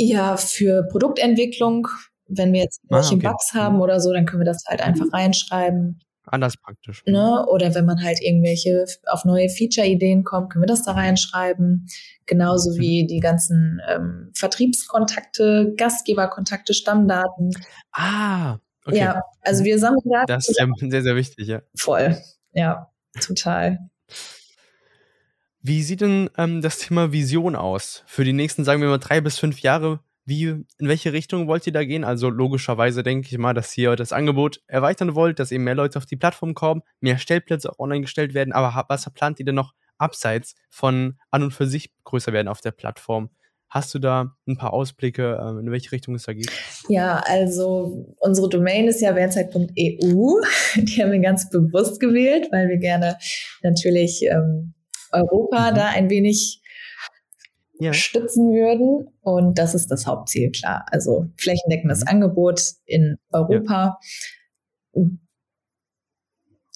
ja, 0.00 0.36
für 0.36 0.84
Produktentwicklung, 0.84 1.88
wenn 2.26 2.52
wir 2.52 2.60
jetzt 2.60 2.80
welche 2.88 3.14
ah, 3.14 3.16
okay. 3.16 3.26
Bugs 3.28 3.52
haben 3.54 3.80
oder 3.80 4.00
so, 4.00 4.12
dann 4.12 4.24
können 4.24 4.40
wir 4.40 4.46
das 4.46 4.64
halt 4.66 4.80
einfach 4.80 5.12
reinschreiben. 5.12 6.00
Anders 6.24 6.56
praktisch. 6.56 7.02
Ne? 7.06 7.44
Oder 7.48 7.74
wenn 7.74 7.84
man 7.84 8.02
halt 8.02 8.20
irgendwelche 8.22 8.84
auf 9.06 9.24
neue 9.24 9.48
Feature-Ideen 9.48 10.22
kommt, 10.22 10.50
können 10.50 10.62
wir 10.62 10.68
das 10.68 10.84
da 10.84 10.92
reinschreiben. 10.92 11.86
Genauso 12.26 12.78
wie 12.78 13.06
die 13.06 13.18
ganzen 13.18 13.80
ähm, 13.88 14.30
Vertriebskontakte, 14.34 15.74
Gastgeberkontakte, 15.76 16.72
Stammdaten. 16.72 17.50
Ah, 17.92 18.58
okay. 18.86 18.98
Ja, 18.98 19.22
also 19.40 19.64
wir 19.64 19.78
sammeln 19.78 20.08
Daten. 20.08 20.26
Das 20.28 20.48
ist 20.48 20.56
sehr, 20.56 20.68
sehr, 20.90 21.02
sehr 21.02 21.16
wichtig, 21.16 21.48
ja. 21.48 21.62
Voll, 21.74 22.16
ja, 22.52 22.90
total. 23.20 23.90
Wie 25.62 25.82
sieht 25.82 26.00
denn 26.00 26.30
ähm, 26.38 26.62
das 26.62 26.78
Thema 26.78 27.12
Vision 27.12 27.54
aus? 27.54 28.02
Für 28.06 28.24
die 28.24 28.32
nächsten, 28.32 28.64
sagen 28.64 28.80
wir 28.80 28.88
mal, 28.88 28.98
drei 28.98 29.20
bis 29.20 29.38
fünf 29.38 29.60
Jahre, 29.60 30.00
wie, 30.24 30.44
in 30.44 30.66
welche 30.78 31.12
Richtung 31.12 31.48
wollt 31.48 31.66
ihr 31.66 31.72
da 31.72 31.84
gehen? 31.84 32.04
Also 32.04 32.30
logischerweise 32.30 33.02
denke 33.02 33.28
ich 33.30 33.36
mal, 33.36 33.52
dass 33.52 33.76
ihr 33.76 33.94
das 33.96 34.12
Angebot 34.12 34.62
erweitern 34.68 35.14
wollt, 35.14 35.38
dass 35.38 35.52
eben 35.52 35.64
mehr 35.64 35.74
Leute 35.74 35.98
auf 35.98 36.06
die 36.06 36.16
Plattform 36.16 36.54
kommen, 36.54 36.82
mehr 37.00 37.18
Stellplätze 37.18 37.70
auch 37.70 37.78
online 37.78 38.02
gestellt 38.02 38.32
werden. 38.32 38.52
Aber 38.52 38.86
was 38.88 39.10
plant 39.10 39.38
ihr 39.38 39.44
denn 39.44 39.54
noch 39.54 39.74
abseits 39.98 40.54
von 40.70 41.18
an 41.30 41.42
und 41.42 41.50
für 41.52 41.66
sich 41.66 41.90
größer 42.04 42.32
werden 42.32 42.48
auf 42.48 42.60
der 42.60 42.70
Plattform? 42.70 43.30
Hast 43.68 43.94
du 43.94 43.98
da 43.98 44.34
ein 44.48 44.56
paar 44.56 44.72
Ausblicke, 44.72 45.38
ähm, 45.40 45.60
in 45.60 45.70
welche 45.70 45.92
Richtung 45.92 46.14
es 46.14 46.24
da 46.24 46.32
geht? 46.32 46.50
Ja, 46.88 47.22
also 47.26 48.14
unsere 48.18 48.48
Domain 48.48 48.88
ist 48.88 49.00
ja 49.00 49.14
wertzeit.eu. 49.14 49.66
Die 50.76 51.02
haben 51.02 51.12
wir 51.12 51.20
ganz 51.20 51.50
bewusst 51.50 52.00
gewählt, 52.00 52.48
weil 52.50 52.68
wir 52.68 52.78
gerne 52.78 53.18
natürlich 53.62 54.22
ähm, 54.22 54.74
Europa 55.12 55.70
mhm. 55.70 55.74
da 55.74 55.88
ein 55.88 56.10
wenig 56.10 56.62
ja. 57.80 57.92
stützen 57.92 58.52
würden. 58.52 59.08
Und 59.22 59.58
das 59.58 59.74
ist 59.74 59.90
das 59.90 60.06
Hauptziel, 60.06 60.50
klar. 60.50 60.86
Also 60.90 61.26
flächendeckendes 61.36 62.00
mhm. 62.00 62.08
Angebot 62.08 62.62
in 62.84 63.16
Europa. 63.32 63.98
Ja. 64.92 65.04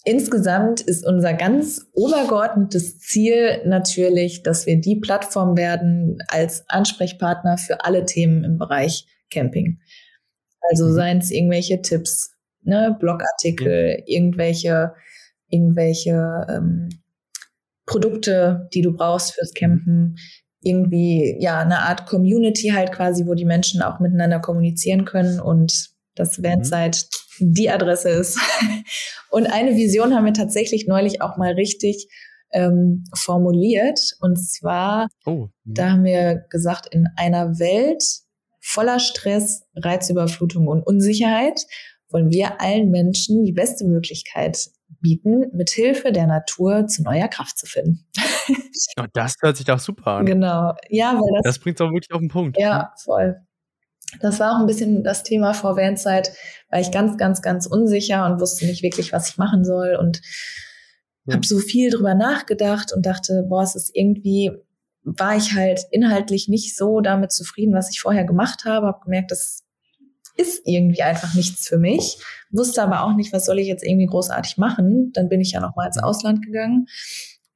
Insgesamt 0.07 0.81
ist 0.81 1.03
unser 1.03 1.33
ganz 1.33 1.87
obergeordnetes 1.93 2.99
Ziel 2.99 3.65
natürlich, 3.65 4.43
dass 4.43 4.67
wir 4.67 4.79
die 4.79 4.97
Plattform 4.97 5.57
werden 5.57 6.19
als 6.27 6.63
Ansprechpartner 6.69 7.57
für 7.57 7.83
alle 7.83 8.05
Themen 8.05 8.43
im 8.43 8.59
Bereich 8.59 9.07
Camping. 9.31 9.79
Also 10.69 10.85
mhm. 10.85 10.93
seien 10.93 11.17
es 11.17 11.31
irgendwelche 11.31 11.81
Tipps, 11.81 12.35
ne, 12.61 12.95
Blogartikel, 12.99 14.03
irgendwelche, 14.05 14.93
irgendwelche 15.49 16.45
ähm, 16.49 16.89
Produkte, 17.85 18.67
die 18.73 18.81
du 18.81 18.93
brauchst 18.93 19.33
fürs 19.33 19.53
Campen, 19.53 20.17
irgendwie 20.61 21.37
ja 21.39 21.59
eine 21.59 21.79
Art 21.79 22.07
Community 22.07 22.69
halt 22.69 22.91
quasi, 22.91 23.27
wo 23.27 23.35
die 23.35 23.45
Menschen 23.45 23.81
auch 23.81 23.99
miteinander 23.99 24.39
kommunizieren 24.39 25.05
können 25.05 25.39
und 25.39 25.89
das 26.15 26.41
Vanzeit 26.41 27.05
mhm. 27.39 27.53
die 27.53 27.69
Adresse 27.69 28.09
ist. 28.09 28.39
und 29.29 29.45
eine 29.45 29.75
Vision 29.75 30.15
haben 30.15 30.25
wir 30.25 30.33
tatsächlich 30.33 30.87
neulich 30.87 31.21
auch 31.21 31.37
mal 31.37 31.53
richtig 31.53 32.07
ähm, 32.51 33.03
formuliert 33.13 33.99
und 34.21 34.37
zwar 34.37 35.07
oh. 35.25 35.49
Mhm. 35.63 35.73
da 35.73 35.91
haben 35.91 36.03
wir 36.03 36.45
gesagt 36.49 36.87
in 36.91 37.07
einer 37.17 37.59
Welt 37.59 38.03
voller 38.61 38.99
Stress, 38.99 39.63
Reizüberflutung 39.75 40.67
und 40.67 40.81
Unsicherheit 40.81 41.65
wollen 42.09 42.31
wir 42.31 42.61
allen 42.61 42.89
Menschen 42.89 43.43
die 43.43 43.51
beste 43.51 43.85
Möglichkeit 43.85 44.69
bieten, 45.01 45.51
mit 45.53 45.69
Hilfe 45.69 46.11
der 46.11 46.27
Natur 46.27 46.87
zu 46.87 47.03
neuer 47.03 47.27
Kraft 47.27 47.57
zu 47.57 47.65
finden. 47.65 48.05
oh, 48.99 49.05
das 49.13 49.35
hört 49.41 49.57
sich 49.57 49.65
doch 49.65 49.79
super 49.79 50.07
an. 50.17 50.25
Genau. 50.25 50.73
Ja, 50.89 51.13
weil 51.13 51.41
das. 51.43 51.55
Das 51.55 51.59
bringt 51.59 51.79
es 51.79 51.85
auch 51.85 51.91
wirklich 51.91 52.11
auf 52.11 52.19
den 52.19 52.29
Punkt. 52.29 52.57
Ja, 52.59 52.93
voll. 53.03 53.39
Das 54.21 54.39
war 54.39 54.55
auch 54.55 54.59
ein 54.59 54.67
bisschen 54.67 55.03
das 55.03 55.23
Thema 55.23 55.53
vor 55.53 55.77
Vanzeit, 55.77 56.31
weil 56.69 56.81
ich 56.81 56.91
ganz, 56.91 57.17
ganz, 57.17 57.41
ganz 57.41 57.65
unsicher 57.65 58.25
und 58.25 58.39
wusste 58.39 58.65
nicht 58.65 58.83
wirklich, 58.83 59.11
was 59.13 59.29
ich 59.29 59.37
machen 59.37 59.65
soll 59.65 59.97
und 59.99 60.21
ja. 61.25 61.35
habe 61.35 61.45
so 61.45 61.57
viel 61.59 61.89
drüber 61.89 62.15
nachgedacht 62.15 62.93
und 62.93 63.05
dachte, 63.05 63.45
boah, 63.49 63.63
es 63.63 63.75
ist 63.75 63.91
irgendwie, 63.93 64.51
war 65.03 65.35
ich 65.35 65.53
halt 65.53 65.81
inhaltlich 65.91 66.47
nicht 66.47 66.77
so 66.77 67.01
damit 67.01 67.31
zufrieden, 67.31 67.73
was 67.73 67.89
ich 67.89 67.99
vorher 67.99 68.25
gemacht 68.25 68.65
habe, 68.65 68.87
habe 68.87 69.03
gemerkt, 69.03 69.31
das 69.31 69.64
ist 70.37 70.61
irgendwie 70.65 71.01
einfach 71.01 71.33
nichts 71.35 71.67
für 71.67 71.77
mich. 71.77 72.17
Wusste 72.51 72.83
aber 72.83 73.03
auch 73.03 73.15
nicht, 73.15 73.33
was 73.33 73.45
soll 73.45 73.59
ich 73.59 73.67
jetzt 73.67 73.83
irgendwie 73.83 74.07
großartig 74.07 74.57
machen. 74.57 75.11
Dann 75.13 75.29
bin 75.29 75.41
ich 75.41 75.51
ja 75.51 75.59
noch 75.59 75.75
mal 75.75 75.87
ins 75.87 76.01
Ausland 76.01 76.45
gegangen, 76.45 76.87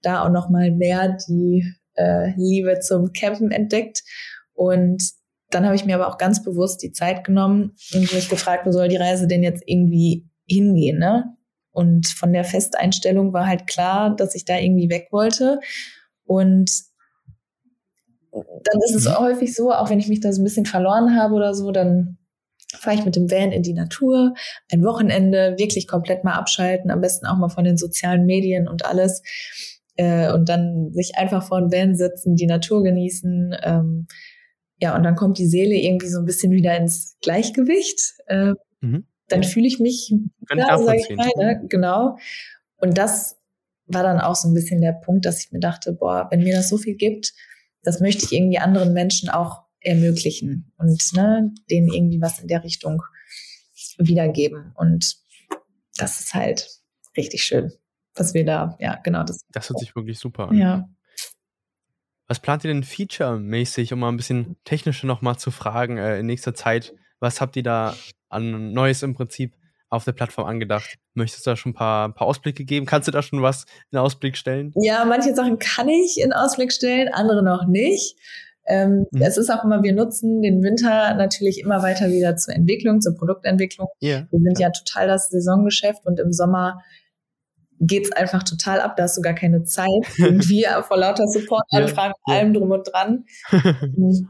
da 0.02 0.24
auch 0.24 0.30
noch 0.30 0.50
mal 0.50 0.72
mehr 0.72 1.18
die 1.28 1.66
äh, 1.96 2.32
Liebe 2.36 2.80
zum 2.80 3.12
Campen 3.14 3.52
entdeckt 3.52 4.04
und 4.54 5.20
dann 5.50 5.66
habe 5.66 5.76
ich 5.76 5.86
mir 5.86 5.96
aber 5.96 6.08
auch 6.08 6.18
ganz 6.18 6.44
bewusst 6.44 6.84
die 6.84 6.92
Zeit 6.92 7.24
genommen 7.24 7.76
und 7.94 8.14
mich 8.14 8.30
gefragt, 8.30 8.66
wo 8.66 8.72
soll 8.72 8.88
die 8.88 8.98
Reise 8.98 9.28
denn 9.28 9.42
jetzt 9.42 9.64
irgendwie 9.66 10.28
hingehen, 10.48 11.00
ne? 11.00 11.36
Und 11.72 12.08
von 12.08 12.34
der 12.34 12.44
Festeinstellung 12.44 13.34
war 13.34 13.48
halt 13.48 13.68
klar, 13.68 14.16
dass 14.16 14.36
ich 14.36 14.46
da 14.46 14.58
irgendwie 14.58 14.90
weg 14.90 15.08
wollte. 15.12 15.60
Und 16.26 16.72
dann 18.32 18.82
ist 18.86 18.96
es 18.96 19.06
mhm. 19.06 19.18
häufig 19.18 19.56
so, 19.56 19.72
auch 19.72 19.90
wenn 19.90 20.00
ich 20.00 20.08
mich 20.08 20.20
da 20.20 20.32
so 20.32 20.42
ein 20.42 20.44
bisschen 20.44 20.66
verloren 20.66 21.16
habe 21.16 21.34
oder 21.34 21.56
so, 21.56 21.72
dann 21.72 22.19
fahre 22.78 22.96
ich 22.96 23.06
mit 23.06 23.16
dem 23.16 23.32
Van 23.32 23.52
in 23.52 23.64
die 23.64 23.74
Natur, 23.74 24.34
ein 24.72 24.84
Wochenende, 24.84 25.56
wirklich 25.58 25.88
komplett 25.88 26.24
mal 26.24 26.36
abschalten, 26.36 26.92
am 26.92 27.02
besten 27.02 27.26
auch 27.26 27.38
mal 27.38 27.50
von 27.50 27.64
den 27.64 27.78
sozialen 27.78 28.26
Medien 28.26 28.68
und 28.68 28.86
alles. 28.86 29.24
Äh, 29.96 30.32
und 30.32 30.48
dann 30.48 30.94
sich 30.94 31.18
einfach 31.18 31.48
vor 31.48 31.60
dem 31.60 31.72
Van 31.72 31.96
sitzen, 31.96 32.36
die 32.36 32.46
Natur 32.46 32.84
genießen. 32.84 33.56
Ähm, 33.64 34.08
ja, 34.80 34.96
und 34.96 35.04
dann 35.04 35.16
kommt 35.16 35.38
die 35.38 35.48
Seele 35.48 35.76
irgendwie 35.76 36.08
so 36.08 36.20
ein 36.20 36.26
bisschen 36.26 36.52
wieder 36.52 36.78
ins 36.78 37.18
Gleichgewicht. 37.22 38.14
Äh, 38.28 38.54
mhm. 38.82 39.06
Dann 39.28 39.44
fühle 39.44 39.68
ich 39.68 39.80
mich, 39.80 40.14
ja, 40.56 40.78
sag 40.78 40.96
ich 40.96 41.10
mal, 41.16 41.30
ne? 41.38 41.62
genau. 41.68 42.18
Und 42.78 42.98
das 42.98 43.38
war 43.86 44.04
dann 44.04 44.20
auch 44.20 44.36
so 44.36 44.48
ein 44.48 44.54
bisschen 44.54 44.82
der 44.82 44.94
Punkt, 44.94 45.26
dass 45.26 45.44
ich 45.44 45.52
mir 45.52 45.60
dachte, 45.60 45.94
boah, 45.94 46.28
wenn 46.32 46.44
mir 46.44 46.56
das 46.56 46.70
so 46.70 46.78
viel 46.78 46.96
gibt, 46.96 47.34
das 47.84 48.00
möchte 48.00 48.26
ich 48.26 48.32
irgendwie 48.32 48.60
anderen 48.60 48.94
Menschen 48.94 49.30
auch 49.30 49.64
ermöglichen 49.82 50.72
und 50.78 51.14
ne, 51.14 51.54
denen 51.70 51.92
irgendwie 51.92 52.22
was 52.22 52.40
in 52.40 52.48
der 52.48 52.64
Richtung 52.64 53.02
wiedergeben. 53.98 54.72
Und 54.76 55.18
das 55.98 56.20
ist 56.20 56.34
halt 56.34 56.68
richtig 57.16 57.44
schön, 57.44 57.72
dass 58.16 58.34
wir 58.34 58.46
da, 58.46 58.78
ja, 58.80 58.96
genau 59.04 59.24
das. 59.24 59.42
Das 59.52 59.70
hört 59.70 59.80
sich 59.80 59.96
wirklich 59.96 60.20
super 60.20 60.50
an. 60.50 60.58
Ja. 60.58 60.90
Was 62.28 62.40
plant 62.40 62.64
ihr 62.64 62.72
denn 62.72 62.84
feature-mäßig, 62.84 63.92
um 63.92 64.00
mal 64.00 64.10
ein 64.10 64.18
bisschen 64.18 64.58
technischer 64.64 65.08
nochmal 65.08 65.38
zu 65.38 65.50
fragen 65.50 65.98
äh, 65.98 66.20
in 66.20 66.28
nächster 66.28 66.54
Zeit? 66.54 66.94
Was 67.20 67.42
habt 67.42 67.56
ihr 67.56 67.64
da 67.64 67.96
an 68.30 68.72
Neues 68.72 69.02
im 69.02 69.16
Prinzip 69.16 69.56
auf 69.90 70.06
der 70.06 70.12
Plattform 70.12 70.48
angedacht? 70.48 71.00
Möchtest 71.16 71.46
du 71.46 71.50
da 71.50 71.56
schon 71.56 71.72
ein 71.72 71.76
paar, 71.76 72.08
ein 72.08 72.14
paar 72.14 72.28
Ausblicke 72.28 72.66
geben? 72.66 72.86
Kannst 72.86 73.08
du 73.08 73.12
da 73.12 73.24
schon 73.24 73.42
was 73.42 73.66
in 73.92 73.98
Ausblick 73.98 74.38
stellen? 74.38 74.72
Ja, 74.76 75.06
manche 75.06 75.34
Sachen 75.34 75.58
kann 75.58 75.90
ich 75.90 76.20
in 76.22 76.32
Ausblick 76.32 76.72
stellen, 76.72 77.10
andere 77.12 77.44
noch 77.44 77.66
nicht. 77.66 78.16
Ähm, 78.70 79.08
mhm. 79.12 79.22
Es 79.22 79.38
ist 79.38 79.50
auch 79.50 79.64
immer, 79.64 79.84
wir 79.84 79.94
nutzen 79.94 80.42
den 80.42 80.64
Winter 80.64 81.16
natürlich 81.16 81.60
immer 81.60 81.82
weiter 81.82 82.10
wieder 82.10 82.36
zur 82.38 82.56
Entwicklung, 82.56 83.02
zur 83.02 83.16
Produktentwicklung. 83.16 83.88
Yeah. 84.02 84.28
Wir 84.32 84.40
sind 84.40 84.60
ja 84.60 84.70
total 84.70 85.08
das 85.08 85.30
Saisongeschäft 85.30 86.06
und 86.06 86.20
im 86.20 86.32
Sommer 86.32 86.80
geht's 87.80 88.12
einfach 88.12 88.44
total 88.44 88.82
ab. 88.82 88.96
Da 88.96 89.04
hast 89.04 89.18
du 89.18 89.22
gar 89.22 89.34
keine 89.34 89.64
Zeit. 89.64 89.88
Irgendwie 90.18 90.66
vor 90.88 90.98
lauter 90.98 91.28
Support-Anfragen, 91.28 92.14
ja, 92.28 92.34
ja. 92.34 92.40
allem 92.40 92.54
drum 92.54 92.72
und 92.72 92.88
dran. 92.92 93.26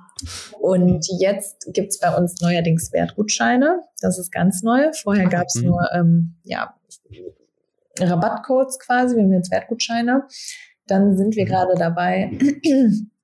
und 0.60 1.06
jetzt 1.20 1.68
gibt's 1.74 2.00
bei 2.00 2.16
uns 2.16 2.40
neuerdings 2.42 2.94
Wertgutscheine. 2.94 3.84
Das 4.02 4.18
ist 4.20 4.32
ganz 4.32 4.64
neu. 4.64 4.92
Vorher 4.94 5.28
gab's 5.28 5.56
mhm. 5.56 5.68
nur 5.68 5.90
ähm, 5.94 6.36
ja, 6.44 6.76
Rabattcodes 8.00 8.80
quasi. 8.80 9.16
Wir 9.16 9.24
haben 9.24 9.34
jetzt 9.34 9.52
Wertgutscheine. 9.52 10.24
Dann 10.88 11.18
sind 11.18 11.36
wir 11.36 11.46
mhm. 11.46 11.50
gerade 11.50 11.76
dabei, 11.78 12.32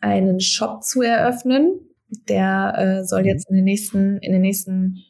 einen 0.00 0.40
Shop 0.40 0.82
zu 0.82 1.02
eröffnen. 1.02 1.80
Der 2.28 2.74
äh, 2.76 3.04
soll 3.04 3.22
mhm. 3.22 3.28
jetzt 3.28 3.50
in 3.50 3.56
den 3.56 3.64
nächsten, 3.64 4.18
in 4.18 4.32
den 4.32 4.42
nächsten 4.42 5.02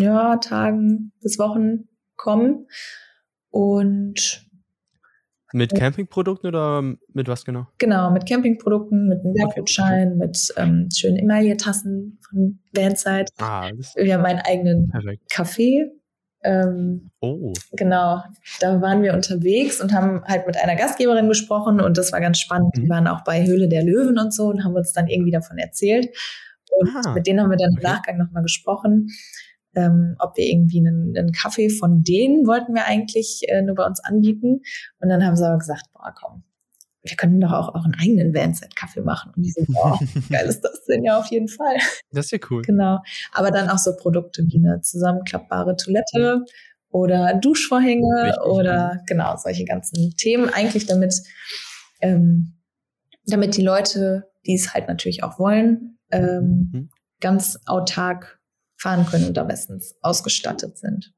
ja, 0.00 0.36
Tagen 0.36 1.12
bis 1.20 1.38
Wochen 1.38 1.88
kommen. 2.16 2.66
Und 3.50 4.46
mit 5.52 5.74
Campingprodukten 5.74 6.48
oder 6.48 6.82
mit 7.12 7.28
was 7.28 7.44
genau? 7.44 7.66
Genau, 7.76 8.10
mit 8.10 8.26
Campingprodukten, 8.26 9.08
mit 9.08 9.20
einem 9.20 9.34
Wertgutschein, 9.34 10.14
okay. 10.14 10.26
mit 10.26 10.54
ähm, 10.56 10.88
schönen 10.94 11.18
Emaille-Tassen 11.18 12.18
von 12.26 12.58
Vanzeit. 12.74 13.28
Ah, 13.38 13.70
Wir 13.96 14.14
haben 14.14 14.24
einen 14.24 14.40
eigenen 14.40 14.88
perfekt. 14.88 15.22
Café 15.30 15.90
ähm, 16.44 17.10
oh. 17.20 17.52
Genau, 17.72 18.22
da 18.60 18.80
waren 18.80 19.02
wir 19.02 19.14
unterwegs 19.14 19.80
und 19.80 19.92
haben 19.92 20.24
halt 20.24 20.46
mit 20.46 20.56
einer 20.56 20.76
Gastgeberin 20.76 21.28
gesprochen 21.28 21.80
und 21.80 21.96
das 21.96 22.12
war 22.12 22.20
ganz 22.20 22.38
spannend. 22.40 22.76
Mhm. 22.76 22.82
Die 22.82 22.88
waren 22.88 23.06
auch 23.06 23.22
bei 23.24 23.46
Höhle 23.46 23.68
der 23.68 23.84
Löwen 23.84 24.18
und 24.18 24.34
so 24.34 24.46
und 24.46 24.64
haben 24.64 24.74
uns 24.74 24.92
dann 24.92 25.06
irgendwie 25.06 25.30
davon 25.30 25.58
erzählt. 25.58 26.08
Und 26.78 26.90
ah. 27.04 27.12
mit 27.12 27.26
denen 27.26 27.40
haben 27.40 27.50
wir 27.50 27.56
dann 27.56 27.76
im 27.76 27.82
Nachgang 27.82 28.18
nochmal 28.18 28.42
gesprochen, 28.42 29.08
ähm, 29.74 30.16
ob 30.18 30.36
wir 30.36 30.44
irgendwie 30.44 30.80
einen, 30.80 31.16
einen, 31.16 31.32
Kaffee 31.32 31.70
von 31.70 32.02
denen 32.02 32.46
wollten 32.46 32.74
wir 32.74 32.86
eigentlich 32.86 33.42
äh, 33.48 33.62
nur 33.62 33.74
bei 33.74 33.86
uns 33.86 34.00
anbieten. 34.00 34.62
Und 35.00 35.08
dann 35.08 35.24
haben 35.24 35.36
sie 35.36 35.46
aber 35.46 35.58
gesagt, 35.58 35.84
boah, 35.92 36.12
komm, 36.14 36.42
wir 37.02 37.16
können 37.16 37.40
doch 37.40 37.52
auch, 37.52 37.84
einen 37.84 37.96
eigenen 38.00 38.34
Vanset-Kaffee 38.34 39.00
machen. 39.00 39.32
Und 39.34 39.42
die 39.42 39.50
so, 39.50 39.64
boah, 39.66 39.98
geil 40.30 40.46
ist 40.46 40.60
das 40.60 40.84
denn 40.84 41.02
ja 41.04 41.18
auf 41.18 41.26
jeden 41.26 41.48
Fall. 41.48 41.76
Das 42.12 42.26
ist 42.26 42.30
ja 42.30 42.38
cool. 42.50 42.62
Genau. 42.62 43.00
Aber 43.32 43.50
dann 43.50 43.68
auch 43.68 43.78
so 43.78 43.96
Produkte 43.96 44.44
wie 44.46 44.58
eine 44.58 44.80
zusammenklappbare 44.80 45.76
Toilette 45.76 46.44
oder 46.90 47.34
Duschvorhänge 47.34 48.24
Richtig. 48.24 48.42
oder 48.44 49.02
genau 49.06 49.36
solche 49.36 49.64
ganzen 49.64 50.14
Themen. 50.16 50.48
Eigentlich 50.50 50.86
damit, 50.86 51.14
ähm, 52.00 52.58
damit 53.26 53.56
die 53.56 53.62
Leute, 53.62 54.30
die 54.46 54.54
es 54.54 54.72
halt 54.72 54.88
natürlich 54.88 55.24
auch 55.24 55.38
wollen, 55.38 55.98
ähm, 56.12 56.70
mhm. 56.72 56.90
ganz 57.20 57.58
autark 57.66 58.40
fahren 58.76 59.06
können 59.06 59.26
und 59.26 59.36
da 59.36 59.44
bestens 59.44 59.96
ausgestattet 60.02 60.78
sind. 60.78 61.12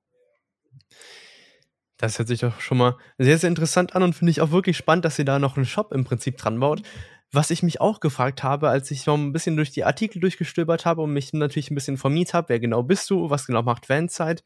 Das 1.97 2.19
hört 2.19 2.29
sich 2.29 2.41
doch 2.41 2.61
schon 2.61 2.79
mal 2.79 2.97
sehr, 3.19 3.39
sehr 3.39 3.49
interessant 3.49 3.95
an 3.95 4.03
und 4.03 4.15
finde 4.15 4.33
ich 4.33 4.41
auch 4.41 4.51
wirklich 4.51 4.77
spannend, 4.77 5.05
dass 5.05 5.19
ihr 5.19 5.25
da 5.25 5.39
noch 5.39 5.57
einen 5.57 5.67
Shop 5.67 5.93
im 5.93 6.05
Prinzip 6.05 6.37
dran 6.37 6.59
baut. 6.59 6.83
Was 7.33 7.51
ich 7.51 7.63
mich 7.63 7.81
auch 7.81 8.01
gefragt 8.01 8.43
habe, 8.43 8.69
als 8.69 8.91
ich 8.91 9.07
noch 9.07 9.17
ein 9.17 9.33
bisschen 9.33 9.57
durch 9.57 9.71
die 9.71 9.85
Artikel 9.85 10.21
durchgestöbert 10.21 10.87
habe 10.87 11.03
und 11.03 11.13
mich 11.13 11.33
natürlich 11.33 11.71
ein 11.71 11.75
bisschen 11.75 11.95
informiert 11.95 12.35
habe, 12.35 12.49
wer 12.49 12.61
genau 12.61 12.83
bist 12.83 13.11
du, 13.11 13.31
was 13.31 13.47
genau 13.47 13.63
macht 13.63 13.87
Fanside, 13.87 14.43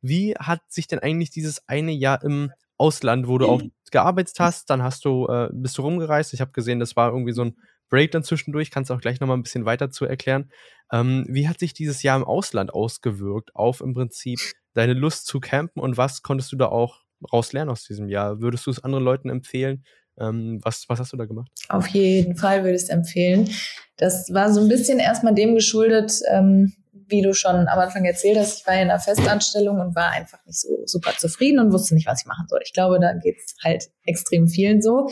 wie 0.00 0.34
hat 0.34 0.60
sich 0.68 0.86
denn 0.86 1.00
eigentlich 1.00 1.30
dieses 1.30 1.66
eine 1.68 1.92
Jahr 1.92 2.22
im 2.22 2.52
Ausland, 2.76 3.26
wo 3.26 3.38
du 3.38 3.48
auch 3.48 3.62
gearbeitet 3.90 4.36
hast, 4.38 4.70
dann 4.70 4.82
hast 4.82 5.04
du, 5.04 5.26
äh, 5.26 5.48
bist 5.52 5.76
du 5.78 5.82
rumgereist. 5.82 6.32
Ich 6.32 6.40
habe 6.40 6.52
gesehen, 6.52 6.78
das 6.78 6.94
war 6.94 7.10
irgendwie 7.10 7.32
so 7.32 7.44
ein 7.44 7.56
Break 7.88 8.12
dann 8.12 8.22
zwischendurch. 8.22 8.70
Kannst 8.70 8.90
du 8.90 8.94
auch 8.94 9.00
gleich 9.00 9.18
nochmal 9.20 9.36
ein 9.36 9.42
bisschen 9.42 9.64
weiter 9.64 9.90
zu 9.90 10.04
erklären. 10.04 10.50
Ähm, 10.92 11.26
wie 11.28 11.48
hat 11.48 11.58
sich 11.58 11.74
dieses 11.74 12.02
Jahr 12.02 12.16
im 12.16 12.24
Ausland 12.24 12.72
ausgewirkt 12.72 13.54
auf 13.56 13.80
im 13.80 13.94
Prinzip 13.94 14.38
deine 14.78 14.94
Lust 14.94 15.26
zu 15.26 15.40
campen 15.40 15.82
und 15.82 15.96
was 15.96 16.22
konntest 16.22 16.52
du 16.52 16.56
da 16.56 16.66
auch 16.66 17.02
raus 17.32 17.52
lernen 17.52 17.70
aus 17.70 17.84
diesem 17.84 18.08
Jahr? 18.08 18.40
Würdest 18.40 18.64
du 18.66 18.70
es 18.70 18.82
anderen 18.82 19.04
Leuten 19.04 19.28
empfehlen? 19.28 19.84
Ähm, 20.20 20.60
was, 20.62 20.84
was 20.88 21.00
hast 21.00 21.12
du 21.12 21.16
da 21.16 21.26
gemacht? 21.26 21.50
Auf 21.68 21.88
jeden 21.88 22.36
Fall 22.36 22.62
würde 22.62 22.76
ich 22.76 22.82
es 22.82 22.88
empfehlen. 22.88 23.50
Das 23.96 24.32
war 24.32 24.52
so 24.52 24.60
ein 24.60 24.68
bisschen 24.68 25.00
erstmal 25.00 25.34
dem 25.34 25.56
geschuldet, 25.56 26.20
ähm, 26.30 26.72
wie 27.08 27.22
du 27.22 27.34
schon 27.34 27.66
am 27.66 27.78
Anfang 27.78 28.04
erzählt 28.04 28.38
hast, 28.38 28.60
ich 28.60 28.66
war 28.66 28.74
in 28.74 28.82
einer 28.82 29.00
Festanstellung 29.00 29.80
und 29.80 29.96
war 29.96 30.10
einfach 30.10 30.38
nicht 30.46 30.60
so 30.60 30.68
super 30.84 31.12
zufrieden 31.16 31.58
und 31.58 31.72
wusste 31.72 31.94
nicht, 31.94 32.06
was 32.06 32.20
ich 32.20 32.26
machen 32.26 32.46
soll. 32.48 32.60
Ich 32.64 32.72
glaube, 32.72 33.00
da 33.00 33.14
geht 33.14 33.36
es 33.38 33.56
halt 33.64 33.88
extrem 34.04 34.46
vielen 34.46 34.80
so. 34.80 35.08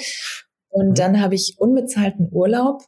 Und 0.68 0.90
mhm. 0.90 0.94
dann 0.94 1.20
habe 1.20 1.34
ich 1.34 1.56
unbezahlten 1.58 2.28
Urlaub 2.30 2.82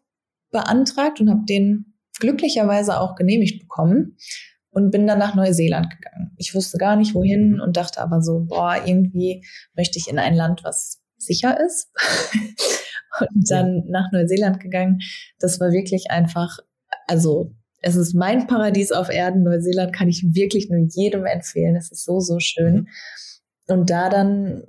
beantragt 0.50 1.20
und 1.20 1.30
habe 1.30 1.40
den 1.48 1.96
glücklicherweise 2.20 3.00
auch 3.00 3.16
genehmigt 3.16 3.60
bekommen 3.60 4.16
und 4.78 4.92
bin 4.92 5.08
dann 5.08 5.18
nach 5.18 5.34
Neuseeland 5.34 5.90
gegangen. 5.90 6.30
Ich 6.36 6.54
wusste 6.54 6.78
gar 6.78 6.94
nicht 6.94 7.14
wohin 7.14 7.60
und 7.60 7.76
dachte 7.76 8.00
aber 8.00 8.22
so, 8.22 8.44
boah, 8.48 8.76
irgendwie 8.84 9.44
möchte 9.74 9.98
ich 9.98 10.08
in 10.08 10.20
ein 10.20 10.34
Land, 10.34 10.62
was 10.62 11.00
sicher 11.16 11.58
ist. 11.60 11.90
und 13.20 13.50
dann 13.50 13.84
nach 13.88 14.12
Neuseeland 14.12 14.60
gegangen. 14.60 15.00
Das 15.40 15.58
war 15.58 15.72
wirklich 15.72 16.10
einfach, 16.10 16.58
also 17.08 17.52
es 17.82 17.96
ist 17.96 18.14
mein 18.14 18.46
Paradies 18.46 18.92
auf 18.92 19.08
Erden. 19.08 19.42
Neuseeland 19.42 19.92
kann 19.92 20.08
ich 20.08 20.24
wirklich 20.32 20.70
nur 20.70 20.86
jedem 20.94 21.26
empfehlen. 21.26 21.74
Es 21.74 21.90
ist 21.90 22.04
so, 22.04 22.20
so 22.20 22.38
schön. 22.38 22.74
Mhm. 22.74 22.86
Und 23.66 23.90
da 23.90 24.08
dann, 24.08 24.62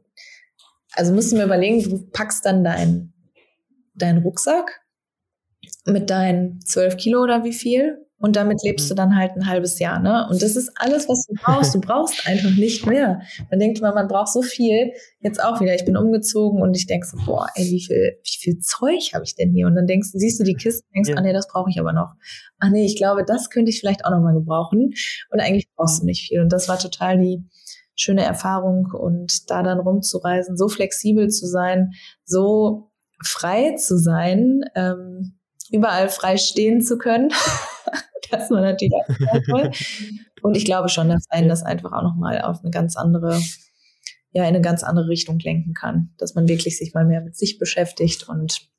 also 0.94 1.14
musst 1.14 1.32
du 1.32 1.36
mir 1.36 1.46
überlegen, 1.46 1.84
du 1.84 2.10
packst 2.12 2.46
dann 2.46 2.64
deinen 2.64 3.14
dein 3.94 4.18
Rucksack 4.18 4.82
mit 5.86 6.10
deinen 6.10 6.62
zwölf 6.62 6.98
Kilo 6.98 7.22
oder 7.22 7.44
wie 7.44 7.54
viel 7.54 8.09
und 8.20 8.36
damit 8.36 8.62
lebst 8.64 8.86
mhm. 8.86 8.90
du 8.90 8.96
dann 8.96 9.16
halt 9.16 9.32
ein 9.36 9.48
halbes 9.48 9.80
Jahr, 9.80 10.00
ne? 10.00 10.28
Und 10.30 10.42
das 10.42 10.56
ist 10.56 10.72
alles, 10.76 11.08
was 11.08 11.26
du 11.26 11.34
brauchst. 11.42 11.74
Du 11.74 11.80
brauchst 11.80 12.28
einfach 12.28 12.52
nicht 12.52 12.86
mehr. 12.86 13.22
Man 13.50 13.60
denkt 13.60 13.80
immer, 13.80 13.94
man 13.94 14.08
braucht 14.08 14.34
so 14.34 14.42
viel. 14.42 14.92
Jetzt 15.22 15.42
auch 15.42 15.62
wieder. 15.62 15.74
Ich 15.74 15.86
bin 15.86 15.96
umgezogen 15.96 16.62
und 16.62 16.76
ich 16.76 16.86
denke 16.86 17.08
so, 17.08 17.18
boah, 17.26 17.48
ey, 17.56 17.66
wie 17.66 17.82
viel, 17.82 18.18
wie 18.22 18.38
viel 18.40 18.60
Zeug 18.60 19.12
habe 19.14 19.24
ich 19.24 19.36
denn 19.36 19.54
hier? 19.54 19.68
Und 19.68 19.76
dann 19.76 19.88
denkst, 19.88 20.10
siehst 20.12 20.40
du 20.40 20.44
die 20.44 20.56
Kiste, 20.56 20.84
denkst, 20.94 21.10
ja. 21.10 21.16
ah 21.16 21.22
nee, 21.22 21.32
das 21.32 21.48
brauche 21.48 21.70
ich 21.70 21.80
aber 21.80 21.94
noch. 21.94 22.14
Ah 22.60 22.70
nee, 22.70 22.86
ich 22.86 22.98
glaube, 22.98 23.24
das 23.24 23.50
könnte 23.50 23.70
ich 23.70 23.80
vielleicht 23.80 24.04
auch 24.04 24.12
noch 24.12 24.22
mal 24.22 24.34
gebrauchen. 24.34 24.94
Und 25.32 25.40
eigentlich 25.40 25.70
brauchst 25.76 26.02
du 26.02 26.06
nicht 26.06 26.28
viel. 26.28 26.42
Und 26.42 26.52
das 26.52 26.68
war 26.68 26.78
total 26.78 27.20
die 27.20 27.44
schöne 27.96 28.24
Erfahrung 28.24 28.88
und 28.92 29.50
da 29.50 29.64
dann 29.64 29.80
rumzureisen, 29.80 30.58
so 30.58 30.68
flexibel 30.68 31.30
zu 31.30 31.48
sein, 31.48 31.92
so 32.26 32.92
frei 33.26 33.76
zu 33.76 33.98
sein, 33.98 34.62
ähm, 34.76 35.40
überall 35.72 36.10
frei 36.10 36.38
stehen 36.38 36.82
zu 36.82 36.98
können. 36.98 37.32
das 38.32 38.50
war 38.52 38.62
natürlich 38.62 38.94
auch 38.94 39.42
toll. 39.46 39.72
Und 40.42 40.56
ich 40.56 40.66
glaube 40.66 40.90
schon, 40.90 41.10
dass 41.10 41.30
einen 41.30 41.50
das 41.50 41.64
einfach 41.64 41.92
auch 41.92 42.04
nochmal 42.04 42.42
auf 42.42 42.62
eine 42.62 42.72
ganz 42.72 42.96
andere, 42.96 43.40
ja, 44.32 44.44
in 44.44 44.50
eine 44.50 44.62
ganz 44.62 44.84
andere 44.84 45.08
Richtung 45.08 45.40
lenken 45.40 45.74
kann. 45.74 46.14
Dass 46.18 46.36
man 46.36 46.48
wirklich 46.48 46.78
sich 46.78 46.94
mal 46.94 47.06
mehr 47.06 47.22
mit 47.22 47.36
sich 47.36 47.60
beschäftigt 47.60 48.28
und 48.28 48.70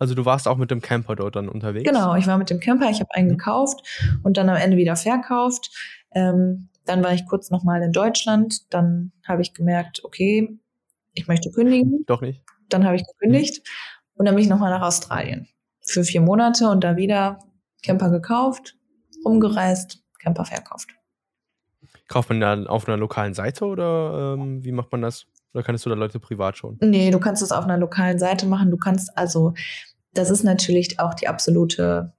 also 0.00 0.14
du 0.14 0.24
warst 0.24 0.46
auch 0.46 0.56
mit 0.56 0.70
dem 0.70 0.80
Camper 0.80 1.16
dort 1.16 1.34
dann 1.36 1.48
unterwegs? 1.48 1.88
Genau, 1.88 2.14
ich 2.14 2.26
war 2.26 2.38
mit 2.38 2.50
dem 2.50 2.60
Camper, 2.60 2.88
ich 2.88 3.00
habe 3.00 3.12
einen 3.14 3.28
mhm. 3.28 3.36
gekauft 3.36 3.80
und 4.22 4.36
dann 4.36 4.48
am 4.48 4.56
Ende 4.56 4.76
wieder 4.76 4.94
verkauft. 4.94 5.70
Ähm, 6.12 6.68
dann 6.84 7.02
war 7.02 7.12
ich 7.12 7.26
kurz 7.26 7.50
nochmal 7.50 7.82
in 7.82 7.92
Deutschland, 7.92 8.72
dann 8.72 9.12
habe 9.26 9.42
ich 9.42 9.54
gemerkt, 9.54 10.04
okay, 10.04 10.56
ich 11.14 11.26
möchte 11.26 11.50
kündigen. 11.50 12.04
Doch 12.06 12.20
nicht. 12.20 12.42
Dann 12.68 12.84
habe 12.84 12.96
ich 12.96 13.04
gekündigt 13.04 13.58
mhm. 13.58 14.12
und 14.14 14.26
dann 14.26 14.34
bin 14.36 14.44
ich 14.44 14.50
nochmal 14.50 14.70
nach 14.70 14.86
Australien 14.86 15.48
für 15.80 16.04
vier 16.04 16.20
Monate 16.20 16.68
und 16.68 16.84
da 16.84 16.96
wieder 16.96 17.40
Camper 17.82 18.10
gekauft, 18.10 18.76
rumgereist, 19.24 20.02
Camper 20.18 20.44
verkauft. 20.44 20.90
Kauft 22.08 22.28
man 22.30 22.40
dann 22.40 22.66
auf 22.66 22.88
einer 22.88 22.96
lokalen 22.96 23.34
Seite 23.34 23.64
oder 23.66 24.34
ähm, 24.34 24.64
wie 24.64 24.72
macht 24.72 24.90
man 24.92 25.02
das? 25.02 25.26
Oder 25.54 25.62
kannst 25.62 25.84
du 25.86 25.90
da 25.90 25.96
Leute 25.96 26.20
privat 26.20 26.56
schon? 26.56 26.78
Nee, 26.80 27.10
du 27.10 27.18
kannst 27.18 27.42
es 27.42 27.52
auf 27.52 27.64
einer 27.64 27.78
lokalen 27.78 28.18
Seite 28.18 28.46
machen. 28.46 28.70
Du 28.70 28.76
kannst 28.76 29.16
also, 29.16 29.54
das 30.12 30.30
ist 30.30 30.42
natürlich 30.44 31.00
auch 31.00 31.14
die 31.14 31.28
absolute 31.28 32.12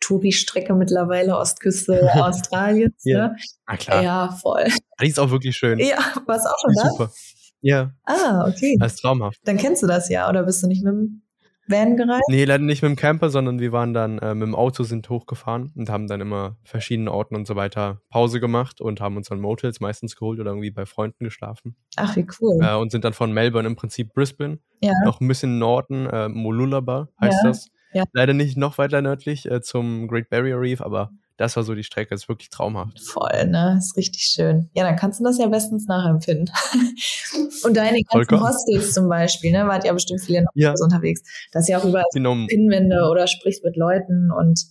Touri-Strecke 0.00 0.74
mittlerweile, 0.74 1.36
Ostküste 1.36 2.10
Australiens. 2.14 3.02
ja. 3.04 3.28
Ne? 3.28 3.36
Ah, 3.66 3.76
klar. 3.76 4.02
Ja, 4.02 4.38
voll. 4.40 4.66
Die 5.00 5.08
ist 5.08 5.18
auch 5.18 5.30
wirklich 5.30 5.56
schön. 5.56 5.78
Ja, 5.78 5.98
warst 6.26 6.46
auch 6.46 6.58
schon 6.60 6.74
da? 6.74 6.90
Super. 6.90 7.12
Ja. 7.60 7.90
Ah, 8.04 8.46
okay. 8.46 8.76
Das 8.78 8.94
ist 8.94 9.00
traumhaft. 9.00 9.40
Dann 9.44 9.56
kennst 9.56 9.82
du 9.82 9.86
das 9.86 10.10
ja, 10.10 10.28
oder 10.28 10.42
bist 10.42 10.62
du 10.62 10.66
nicht 10.66 10.84
mit 10.84 10.92
dem 10.92 11.22
Van 11.66 11.96
gereist? 11.96 12.24
Nee, 12.28 12.44
leider 12.44 12.62
nicht 12.62 12.82
mit 12.82 12.90
dem 12.90 12.96
Camper, 12.96 13.30
sondern 13.30 13.58
wir 13.58 13.72
waren 13.72 13.94
dann 13.94 14.18
äh, 14.18 14.34
mit 14.34 14.46
dem 14.46 14.54
Auto, 14.54 14.82
sind 14.82 15.08
hochgefahren 15.08 15.72
und 15.74 15.88
haben 15.88 16.06
dann 16.06 16.20
immer 16.20 16.56
verschiedene 16.64 17.10
Orten 17.10 17.36
und 17.36 17.46
so 17.46 17.56
weiter 17.56 18.00
Pause 18.10 18.40
gemacht 18.40 18.80
und 18.80 19.00
haben 19.00 19.16
uns 19.16 19.28
dann 19.28 19.40
Motels 19.40 19.80
meistens 19.80 20.16
geholt 20.16 20.40
oder 20.40 20.50
irgendwie 20.50 20.70
bei 20.70 20.86
Freunden 20.86 21.24
geschlafen. 21.24 21.76
Ach, 21.96 22.14
wie 22.16 22.26
cool. 22.40 22.62
Äh, 22.62 22.74
und 22.74 22.90
sind 22.90 23.04
dann 23.04 23.14
von 23.14 23.32
Melbourne 23.32 23.66
im 23.68 23.76
Prinzip 23.76 24.12
Brisbane, 24.12 24.58
ja. 24.80 24.92
noch 25.04 25.20
ein 25.20 25.28
bisschen 25.28 25.58
Norden, 25.58 26.06
äh, 26.06 26.28
Mooloolaba 26.28 27.08
heißt 27.20 27.38
ja. 27.42 27.48
das. 27.48 27.68
Ja. 27.92 28.04
Leider 28.12 28.34
nicht 28.34 28.56
noch 28.56 28.76
weiter 28.78 29.00
nördlich 29.02 29.48
äh, 29.48 29.62
zum 29.62 30.08
Great 30.08 30.28
Barrier 30.28 30.60
Reef, 30.60 30.80
aber 30.80 31.12
das 31.36 31.56
war 31.56 31.64
so 31.64 31.74
die 31.74 31.82
Strecke, 31.82 32.10
das 32.10 32.22
ist 32.22 32.28
wirklich 32.28 32.50
traumhaft. 32.50 33.00
Voll, 33.00 33.46
ne? 33.46 33.76
Ist 33.78 33.96
richtig 33.96 34.22
schön. 34.22 34.70
Ja, 34.72 34.84
dann 34.84 34.96
kannst 34.96 35.20
du 35.20 35.24
das 35.24 35.38
ja 35.38 35.48
bestens 35.48 35.86
nachempfinden. 35.86 36.54
und 37.64 37.76
deine 37.76 38.02
ganzen 38.02 38.08
Vollkommen. 38.10 38.42
Hostels 38.42 38.92
zum 38.92 39.08
Beispiel, 39.08 39.52
ne? 39.52 39.66
Wart 39.66 39.84
ja 39.84 39.92
bestimmt 39.92 40.20
viele 40.20 40.42
noch 40.42 40.52
ja. 40.54 40.74
unterwegs. 40.80 41.22
Das 41.52 41.64
ist 41.64 41.68
ja 41.68 41.78
auch 41.78 41.84
überall 41.84 42.04
genau. 42.12 42.34
Pinwände 42.46 43.08
oder 43.10 43.26
sprichst 43.26 43.64
mit 43.64 43.76
Leuten 43.76 44.30
und 44.30 44.64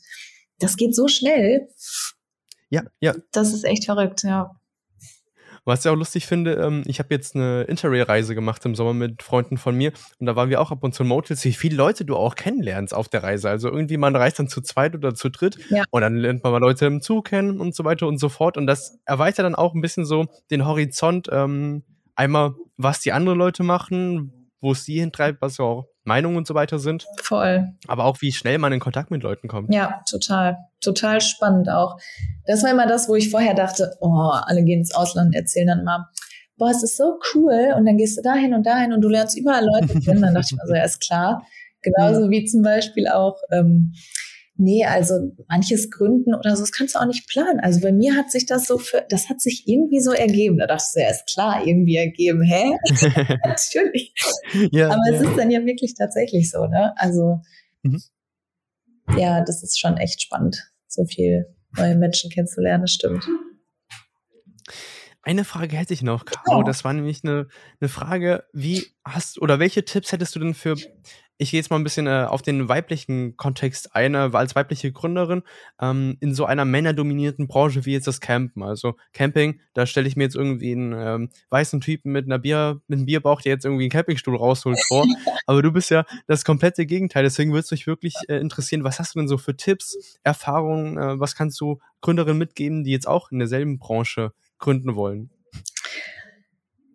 das 0.59 0.77
geht 0.77 0.95
so 0.95 1.07
schnell. 1.07 1.67
Ja, 2.69 2.83
ja. 2.99 3.13
Das 3.31 3.53
ist 3.53 3.65
echt 3.65 3.85
verrückt, 3.85 4.23
ja. 4.23 4.51
Was 5.65 5.85
ich 5.85 5.91
auch 5.91 5.95
lustig 5.95 6.25
finde, 6.25 6.55
ähm, 6.55 6.83
ich 6.85 6.99
habe 6.99 7.13
jetzt 7.13 7.35
eine 7.35 7.63
Interrail-Reise 7.63 8.35
gemacht 8.35 8.65
im 8.65 8.75
Sommer 8.75 8.93
mit 8.93 9.23
Freunden 9.23 9.57
von 9.57 9.75
mir 9.75 9.93
und 10.19 10.25
da 10.25 10.35
waren 10.35 10.49
wir 10.49 10.59
auch 10.59 10.71
ab 10.71 10.83
und 10.83 10.93
zu 10.93 11.03
in 11.03 11.09
Motels, 11.09 11.45
wie 11.45 11.53
viele 11.53 11.77
Leute 11.77 12.03
du 12.03 12.15
auch 12.17 12.35
kennenlernst 12.35 12.93
auf 12.93 13.07
der 13.07 13.23
Reise. 13.23 13.49
Also 13.49 13.69
irgendwie 13.69 13.97
man 13.97 14.15
reist 14.15 14.39
dann 14.39 14.49
zu 14.49 14.61
zweit 14.61 14.93
oder 14.93 15.15
zu 15.15 15.29
dritt 15.29 15.57
ja. 15.69 15.83
und 15.89 16.01
dann 16.01 16.17
lernt 16.17 16.43
man 16.43 16.51
mal 16.51 16.59
Leute 16.59 16.85
im 16.85 17.01
Zug 17.01 17.25
kennen 17.25 17.61
und 17.61 17.75
so 17.75 17.85
weiter 17.85 18.07
und 18.07 18.17
so 18.17 18.27
fort 18.27 18.57
und 18.57 18.67
das 18.67 18.99
erweitert 19.05 19.45
dann 19.45 19.55
auch 19.55 19.73
ein 19.73 19.81
bisschen 19.81 20.05
so 20.05 20.25
den 20.51 20.65
Horizont, 20.65 21.29
ähm, 21.31 21.83
einmal 22.15 22.55
was 22.75 22.99
die 22.99 23.13
anderen 23.13 23.39
Leute 23.39 23.63
machen, 23.63 24.49
wo 24.59 24.73
es 24.73 24.83
sie 24.83 24.99
hintreibt, 24.99 25.41
was 25.41 25.57
ja 25.57 25.65
auch 25.65 25.85
Meinungen 26.03 26.37
und 26.37 26.47
so 26.47 26.53
weiter 26.53 26.79
sind. 26.79 27.05
Voll. 27.21 27.73
Aber 27.87 28.05
auch, 28.05 28.21
wie 28.21 28.31
schnell 28.31 28.57
man 28.57 28.73
in 28.73 28.79
Kontakt 28.79 29.11
mit 29.11 29.23
Leuten 29.23 29.47
kommt. 29.47 29.73
Ja, 29.73 30.01
total. 30.09 30.57
Total 30.81 31.21
spannend 31.21 31.69
auch. 31.69 31.97
Das 32.45 32.63
war 32.63 32.71
immer 32.71 32.87
das, 32.87 33.07
wo 33.07 33.15
ich 33.15 33.29
vorher 33.29 33.53
dachte, 33.53 33.95
oh, 34.01 34.31
alle 34.31 34.63
gehen 34.63 34.79
ins 34.79 34.93
Ausland 34.93 35.27
und 35.27 35.33
erzählen 35.33 35.67
dann 35.67 35.83
mal, 35.83 36.05
boah, 36.57 36.69
es 36.69 36.83
ist 36.83 36.97
so 36.97 37.19
cool 37.33 37.73
und 37.77 37.85
dann 37.85 37.97
gehst 37.97 38.17
du 38.17 38.21
dahin 38.21 38.53
und 38.53 38.65
dahin 38.65 38.93
und 38.93 39.01
du 39.01 39.09
lernst 39.09 39.37
überall 39.37 39.65
Leute 39.65 39.99
kennen. 40.05 40.21
Dann 40.21 40.33
dachte 40.33 40.47
ich 40.51 40.57
mir 40.57 40.67
so, 40.67 40.75
ja, 40.75 40.83
ist 40.83 41.01
klar. 41.01 41.45
Genauso 41.81 42.29
wie 42.29 42.45
zum 42.45 42.61
Beispiel 42.61 43.07
auch 43.07 43.37
ähm, 43.51 43.93
nee, 44.63 44.85
also 44.85 45.31
manches 45.47 45.91
gründen 45.91 46.33
oder 46.33 46.55
so, 46.55 46.63
das 46.63 46.71
kannst 46.71 46.95
du 46.95 46.99
auch 46.99 47.05
nicht 47.05 47.27
planen. 47.27 47.59
Also 47.59 47.81
bei 47.81 47.91
mir 47.91 48.15
hat 48.15 48.31
sich 48.31 48.45
das 48.45 48.65
so 48.65 48.77
für, 48.77 49.05
das 49.09 49.29
hat 49.29 49.41
sich 49.41 49.67
irgendwie 49.67 49.99
so 49.99 50.11
ergeben. 50.11 50.57
Da 50.57 50.67
dachte 50.67 50.83
ich, 50.95 51.03
ja, 51.03 51.09
ist 51.09 51.27
klar, 51.27 51.65
irgendwie 51.65 51.97
ergeben. 51.97 52.41
Hä? 52.41 52.71
Natürlich. 53.45 54.13
Ja, 54.71 54.87
Aber 54.87 55.01
ja. 55.09 55.15
es 55.15 55.21
ist 55.21 55.37
dann 55.37 55.51
ja 55.51 55.65
wirklich 55.65 55.93
tatsächlich 55.93 56.49
so, 56.49 56.65
ne? 56.65 56.93
Also, 56.97 57.41
mhm. 57.83 58.01
ja, 59.17 59.43
das 59.43 59.63
ist 59.63 59.79
schon 59.79 59.97
echt 59.97 60.21
spannend, 60.21 60.71
so 60.87 61.05
viel 61.05 61.45
neue 61.77 61.95
Menschen 61.95 62.29
kennenzulernen, 62.29 62.83
das 62.83 62.91
stimmt. 62.91 63.27
Eine 65.25 65.45
Frage 65.45 65.77
hätte 65.77 65.93
ich 65.93 66.01
noch, 66.01 66.25
Caro. 66.25 66.63
Das 66.63 66.83
war 66.83 66.91
nämlich 66.91 67.23
eine, 67.23 67.47
eine 67.79 67.87
Frage, 67.87 68.43
wie 68.51 68.87
hast 69.05 69.41
oder 69.41 69.57
welche 69.57 69.85
Tipps 69.85 70.11
hättest 70.11 70.35
du 70.35 70.39
denn 70.39 70.53
für 70.53 70.75
ich 71.37 71.51
gehe 71.51 71.59
jetzt 71.59 71.69
mal 71.69 71.77
ein 71.77 71.83
bisschen 71.83 72.07
äh, 72.07 72.25
auf 72.27 72.41
den 72.41 72.69
weiblichen 72.69 73.37
Kontext 73.37 73.95
ein, 73.95 74.15
äh, 74.15 74.29
als 74.33 74.55
weibliche 74.55 74.91
Gründerin 74.91 75.43
ähm, 75.81 76.17
in 76.19 76.33
so 76.35 76.45
einer 76.45 76.65
männerdominierten 76.65 77.47
Branche 77.47 77.85
wie 77.85 77.93
jetzt 77.93 78.07
das 78.07 78.21
Campen. 78.21 78.63
Also 78.63 78.95
Camping, 79.13 79.59
da 79.73 79.85
stelle 79.85 80.07
ich 80.07 80.15
mir 80.15 80.23
jetzt 80.23 80.35
irgendwie 80.35 80.71
einen 80.73 80.93
ähm, 80.93 81.29
weißen 81.49 81.81
Typen 81.81 82.11
mit 82.11 82.25
einer 82.25 82.39
Bier, 82.39 82.81
mit 82.87 82.97
einem 82.97 83.05
Bierbauch, 83.05 83.41
der 83.41 83.53
jetzt 83.53 83.65
irgendwie 83.65 83.83
einen 83.83 83.91
Campingstuhl 83.91 84.35
rausholt 84.35 84.79
vor. 84.87 85.05
Aber 85.47 85.61
du 85.61 85.71
bist 85.71 85.89
ja 85.89 86.05
das 86.27 86.45
komplette 86.45 86.85
Gegenteil. 86.85 87.23
Deswegen 87.23 87.51
würde 87.51 87.63
es 87.65 87.71
mich 87.71 87.87
wirklich 87.87 88.15
äh, 88.27 88.37
interessieren, 88.37 88.83
was 88.83 88.99
hast 88.99 89.15
du 89.15 89.19
denn 89.19 89.27
so 89.27 89.37
für 89.37 89.57
Tipps, 89.57 90.19
Erfahrungen, 90.23 90.97
äh, 90.97 91.19
was 91.19 91.35
kannst 91.35 91.59
du 91.59 91.79
Gründerinnen 92.01 92.37
mitgeben, 92.37 92.83
die 92.83 92.91
jetzt 92.91 93.07
auch 93.07 93.31
in 93.31 93.39
derselben 93.39 93.79
Branche 93.79 94.33
gründen 94.59 94.95
wollen? 94.95 95.29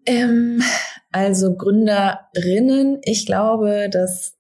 Ähm, 0.07 0.63
also 1.11 1.57
Gründerinnen, 1.57 3.01
ich 3.03 3.27
glaube, 3.27 3.89
dass 3.91 4.35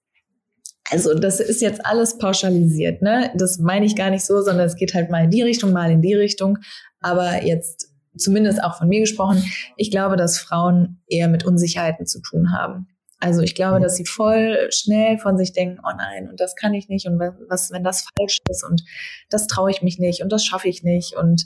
also 0.91 1.12
das 1.14 1.39
ist 1.39 1.61
jetzt 1.61 1.85
alles 1.85 2.16
pauschalisiert, 2.16 3.03
ne? 3.03 3.31
Das 3.35 3.59
meine 3.59 3.85
ich 3.85 3.95
gar 3.95 4.09
nicht 4.09 4.25
so, 4.25 4.41
sondern 4.41 4.66
es 4.66 4.77
geht 4.77 4.95
halt 4.95 5.11
mal 5.11 5.25
in 5.25 5.31
die 5.31 5.43
Richtung, 5.43 5.73
mal 5.73 5.91
in 5.91 6.01
die 6.01 6.14
Richtung. 6.14 6.59
Aber 7.01 7.45
jetzt 7.45 7.89
zumindest 8.16 8.62
auch 8.62 8.79
von 8.79 8.89
mir 8.89 9.01
gesprochen, 9.01 9.43
ich 9.77 9.91
glaube, 9.91 10.16
dass 10.16 10.39
Frauen 10.39 11.03
eher 11.07 11.29
mit 11.29 11.45
Unsicherheiten 11.45 12.07
zu 12.07 12.21
tun 12.21 12.53
haben. 12.53 12.89
Also 13.21 13.43
ich 13.43 13.55
glaube, 13.55 13.79
mhm. 13.79 13.83
dass 13.83 13.97
sie 13.97 14.07
voll 14.07 14.69
schnell 14.73 15.19
von 15.19 15.37
sich 15.37 15.53
denken, 15.53 15.81
oh 15.85 15.95
nein, 15.97 16.29
und 16.29 16.41
das 16.41 16.55
kann 16.55 16.75
ich 16.75 16.89
nicht 16.89 17.07
und 17.07 17.19
was, 17.19 17.71
wenn 17.73 17.83
das 17.83 18.07
falsch 18.16 18.39
ist 18.49 18.64
und 18.64 18.83
das 19.29 19.47
traue 19.47 19.71
ich 19.71 19.83
mich 19.83 19.99
nicht 19.99 20.23
und 20.23 20.33
das 20.33 20.45
schaffe 20.45 20.69
ich 20.69 20.85
nicht 20.85 21.16
und 21.16 21.45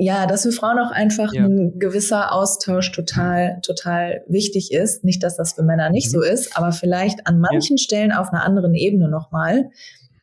ja, 0.00 0.26
dass 0.26 0.42
für 0.42 0.52
Frauen 0.52 0.78
auch 0.78 0.90
einfach 0.90 1.32
ja. 1.34 1.44
ein 1.44 1.78
gewisser 1.78 2.32
Austausch 2.32 2.90
total, 2.90 3.60
total 3.60 4.24
wichtig 4.28 4.72
ist. 4.72 5.04
Nicht, 5.04 5.22
dass 5.22 5.36
das 5.36 5.52
für 5.52 5.62
Männer 5.62 5.90
nicht 5.90 6.06
mhm. 6.06 6.10
so 6.12 6.22
ist, 6.22 6.56
aber 6.56 6.72
vielleicht 6.72 7.26
an 7.26 7.38
manchen 7.38 7.76
ja. 7.76 7.82
Stellen 7.82 8.10
auf 8.10 8.32
einer 8.32 8.42
anderen 8.42 8.74
Ebene 8.74 9.10
nochmal, 9.10 9.70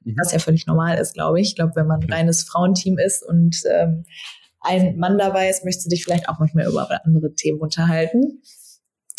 mhm. 0.03 0.15
was 0.17 0.31
ja 0.31 0.39
völlig 0.39 0.65
normal 0.65 0.97
ist, 0.97 1.13
glaube 1.13 1.39
ich. 1.39 1.49
Ich 1.49 1.55
glaube, 1.55 1.73
wenn 1.75 1.85
man 1.85 2.01
ein 2.01 2.11
reines 2.11 2.43
Frauenteam 2.43 2.97
ist 2.97 3.23
und 3.23 3.61
ähm, 3.69 4.05
ein 4.61 4.97
Mann 4.97 5.19
dabei 5.19 5.47
ist, 5.47 5.63
möchtest 5.63 5.85
du 5.85 5.89
dich 5.91 6.03
vielleicht 6.03 6.27
auch 6.27 6.39
manchmal 6.39 6.65
über 6.65 6.89
andere 7.05 7.35
Themen 7.35 7.59
unterhalten. 7.59 8.41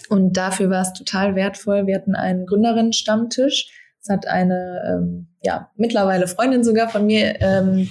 Und 0.08 0.36
dafür 0.36 0.70
war 0.70 0.82
es 0.82 0.92
total 0.92 1.36
wertvoll. 1.36 1.86
Wir 1.86 1.94
hatten 1.94 2.16
einen 2.16 2.46
Gründerinnen-Stammtisch. 2.46 3.70
Es 4.00 4.08
hat 4.08 4.26
eine, 4.26 4.82
ähm, 4.88 5.28
ja, 5.40 5.70
mittlerweile 5.76 6.26
Freundin 6.26 6.64
sogar 6.64 6.88
von 6.88 7.06
mir 7.06 7.40
ähm, 7.40 7.88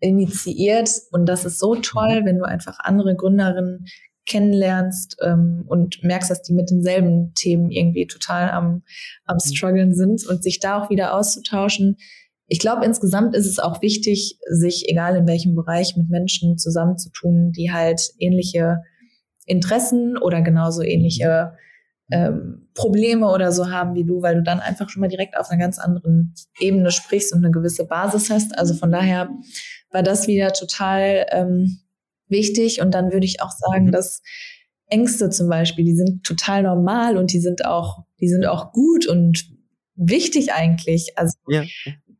initiiert. 0.00 0.90
Und 1.10 1.26
das 1.26 1.44
ist 1.44 1.58
so 1.58 1.74
toll, 1.76 2.22
wenn 2.24 2.38
du 2.38 2.44
einfach 2.44 2.78
andere 2.80 3.16
Gründerinnen 3.16 3.86
kennenlernst 4.26 5.16
ähm, 5.22 5.64
und 5.66 6.02
merkst, 6.02 6.30
dass 6.30 6.42
die 6.42 6.52
mit 6.52 6.70
denselben 6.70 7.32
Themen 7.34 7.70
irgendwie 7.70 8.06
total 8.06 8.50
am, 8.50 8.82
am 9.24 9.36
mhm. 9.36 9.54
struggeln 9.54 9.94
sind 9.94 10.26
und 10.26 10.42
sich 10.42 10.58
da 10.58 10.82
auch 10.82 10.90
wieder 10.90 11.14
auszutauschen. 11.14 11.96
Ich 12.48 12.58
glaube, 12.58 12.84
insgesamt 12.84 13.34
ist 13.34 13.46
es 13.46 13.58
auch 13.58 13.82
wichtig, 13.82 14.38
sich, 14.48 14.88
egal 14.88 15.16
in 15.16 15.26
welchem 15.28 15.54
Bereich, 15.54 15.96
mit 15.96 16.10
Menschen 16.10 16.58
zusammenzutun, 16.58 17.52
die 17.52 17.72
halt 17.72 18.12
ähnliche 18.18 18.82
Interessen 19.46 20.18
oder 20.18 20.42
genauso 20.42 20.82
ähnliche 20.82 21.52
ähm, 22.10 22.68
Probleme 22.74 23.26
oder 23.26 23.52
so 23.52 23.70
haben 23.70 23.94
wie 23.94 24.04
du, 24.04 24.22
weil 24.22 24.36
du 24.36 24.42
dann 24.42 24.60
einfach 24.60 24.88
schon 24.88 25.00
mal 25.00 25.08
direkt 25.08 25.36
auf 25.36 25.50
einer 25.50 25.60
ganz 25.60 25.78
anderen 25.78 26.34
Ebene 26.58 26.90
sprichst 26.90 27.32
und 27.32 27.44
eine 27.44 27.52
gewisse 27.52 27.86
Basis 27.86 28.30
hast. 28.30 28.56
Also 28.56 28.74
von 28.74 28.92
daher 28.92 29.30
war 29.90 30.02
das 30.02 30.26
wieder 30.28 30.52
total 30.52 31.26
ähm, 31.30 31.78
wichtig. 32.28 32.80
Und 32.80 32.92
dann 32.92 33.12
würde 33.12 33.26
ich 33.26 33.42
auch 33.42 33.50
sagen, 33.50 33.86
mhm. 33.86 33.92
dass 33.92 34.22
Ängste 34.88 35.30
zum 35.30 35.48
Beispiel, 35.48 35.84
die 35.84 35.96
sind 35.96 36.24
total 36.24 36.62
normal 36.62 37.16
und 37.16 37.32
die 37.32 37.40
sind 37.40 37.64
auch, 37.64 38.04
die 38.20 38.28
sind 38.28 38.46
auch 38.46 38.72
gut 38.72 39.06
und 39.06 39.50
wichtig 39.96 40.52
eigentlich. 40.52 41.12
Also 41.16 41.36
ja. 41.48 41.64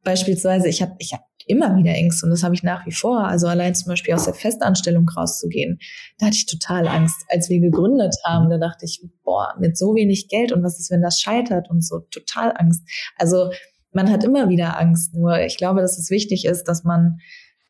beispielsweise, 0.03 0.68
ich 0.68 0.82
habe 0.82 0.95
ich 0.99 1.12
hab 1.12 1.26
immer 1.47 1.76
wieder 1.76 1.92
Ängste 1.92 2.26
und 2.26 2.30
das 2.30 2.42
habe 2.42 2.55
ich 2.55 2.62
nach 2.62 2.86
wie 2.86 2.92
vor. 2.92 3.26
Also 3.26 3.47
allein 3.47 3.74
zum 3.74 3.88
Beispiel 3.88 4.14
aus 4.14 4.24
der 4.24 4.34
Festanstellung 4.34 5.09
rauszugehen, 5.09 5.78
da 6.18 6.26
hatte 6.26 6.36
ich 6.36 6.47
total 6.47 6.88
Angst, 6.88 7.24
als 7.28 7.49
wir 7.49 7.61
gegründet 7.61 8.14
haben. 8.24 8.51
Da 8.51 8.59
dachte 8.59 8.84
ich, 8.84 9.03
boah, 9.24 9.55
mit 9.59 9.78
so 9.78 9.94
wenig 9.94 10.28
Geld 10.28 10.53
und 10.53 10.62
was 10.62 10.78
ist, 10.78 10.90
wenn 10.90 11.03
das 11.03 11.20
scheitert 11.20 11.70
und 11.70 11.84
so, 11.84 12.01
total 12.11 12.53
Angst. 12.57 12.82
Also 13.16 13.51
man 13.92 14.11
hat 14.11 14.24
immer 14.24 14.49
wieder 14.49 14.78
Angst. 14.78 15.14
Nur 15.14 15.40
ich 15.40 15.57
glaube, 15.57 15.80
dass 15.80 15.99
es 15.99 16.11
wichtig 16.11 16.44
ist, 16.44 16.64
dass 16.64 16.84
man 16.84 17.18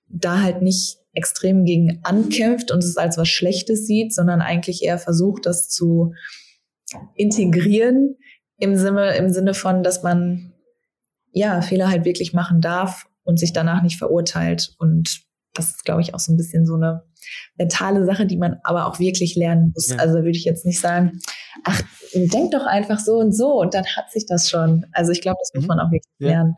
da 0.09 0.41
halt 0.41 0.63
nicht 0.63 0.99
extrem 1.13 1.65
gegen 1.65 2.01
ankämpft 2.03 2.71
und 2.71 2.83
es 2.83 2.97
als 2.97 3.19
was 3.19 3.29
Schlechtes 3.29 3.87
sieht, 3.87 4.15
sondern 4.15 4.41
eigentlich 4.41 4.83
eher 4.83 4.99
versucht, 4.99 5.47
das 5.47 5.69
zu 5.69 6.13
integrieren 7.15 8.17
im 8.59 8.77
Sinne, 8.77 9.17
im 9.17 9.31
Sinne 9.31 9.55
von, 9.55 9.83
dass 9.83 10.03
man 10.03 10.53
ja 11.33 11.61
Fehler 11.61 11.91
halt 11.91 12.05
wirklich 12.05 12.33
machen 12.33 12.61
darf 12.61 13.07
und 13.27 13.39
sich 13.39 13.53
danach 13.53 13.83
nicht 13.83 13.99
verurteilt. 13.99 14.75
Und 14.79 15.23
das 15.55 15.71
ist, 15.71 15.85
glaube 15.85 16.03
ich, 16.03 16.15
auch 16.15 16.19
so 16.19 16.33
ein 16.33 16.37
bisschen 16.37 16.67
so 16.67 16.75
eine 16.75 17.03
mentale 17.57 18.05
Sache, 18.05 18.27
die 18.27 18.37
man 18.37 18.57
aber 18.63 18.87
auch 18.87 18.99
wirklich 18.99 19.37
lernen 19.37 19.73
muss. 19.75 19.89
Ja. 19.89 19.97
Also 19.97 20.17
würde 20.17 20.31
ich 20.31 20.45
jetzt 20.45 20.65
nicht 20.65 20.81
sagen, 20.81 21.21
ach, 21.65 21.83
denk 22.15 22.53
doch 22.53 22.67
einfach 22.67 22.99
so 22.99 23.15
und 23.17 23.33
so 23.33 23.61
und 23.61 23.75
dann 23.75 23.85
hat 23.85 24.11
sich 24.11 24.27
das 24.27 24.49
schon. 24.49 24.87
Also 24.93 25.13
ich 25.13 25.23
glaube, 25.23 25.39
das 25.41 25.53
muss 25.55 25.65
mhm. 25.65 25.69
man 25.69 25.81
auch 25.81 25.91
wirklich 25.91 26.13
ja. 26.19 26.29
lernen. 26.29 26.57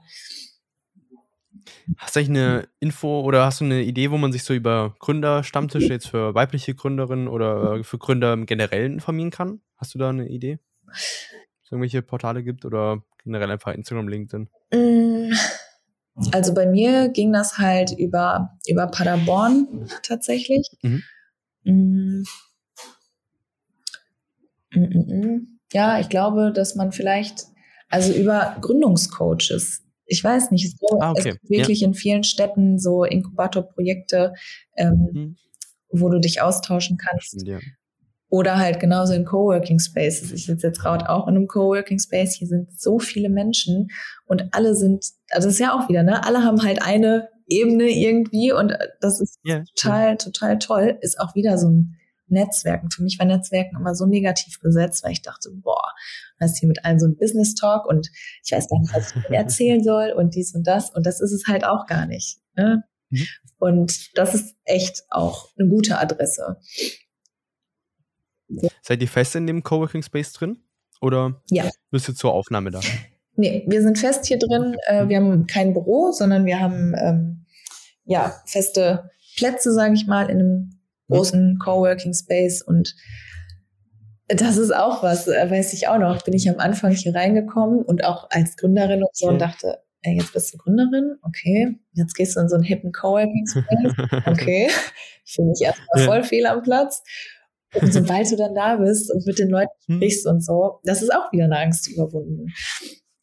Hast 1.97 2.15
du 2.15 2.21
eigentlich 2.21 2.39
eine 2.39 2.69
Info 2.81 3.23
oder 3.23 3.47
hast 3.47 3.61
du 3.61 3.65
eine 3.65 3.83
Idee, 3.83 4.11
wo 4.11 4.19
man 4.19 4.31
sich 4.31 4.45
so 4.45 4.53
über 4.53 4.95
Gründerstammtische 4.99 5.89
jetzt 5.89 6.09
für 6.09 6.35
weibliche 6.35 6.75
Gründerinnen 6.75 7.29
oder 7.29 7.83
für 7.83 7.97
Gründer 7.97 8.35
im 8.35 8.45
Generellen 8.45 8.95
informieren 8.95 9.31
kann? 9.31 9.63
Hast 9.77 9.95
du 9.95 9.99
da 9.99 10.11
eine 10.11 10.29
Idee? 10.29 10.59
es 11.69 11.73
irgendwelche 11.73 12.03
Portale 12.03 12.43
gibt 12.43 12.65
oder 12.65 13.03
generell 13.23 13.51
einfach 13.51 13.75
Instagram, 13.75 14.09
LinkedIn? 14.09 14.49
Mm, 14.73 15.33
also 16.33 16.55
bei 16.55 16.67
mir 16.67 17.09
ging 17.09 17.33
das 17.33 17.59
halt 17.59 17.93
über, 17.93 18.59
über 18.67 18.87
Paderborn 18.89 19.89
tatsächlich. 20.03 20.69
Mhm. 20.83 21.03
Mm. 21.65 22.25
Mm, 24.75 25.59
ja, 25.73 25.99
ich 26.01 26.09
glaube, 26.09 26.53
dass 26.53 26.75
man 26.75 26.93
vielleicht, 26.93 27.47
also 27.89 28.13
über 28.13 28.57
Gründungscoaches 28.61 29.83
ich 30.09 30.25
weiß 30.25 30.51
nicht, 30.51 30.77
so, 30.79 31.01
ah, 31.01 31.11
okay. 31.11 31.19
es 31.19 31.25
gibt 31.25 31.51
wirklich 31.51 31.81
ja. 31.83 31.89
in 31.89 31.95
vielen 31.95 32.25
Städten 32.25 32.79
so 32.79 33.05
Inkubatorprojekte, 33.05 34.35
ähm, 34.77 35.09
mhm. 35.13 35.37
wo 35.91 36.09
du 36.09 36.19
dich 36.19 36.41
austauschen 36.41 36.97
kannst. 36.97 37.47
Ja. 37.47 37.59
Oder 38.31 38.59
halt 38.59 38.79
genauso 38.79 39.15
in 39.15 39.25
Coworking 39.25 39.79
Spaces. 39.79 40.33
Ich 40.33 40.47
sitze 40.47 40.67
jetzt 40.67 40.81
gerade 40.81 41.09
auch 41.09 41.27
in 41.29 41.37
einem 41.37 41.47
Coworking 41.49 41.99
Space. 41.99 42.35
Hier 42.35 42.47
sind 42.47 42.79
so 42.79 42.99
viele 42.99 43.31
Menschen 43.31 43.89
und 44.27 44.49
alle 44.53 44.75
sind, 44.75 45.07
also 45.31 45.49
das 45.49 45.55
ist 45.55 45.61
ja 45.61 45.75
auch 45.75 45.89
wieder, 45.89 46.03
ne? 46.03 46.25
Alle 46.25 46.45
haben 46.45 46.63
halt 46.63 46.83
eine 46.83 47.29
Ebene 47.47 47.89
irgendwie 47.89 48.53
und 48.53 48.75
das 49.01 49.21
ist 49.21 49.39
ja, 49.45 49.65
total, 49.75 50.19
total 50.19 50.59
toll. 50.59 50.99
Ist 51.01 51.19
auch 51.19 51.35
wieder 51.35 51.57
so 51.57 51.71
ein 51.71 51.97
Netzwerken. 52.29 52.91
Für 52.91 53.03
mich 53.03 53.19
war 53.19 53.27
Netzwerken 53.27 53.77
immer 53.77 53.95
so 53.95 54.07
negativ 54.07 54.61
besetzt, 54.61 55.03
weil 55.03 55.13
ich 55.13 55.23
dachte, 55.23 55.51
boah, 55.51 55.93
hast 56.41 56.59
hier 56.59 56.69
mit 56.69 56.85
allen 56.85 57.01
so 57.01 57.07
ein 57.07 57.17
Business 57.17 57.55
Talk 57.55 57.87
und 57.87 58.11
ich 58.45 58.53
weiß 58.53 58.69
gar 58.69 58.79
nicht, 58.79 58.95
was 58.95 59.15
ich 59.17 59.31
erzählen 59.31 59.83
soll 59.83 60.13
und 60.13 60.35
dies 60.35 60.55
und 60.55 60.67
das. 60.67 60.91
Und 60.91 61.07
das 61.07 61.21
ist 61.21 61.33
es 61.33 61.47
halt 61.47 61.65
auch 61.65 61.87
gar 61.87 62.07
nicht. 62.07 62.39
Ne? 62.57 62.85
Mhm. 63.11 63.27
Und 63.59 64.17
das 64.19 64.35
ist 64.35 64.55
echt 64.65 65.05
auch 65.11 65.49
eine 65.59 65.69
gute 65.69 65.99
Adresse. 65.99 66.59
Seid 68.83 69.03
ihr 69.03 69.09
fest 69.09 69.37
in 69.37 69.47
dem 69.47 69.63
Coworking 69.63 70.03
Space 70.03 70.33
drin? 70.33 70.59
Oder 71.01 71.41
ja. 71.51 71.65
bist 71.91 72.09
du 72.09 72.15
zur 72.15 72.33
Aufnahme 72.33 72.71
da? 72.71 72.81
Nee, 73.41 73.63
wir 73.69 73.83
sind 73.83 73.97
fest 73.97 74.27
hier 74.27 74.41
drin. 74.41 74.75
Äh, 74.89 75.07
wir 75.07 75.19
haben 75.19 75.47
kein 75.47 75.73
Büro, 75.73 76.11
sondern 76.11 76.45
wir 76.45 76.59
haben 76.59 76.93
ähm, 76.99 77.47
ja 78.05 78.35
feste 78.47 79.11
Plätze, 79.37 79.73
sage 79.73 79.95
ich 79.95 80.09
mal, 80.09 80.29
in 80.29 80.41
einem 80.41 80.81
großen 81.09 81.57
Coworking 81.61 82.15
Space 82.15 82.63
und 82.63 82.97
das 84.27 84.57
ist 84.59 84.75
auch 84.75 85.03
was, 85.03 85.27
äh, 85.27 85.51
weiß 85.51 85.73
ich 85.73 85.89
auch 85.89 85.99
noch. 85.99 86.23
Bin 86.23 86.35
ich 86.35 86.49
am 86.49 86.59
Anfang 86.59 86.93
hier 86.93 87.15
reingekommen 87.15 87.83
und 87.83 88.05
auch 88.05 88.29
als 88.31 88.57
Gründerin 88.57 89.03
und 89.03 89.17
so 89.17 89.27
okay. 89.27 89.33
und 89.33 89.39
dachte, 89.41 89.79
ey, 90.03 90.17
jetzt 90.17 90.33
bist 90.33 90.53
du 90.53 90.59
Gründerin, 90.59 91.17
okay. 91.23 91.79
Jetzt 91.93 92.15
gehst 92.15 92.37
du 92.37 92.41
in 92.41 92.49
so 92.49 92.57
einen 92.57 92.65
hippen 92.65 92.93
Coworking 92.93 93.47
Space, 93.47 93.95
okay. 94.27 94.69
Ich 95.25 95.35
fühle 95.35 95.49
mich 95.49 95.61
erstmal 95.61 96.07
voll 96.07 96.23
fehl 96.25 96.47
am 96.47 96.63
Platz. 96.63 97.03
Und 97.75 97.93
sobald 97.93 98.29
du 98.31 98.37
dann 98.37 98.55
da 98.55 98.77
bist 98.77 99.13
und 99.13 99.27
mit 99.27 99.39
den 99.39 99.49
Leuten 99.49 99.73
hm. 99.87 99.97
sprichst 99.97 100.27
und 100.27 100.45
so, 100.45 100.81
das 100.85 101.03
ist 101.03 101.13
auch 101.13 101.33
wieder 101.33 101.45
eine 101.45 101.59
Angst 101.59 101.89
überwunden. 101.89 102.47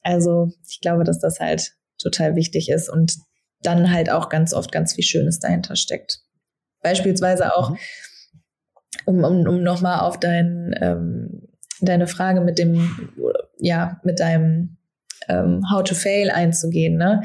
Also 0.02 0.52
ich 0.70 0.82
glaube, 0.82 1.04
dass 1.04 1.20
das 1.20 1.40
halt 1.40 1.74
total 1.98 2.36
wichtig 2.36 2.70
ist 2.70 2.90
und 2.90 3.16
dann 3.62 3.92
halt 3.92 4.12
auch 4.12 4.30
ganz 4.30 4.54
oft 4.54 4.72
ganz 4.72 4.94
viel 4.94 5.04
Schönes 5.04 5.40
dahinter 5.40 5.76
steckt. 5.76 6.20
Beispielsweise 6.82 7.56
auch, 7.56 7.72
mhm. 7.72 7.78
um, 9.06 9.24
um, 9.24 9.48
um 9.48 9.64
nochmal 9.64 10.02
auf 10.02 10.20
dein, 10.20 10.76
ähm, 10.80 11.48
deine 11.82 12.06
Frage 12.06 12.42
mit 12.42 12.60
dem, 12.60 13.12
ja, 13.58 14.00
mit 14.04 14.20
deinem 14.20 14.78
ähm, 15.28 15.64
How 15.72 15.84
to 15.84 15.96
Fail 15.96 16.30
einzugehen, 16.30 16.98
ne? 16.98 17.24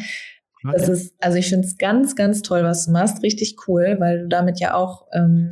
Das 0.73 0.89
ist, 0.89 1.15
also 1.21 1.39
ich 1.39 1.49
finde 1.49 1.67
es 1.67 1.79
ganz, 1.79 2.17
ganz 2.17 2.43
toll, 2.43 2.65
was 2.65 2.85
du 2.85 2.93
machst, 2.93 3.23
richtig 3.23 3.57
cool, 3.67 3.97
weil 3.99 4.23
du 4.23 4.29
damit 4.29 4.61
ja 4.61 4.75
auch 4.75 5.07
ähm, 5.13 5.51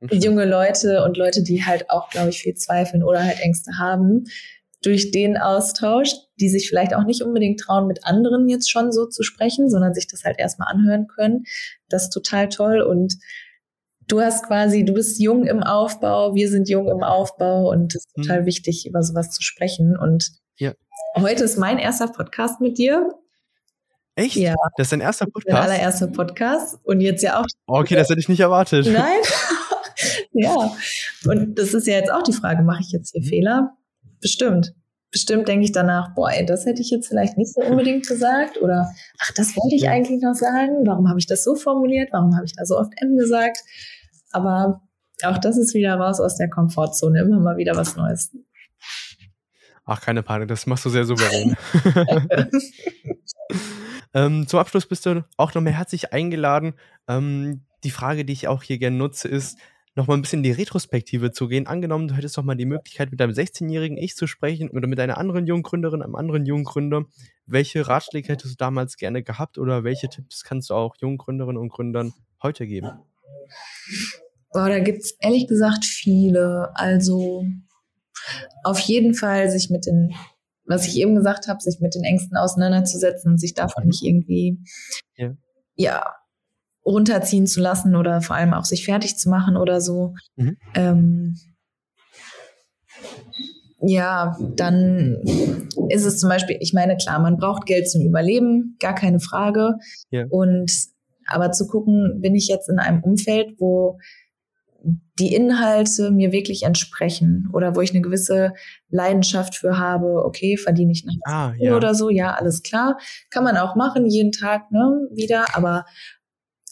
junge 0.00 0.44
Leute 0.44 1.04
und 1.04 1.16
Leute, 1.16 1.42
die 1.42 1.64
halt 1.64 1.90
auch, 1.90 2.10
glaube 2.10 2.30
ich, 2.30 2.42
viel 2.42 2.54
zweifeln 2.54 3.02
oder 3.02 3.22
halt 3.22 3.40
Ängste 3.40 3.72
haben, 3.78 4.24
durch 4.82 5.10
den 5.10 5.36
Austausch, 5.36 6.10
die 6.38 6.48
sich 6.48 6.68
vielleicht 6.68 6.94
auch 6.94 7.04
nicht 7.04 7.22
unbedingt 7.22 7.60
trauen, 7.60 7.86
mit 7.86 8.04
anderen 8.04 8.48
jetzt 8.48 8.70
schon 8.70 8.92
so 8.92 9.06
zu 9.06 9.22
sprechen, 9.22 9.68
sondern 9.70 9.94
sich 9.94 10.06
das 10.06 10.24
halt 10.24 10.38
erstmal 10.38 10.68
anhören 10.68 11.06
können. 11.08 11.44
Das 11.88 12.04
ist 12.04 12.10
total 12.10 12.48
toll 12.48 12.80
und 12.82 13.16
du 14.06 14.20
hast 14.20 14.46
quasi, 14.46 14.84
du 14.84 14.94
bist 14.94 15.20
jung 15.20 15.44
im 15.46 15.62
Aufbau, 15.62 16.34
wir 16.34 16.48
sind 16.48 16.68
jung 16.68 16.88
im 16.88 17.02
Aufbau 17.02 17.70
und 17.70 17.94
es 17.94 18.04
ist 18.04 18.14
total 18.14 18.42
mhm. 18.42 18.46
wichtig, 18.46 18.86
über 18.86 19.02
sowas 19.02 19.30
zu 19.30 19.42
sprechen. 19.42 19.96
Und 19.96 20.30
ja. 20.58 20.72
heute 21.16 21.44
ist 21.44 21.58
mein 21.58 21.78
erster 21.78 22.08
Podcast 22.08 22.60
mit 22.60 22.78
dir. 22.78 23.12
Echt? 24.14 24.36
Ja. 24.36 24.54
Das 24.76 24.86
ist 24.86 24.92
dein 24.92 25.00
erster 25.00 25.26
Podcast? 25.26 25.52
Mein 25.52 25.62
allererster 25.62 26.06
Podcast. 26.06 26.78
Und 26.84 27.00
jetzt 27.00 27.22
ja 27.22 27.40
auch. 27.40 27.46
Okay, 27.66 27.96
das 27.96 28.08
hätte 28.08 28.20
ich 28.20 28.28
nicht 28.28 28.40
erwartet. 28.40 28.86
Nein. 28.86 29.20
ja. 30.36 30.76
Und 31.26 31.58
das 31.58 31.74
ist 31.74 31.86
ja 31.86 31.94
jetzt 31.94 32.12
auch 32.12 32.22
die 32.22 32.32
Frage, 32.32 32.62
mache 32.62 32.82
ich 32.82 32.92
jetzt 32.92 33.12
hier. 33.12 33.22
Fehler? 33.22 33.76
Bestimmt. 34.20 34.74
Bestimmt 35.10 35.48
denke 35.48 35.64
ich 35.64 35.72
danach, 35.72 36.14
boah, 36.14 36.30
ey, 36.30 36.44
das 36.44 36.66
hätte 36.66 36.82
ich 36.82 36.90
jetzt 36.90 37.08
vielleicht 37.08 37.38
nicht 37.38 37.54
so 37.54 37.62
unbedingt 37.62 38.06
gesagt. 38.06 38.60
Oder, 38.60 38.92
ach, 39.18 39.32
das 39.32 39.56
wollte 39.56 39.74
ich 39.74 39.88
eigentlich 39.88 40.20
noch 40.22 40.34
sagen. 40.34 40.86
Warum 40.86 41.08
habe 41.08 41.18
ich 41.18 41.26
das 41.26 41.44
so 41.44 41.54
formuliert? 41.54 42.10
Warum 42.12 42.34
habe 42.34 42.44
ich 42.44 42.54
da 42.54 42.64
so 42.64 42.78
oft 42.78 42.92
M 43.00 43.16
gesagt? 43.16 43.58
Aber 44.32 44.82
auch 45.24 45.38
das 45.38 45.56
ist 45.56 45.74
wieder 45.74 45.94
raus 45.94 46.20
aus 46.20 46.36
der 46.36 46.50
Komfortzone. 46.50 47.20
Immer 47.20 47.40
mal 47.40 47.56
wieder 47.56 47.76
was 47.76 47.96
Neues. 47.96 48.32
Ach, 49.86 50.00
keine 50.00 50.22
Panik, 50.24 50.48
das 50.48 50.66
machst 50.66 50.84
du 50.84 50.90
sehr 50.90 51.04
souverän. 51.04 51.56
ähm, 54.14 54.48
zum 54.48 54.58
Abschluss 54.58 54.86
bist 54.86 55.06
du 55.06 55.24
auch 55.36 55.54
noch 55.54 55.62
mehr 55.62 55.74
herzlich 55.78 56.12
eingeladen. 56.12 56.74
Ähm, 57.06 57.64
die 57.84 57.90
Frage, 57.90 58.24
die 58.24 58.32
ich 58.32 58.48
auch 58.48 58.64
hier 58.64 58.78
gerne 58.78 58.96
nutze, 58.96 59.28
ist, 59.28 59.58
noch 59.96 60.06
mal 60.06 60.14
ein 60.14 60.22
bisschen 60.22 60.40
in 60.40 60.42
die 60.44 60.52
Retrospektive 60.52 61.32
zu 61.32 61.48
gehen. 61.48 61.66
Angenommen, 61.66 62.08
du 62.08 62.14
hättest 62.14 62.36
doch 62.36 62.42
mal 62.42 62.54
die 62.54 62.66
Möglichkeit, 62.66 63.10
mit 63.10 63.18
deinem 63.18 63.32
16-jährigen 63.32 63.96
Ich 63.96 64.14
zu 64.14 64.26
sprechen 64.26 64.70
oder 64.70 64.86
mit 64.86 65.00
einer 65.00 65.16
anderen 65.16 65.46
jungen 65.46 65.62
Gründerin, 65.62 66.02
einem 66.02 66.14
anderen 66.14 66.44
jungen 66.44 66.64
Gründer. 66.64 67.06
Welche 67.46 67.88
Ratschläge 67.88 68.28
hättest 68.28 68.52
du 68.52 68.56
damals 68.56 68.98
gerne 68.98 69.22
gehabt 69.22 69.56
oder 69.56 69.84
welche 69.84 70.08
Tipps 70.08 70.44
kannst 70.44 70.68
du 70.68 70.74
auch 70.74 70.96
jungen 71.00 71.16
Gründerinnen 71.16 71.56
und 71.60 71.70
Gründern 71.70 72.12
heute 72.42 72.66
geben? 72.66 72.90
Boah, 74.52 74.68
da 74.68 74.80
gibt 74.80 75.02
es 75.02 75.16
ehrlich 75.20 75.48
gesagt 75.48 75.86
viele. 75.86 76.70
Also 76.74 77.46
auf 78.64 78.78
jeden 78.80 79.14
Fall 79.14 79.50
sich 79.50 79.70
mit 79.70 79.86
den, 79.86 80.14
was 80.66 80.86
ich 80.86 80.98
eben 80.98 81.14
gesagt 81.14 81.48
habe, 81.48 81.60
sich 81.62 81.80
mit 81.80 81.94
den 81.94 82.04
Ängsten 82.04 82.36
auseinanderzusetzen 82.36 83.32
und 83.32 83.38
sich 83.38 83.54
davon 83.54 83.84
mhm. 83.84 83.88
nicht 83.88 84.02
irgendwie, 84.02 84.58
ja. 85.16 85.34
ja, 85.74 86.14
runterziehen 86.86 87.46
zu 87.46 87.60
lassen 87.60 87.96
oder 87.96 88.20
vor 88.22 88.36
allem 88.36 88.54
auch 88.54 88.64
sich 88.64 88.84
fertig 88.84 89.18
zu 89.18 89.28
machen 89.28 89.56
oder 89.56 89.80
so. 89.80 90.14
Mhm. 90.36 90.56
Ähm, 90.74 91.36
ja, 93.80 94.36
dann 94.54 95.18
ist 95.90 96.04
es 96.04 96.18
zum 96.18 96.30
Beispiel, 96.30 96.56
ich 96.60 96.72
meine, 96.72 96.96
klar, 96.96 97.18
man 97.18 97.36
braucht 97.36 97.66
Geld 97.66 97.90
zum 97.90 98.02
Überleben, 98.02 98.76
gar 98.80 98.94
keine 98.94 99.20
Frage. 99.20 99.74
Ja. 100.10 100.24
Und 100.30 100.70
aber 101.28 101.50
zu 101.50 101.66
gucken, 101.66 102.20
bin 102.20 102.34
ich 102.34 102.46
jetzt 102.48 102.68
in 102.68 102.78
einem 102.78 103.02
Umfeld, 103.02 103.54
wo 103.58 103.98
die 105.18 105.34
Inhalte 105.34 106.12
mir 106.12 106.30
wirklich 106.30 106.62
entsprechen 106.62 107.48
oder 107.52 107.74
wo 107.74 107.80
ich 107.80 107.90
eine 107.90 108.02
gewisse 108.02 108.52
Leidenschaft 108.88 109.56
für 109.56 109.78
habe, 109.78 110.24
okay, 110.24 110.56
verdiene 110.56 110.92
ich 110.92 111.04
nach 111.04 111.14
ah, 111.24 111.54
ja. 111.58 111.76
oder 111.76 111.94
so, 111.94 112.08
ja, 112.08 112.34
alles 112.34 112.62
klar. 112.62 112.98
Kann 113.30 113.42
man 113.42 113.56
auch 113.56 113.74
machen, 113.74 114.06
jeden 114.06 114.30
Tag, 114.30 114.70
ne, 114.70 115.08
wieder, 115.12 115.56
aber 115.56 115.84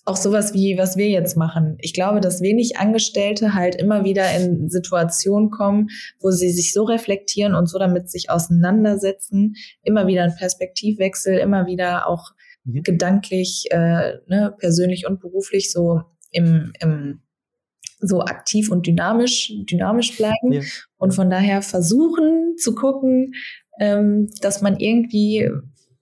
auch 0.05 0.17
sowas 0.17 0.53
wie, 0.53 0.77
was 0.77 0.97
wir 0.97 1.09
jetzt 1.09 1.37
machen. 1.37 1.77
Ich 1.81 1.95
glaube, 1.95 2.21
dass 2.21 2.43
wenig 2.43 2.77
Angestellte 2.77 3.55
halt 3.55 3.75
immer 3.75 4.05
wieder 4.05 4.35
in 4.37 4.69
Situationen 4.69 5.51
kommen, 5.51 5.89
wo 6.21 6.31
sie 6.31 6.51
sich 6.51 6.73
so 6.73 6.85
reflektieren 6.85 7.55
und 7.55 7.69
so 7.69 7.79
damit 7.79 8.11
sich 8.11 8.29
auseinandersetzen, 8.29 9.55
immer 9.83 10.07
wieder 10.07 10.25
ein 10.25 10.37
Perspektivwechsel, 10.37 11.39
immer 11.39 11.67
wieder 11.67 12.07
auch 12.07 12.33
mhm. 12.65 12.83
gedanklich, 12.83 13.67
äh, 13.71 14.19
ne, 14.27 14.55
persönlich 14.59 15.07
und 15.07 15.21
beruflich 15.21 15.73
so 15.73 16.03
im, 16.31 16.73
im 16.81 17.21
so 18.01 18.21
aktiv 18.21 18.71
und 18.71 18.87
dynamisch, 18.87 19.53
dynamisch 19.71 20.17
bleiben 20.17 20.53
ja. 20.53 20.61
und 20.99 21.15
von 21.15 21.31
daher 21.31 21.63
versuchen 21.63 22.57
zu 22.59 22.75
gucken, 22.75 23.35
ähm, 23.81 24.29
dass 24.43 24.61
man 24.61 24.79
irgendwie 24.79 25.49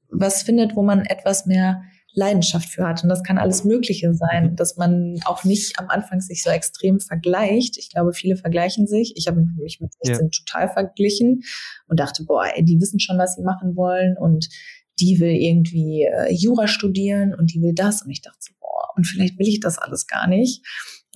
was 0.09 0.43
findet, 0.43 0.75
wo 0.75 0.83
man 0.83 1.05
etwas 1.05 1.47
mehr 1.47 1.85
Leidenschaft 2.15 2.69
für 2.69 2.87
hat. 2.87 3.03
Und 3.03 3.09
das 3.09 3.23
kann 3.23 3.39
alles 3.39 3.65
Mögliche 3.65 4.13
sein, 4.15 4.51
mhm. 4.51 4.57
dass 4.57 4.77
man 4.77 5.19
auch 5.25 5.45
nicht 5.45 5.79
am 5.79 5.89
Anfang 5.89 6.21
sich 6.21 6.43
so 6.43 6.51
extrem 6.51 7.01
vergleicht. 7.01 7.79
Ich 7.79 7.91
glaube, 7.91 8.13
viele 8.13 8.37
vergleichen 8.37 8.87
sich. 8.87 9.15
Ich 9.17 9.29
habe 9.29 9.47
mich 9.57 9.81
mit 9.81 9.93
16 10.03 10.27
ja. 10.27 10.31
total 10.31 10.69
verglichen 10.69 11.43
und 11.89 12.01
dachte, 12.01 12.25
boah, 12.25 12.45
ey, 12.55 12.65
die 12.65 12.81
wissen 12.81 13.01
schon, 13.01 13.19
was 13.19 13.37
sie 13.37 13.43
machen 13.43 13.77
wollen 13.77 14.17
und 14.19 14.49
die 15.01 15.21
will 15.21 15.33
irgendwie 15.33 16.03
äh, 16.03 16.33
Jura 16.33 16.69
studieren 16.69 17.35
und 17.35 17.55
die 17.55 17.63
will 17.63 17.75
das. 17.75 18.03
Und 18.03 18.11
ich 18.11 18.21
dachte 18.21 18.39
so, 18.41 18.53
boah, 18.61 18.89
und 18.97 19.07
vielleicht 19.07 19.39
will 19.39 19.49
ich 19.49 19.61
das 19.61 19.79
alles 19.79 20.07
gar 20.07 20.27
nicht. 20.27 20.63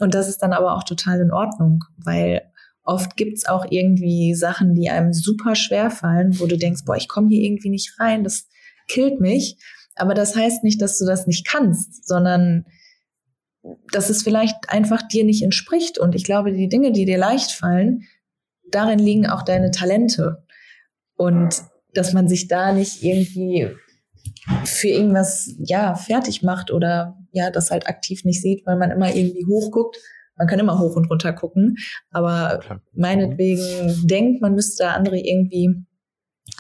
Und 0.01 0.15
das 0.15 0.29
ist 0.29 0.39
dann 0.39 0.53
aber 0.53 0.77
auch 0.77 0.85
total 0.85 1.21
in 1.21 1.31
Ordnung, 1.31 1.85
weil 1.99 2.43
oft 2.85 3.17
gibt's 3.17 3.47
auch 3.47 3.67
irgendwie 3.69 4.35
Sachen, 4.35 4.75
die 4.75 4.89
einem 4.89 5.13
super 5.13 5.55
schwer 5.55 5.91
fallen, 5.91 6.39
wo 6.39 6.47
du 6.47 6.57
denkst, 6.57 6.83
boah, 6.87 6.97
ich 6.97 7.09
komme 7.09 7.29
hier 7.29 7.43
irgendwie 7.43 7.71
nicht 7.71 7.99
rein, 7.99 8.25
das 8.25 8.49
killt 8.89 9.21
mich. 9.21 9.59
Aber 9.97 10.15
das 10.15 10.37
heißt 10.37 10.63
nicht, 10.63 10.81
dass 10.81 10.99
du 10.99 11.07
das 11.07 11.27
nicht 11.27 11.47
kannst, 11.47 12.07
sondern 12.07 12.67
dass 13.91 14.11
es 14.11 14.23
vielleicht 14.23 14.69
einfach 14.69 15.03
dir 15.09 15.25
nicht 15.25 15.43
entspricht. 15.43 15.99
Und 15.99 16.15
ich 16.15 16.23
glaube, 16.23 16.53
die 16.53 16.69
Dinge, 16.69 16.93
die 16.93 17.07
dir 17.07 17.19
leicht 17.19 17.51
fallen, 17.51 18.03
darin 18.71 18.99
liegen 18.99 19.27
auch 19.27 19.43
deine 19.43 19.71
Talente. 19.71 20.45
Und 21.17 21.63
dass 21.95 22.13
man 22.13 22.29
sich 22.29 22.47
da 22.47 22.73
nicht 22.73 23.03
irgendwie 23.03 23.71
für 24.65 24.89
irgendwas 24.89 25.55
ja 25.59 25.95
fertig 25.95 26.43
macht 26.43 26.71
oder 26.71 27.17
ja 27.33 27.51
das 27.51 27.71
halt 27.71 27.89
aktiv 27.89 28.25
nicht 28.25 28.43
sieht, 28.43 28.67
weil 28.67 28.77
man 28.77 28.91
immer 28.91 29.15
irgendwie 29.15 29.47
hochguckt. 29.47 29.97
Man 30.37 30.47
kann 30.47 30.59
immer 30.59 30.79
hoch 30.79 30.95
und 30.95 31.11
runter 31.11 31.33
gucken, 31.33 31.77
aber 32.11 32.61
okay. 32.63 32.77
meinetwegen 32.93 34.07
denkt, 34.07 34.43
man 34.43 34.55
müsste 34.55 34.89
andere 34.89 35.19
irgendwie 35.19 35.75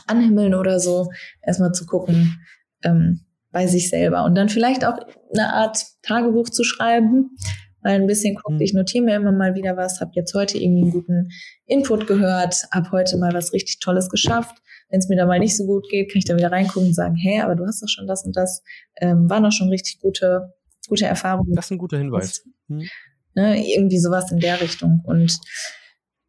anhimmeln 0.06 0.54
oder 0.54 0.80
so, 0.80 1.10
erstmal 1.42 1.72
zu 1.72 1.84
gucken 1.84 2.38
ähm, 2.82 3.25
bei 3.56 3.66
sich 3.66 3.88
selber 3.88 4.24
und 4.24 4.34
dann 4.34 4.48
vielleicht 4.48 4.84
auch 4.84 4.98
eine 5.32 5.52
Art 5.52 5.82
Tagebuch 6.02 6.50
zu 6.50 6.62
schreiben, 6.62 7.36
weil 7.82 7.94
ein 7.94 8.06
bisschen 8.06 8.34
guckt, 8.34 8.56
mhm. 8.56 8.60
ich 8.60 8.74
notiere 8.74 9.04
mir 9.04 9.16
immer 9.16 9.32
mal 9.32 9.54
wieder 9.54 9.76
was, 9.76 10.00
habe 10.00 10.10
jetzt 10.14 10.34
heute 10.34 10.58
irgendwie 10.58 10.82
einen 10.82 10.92
guten 10.92 11.28
Input 11.64 12.06
gehört, 12.06 12.66
habe 12.70 12.90
heute 12.92 13.16
mal 13.16 13.32
was 13.32 13.52
richtig 13.52 13.78
Tolles 13.78 14.10
geschafft 14.10 14.56
wenn 14.88 15.00
es 15.00 15.08
mir 15.08 15.16
da 15.16 15.26
mal 15.26 15.38
nicht 15.38 15.56
so 15.56 15.66
gut 15.66 15.88
geht, 15.88 16.10
kann 16.10 16.18
ich 16.18 16.24
da 16.24 16.36
wieder 16.36 16.52
reingucken 16.52 16.88
und 16.88 16.94
sagen, 16.94 17.16
hä, 17.16 17.40
aber 17.40 17.54
du 17.54 17.66
hast 17.66 17.82
doch 17.82 17.88
schon 17.88 18.06
das 18.06 18.24
und 18.24 18.36
das, 18.36 18.62
ähm, 19.00 19.28
waren 19.28 19.42
doch 19.42 19.52
schon 19.52 19.68
richtig 19.68 19.98
gute, 20.00 20.52
gute 20.88 21.06
Erfahrungen. 21.06 21.54
Das 21.54 21.66
ist 21.66 21.72
ein 21.72 21.78
guter 21.78 21.98
Hinweis. 21.98 22.44
Hm. 22.68 22.86
Ne, 23.34 23.68
irgendwie 23.68 23.98
sowas 23.98 24.30
in 24.30 24.38
der 24.38 24.60
Richtung. 24.60 25.02
Und 25.04 25.38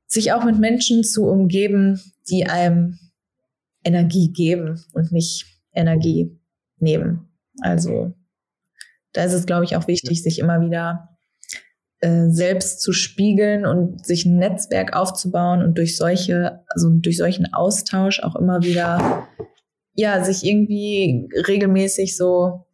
sich 0.08 0.34
auch 0.34 0.44
mit 0.44 0.60
Menschen 0.60 1.04
zu 1.04 1.26
umgeben, 1.26 2.02
die 2.30 2.46
einem 2.48 3.00
Energie 3.84 4.32
geben 4.32 4.84
und 4.94 5.12
nicht 5.12 5.46
Energie 5.74 6.38
nehmen. 6.80 7.30
Also 7.62 8.14
da 9.14 9.24
ist 9.24 9.34
es, 9.34 9.46
glaube 9.46 9.66
ich, 9.66 9.76
auch 9.76 9.88
wichtig, 9.88 10.22
sich 10.22 10.40
immer 10.40 10.62
wieder 10.62 11.18
äh, 12.00 12.30
selbst 12.30 12.82
zu 12.82 12.94
spiegeln 12.94 13.66
und 13.66 14.06
sich 14.06 14.26
ein 14.26 14.38
Netzwerk 14.38 14.96
aufzubauen 14.96 15.64
und 15.64 15.78
durch 15.78 15.98
solche, 15.98 16.64
also 16.70 16.90
durch 16.92 17.18
solchen 17.18 17.54
Austausch 17.54 18.22
auch 18.22 18.36
immer 18.36 18.62
wieder, 18.62 19.28
ja, 19.94 20.24
sich 20.24 20.44
irgendwie 20.46 21.28
regelmäßig 21.48 22.16
so 22.16 22.68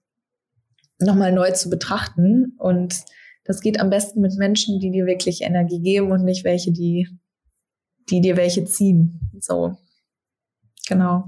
nochmal 0.99 1.31
neu 1.31 1.51
zu 1.51 1.69
betrachten. 1.69 2.57
Und 2.57 2.95
das 3.45 3.61
geht 3.61 3.79
am 3.79 3.89
besten 3.89 4.19
mit 4.19 4.33
Menschen, 4.37 4.79
die 4.79 4.91
dir 4.91 5.05
wirklich 5.05 5.41
Energie 5.41 5.81
geben 5.81 6.11
und 6.11 6.25
nicht 6.25 6.43
welche, 6.43 6.73
die, 6.73 7.07
die 8.09 8.19
dir 8.19 8.35
welche 8.35 8.65
ziehen. 8.65 9.31
So. 9.39 9.77
Genau. 10.87 11.25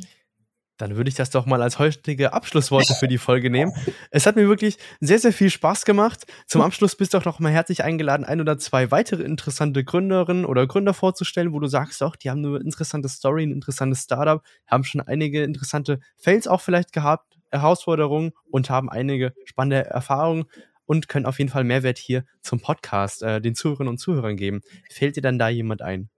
Dann 0.78 0.97
würde 0.97 1.09
ich 1.09 1.15
das 1.15 1.30
doch 1.30 1.45
mal 1.45 1.61
als 1.61 1.80
heutige 1.80 2.34
Abschlussworte 2.34 2.93
für 2.95 3.07
die 3.07 3.17
Folge 3.17 3.49
nehmen. 3.49 3.71
Es 4.11 4.26
hat 4.26 4.36
mir 4.36 4.47
wirklich 4.47 4.78
sehr, 4.99 5.19
sehr 5.19 5.32
viel 5.32 5.49
Spaß 5.49 5.86
gemacht. 5.86 6.26
Zum 6.47 6.61
Abschluss 6.61 6.95
bist 6.95 7.13
du 7.13 7.17
auch 7.17 7.26
noch 7.26 7.39
mal 7.39 7.51
herzlich 7.51 7.84
eingeladen, 7.84 8.26
ein 8.26 8.41
oder 8.41 8.57
zwei 8.57 8.91
weitere 8.91 9.23
interessante 9.23 9.84
Gründerinnen 9.84 10.45
oder 10.45 10.67
Gründer 10.67 10.93
vorzustellen, 10.93 11.53
wo 11.53 11.59
du 11.59 11.67
sagst 11.67 12.03
auch, 12.03 12.15
die 12.15 12.30
haben 12.30 12.45
eine 12.45 12.57
interessante 12.57 13.07
Story, 13.07 13.43
ein 13.43 13.51
interessantes 13.51 14.03
Startup, 14.03 14.43
haben 14.67 14.84
schon 14.84 15.01
einige 15.01 15.43
interessante 15.43 15.99
Fails 16.17 16.47
auch 16.47 16.61
vielleicht 16.61 16.91
gehabt, 16.91 17.38
Herausforderungen 17.51 18.32
und 18.49 18.69
haben 18.69 18.89
einige 18.89 19.34
spannende 19.45 19.86
Erfahrungen 19.86 20.45
und 20.86 21.07
können 21.07 21.26
auf 21.26 21.39
jeden 21.39 21.49
Fall 21.49 21.63
Mehrwert 21.63 21.97
hier 21.97 22.26
zum 22.41 22.59
Podcast 22.59 23.23
äh, 23.23 23.41
den 23.41 23.55
Zuhörerinnen 23.55 23.89
und 23.89 23.97
Zuhörern 23.97 24.38
geben. 24.38 24.61
Fällt 24.89 25.15
dir 25.15 25.21
dann 25.21 25.39
da 25.39 25.49
jemand 25.49 25.82
ein? 25.82 26.09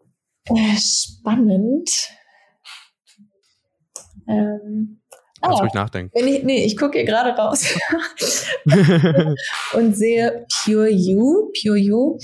Äh, 0.45 0.77
spannend. 0.77 1.89
Ähm, 4.27 5.01
Kannst 5.41 5.59
ah, 5.59 5.61
ruhig 5.61 5.73
nachdenken. 5.73 6.11
Wenn 6.15 6.27
ich, 6.27 6.43
nee, 6.43 6.65
ich 6.65 6.77
gucke 6.77 6.97
hier 6.97 7.05
gerade 7.05 7.29
raus 7.29 7.77
und 9.73 9.95
sehe 9.95 10.45
Pure 10.63 10.89
You. 10.89 11.51
Pure 11.61 11.77
You, 11.77 12.17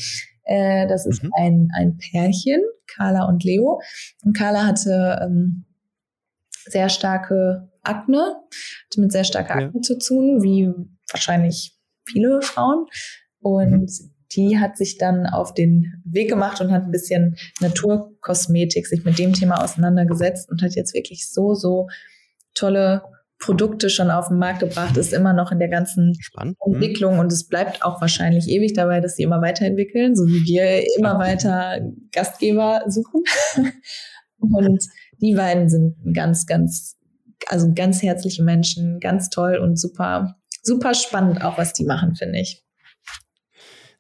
äh, 0.46 0.88
das 0.88 1.06
ist 1.06 1.24
mhm. 1.24 1.32
ein, 1.38 1.68
ein 1.76 1.98
Pärchen, 1.98 2.62
Carla 2.88 3.26
und 3.26 3.44
Leo. 3.44 3.82
Und 4.24 4.36
Carla 4.36 4.66
hatte 4.66 5.20
ähm, 5.24 5.66
sehr 6.66 6.90
starke 6.90 7.70
Akne, 7.84 8.36
hatte 8.86 9.02
mit 9.02 9.12
sehr 9.12 9.24
starker 9.24 9.56
Akne 9.56 9.72
ja. 9.76 9.82
zu 9.82 9.98
tun, 10.00 10.42
wie 10.42 10.72
wahrscheinlich 11.12 11.78
viele 12.08 12.42
Frauen. 12.42 12.88
Und 13.42 13.82
mhm. 13.82 14.16
die 14.36 14.58
hat 14.58 14.76
sich 14.76 14.98
dann 14.98 15.28
auf 15.28 15.54
den 15.54 16.02
Weg 16.04 16.30
gemacht 16.30 16.62
und 16.62 16.72
hat 16.72 16.84
ein 16.84 16.92
bisschen 16.92 17.36
Naturkosmetik 18.24 18.88
sich 18.88 19.04
mit 19.04 19.20
dem 19.20 19.34
Thema 19.34 19.64
auseinandergesetzt 19.64 20.50
und 20.50 20.62
hat 20.62 20.76
jetzt 20.76 20.94
wirklich 20.94 21.30
so, 21.30 21.54
so 21.54 21.88
tolle 22.54 23.04
Produkte 23.40 23.90
schon 23.90 24.10
auf 24.10 24.30
den 24.30 24.38
Markt 24.38 24.62
gebracht, 24.62 24.96
ist 24.96 25.12
immer 25.12 25.34
noch 25.34 25.52
in 25.52 25.60
der 25.60 25.68
ganzen 25.68 26.16
Spannend. 26.22 26.58
Mhm. 26.66 26.76
Entwicklung 26.76 27.20
und 27.20 27.32
es 27.32 27.48
bleibt 27.48 27.84
auch 27.84 28.00
wahrscheinlich 28.00 28.48
ewig 28.48 28.74
dabei, 28.74 29.02
dass 29.02 29.16
sie 29.16 29.24
immer 29.24 29.42
weiterentwickeln, 29.42 30.16
so 30.16 30.26
wie 30.26 30.46
wir 30.46 30.86
immer 30.98 31.20
weiter 31.20 31.82
Gastgeber 32.12 32.84
suchen. 32.88 33.24
und 34.40 34.84
die 35.20 35.36
beiden 35.36 35.70
sind 35.70 35.96
ganz, 36.14 36.46
ganz, 36.46 36.98
also 37.48 37.74
ganz 37.74 38.02
herzliche 38.02 38.44
Menschen, 38.44 39.00
ganz 39.00 39.30
toll 39.30 39.58
und 39.58 39.78
super, 39.78 40.36
super 40.62 40.94
spannend 40.94 41.44
auch, 41.44 41.58
was 41.58 41.74
die 41.74 41.86
machen, 41.86 42.16
finde 42.16 42.40
ich. 42.40 42.64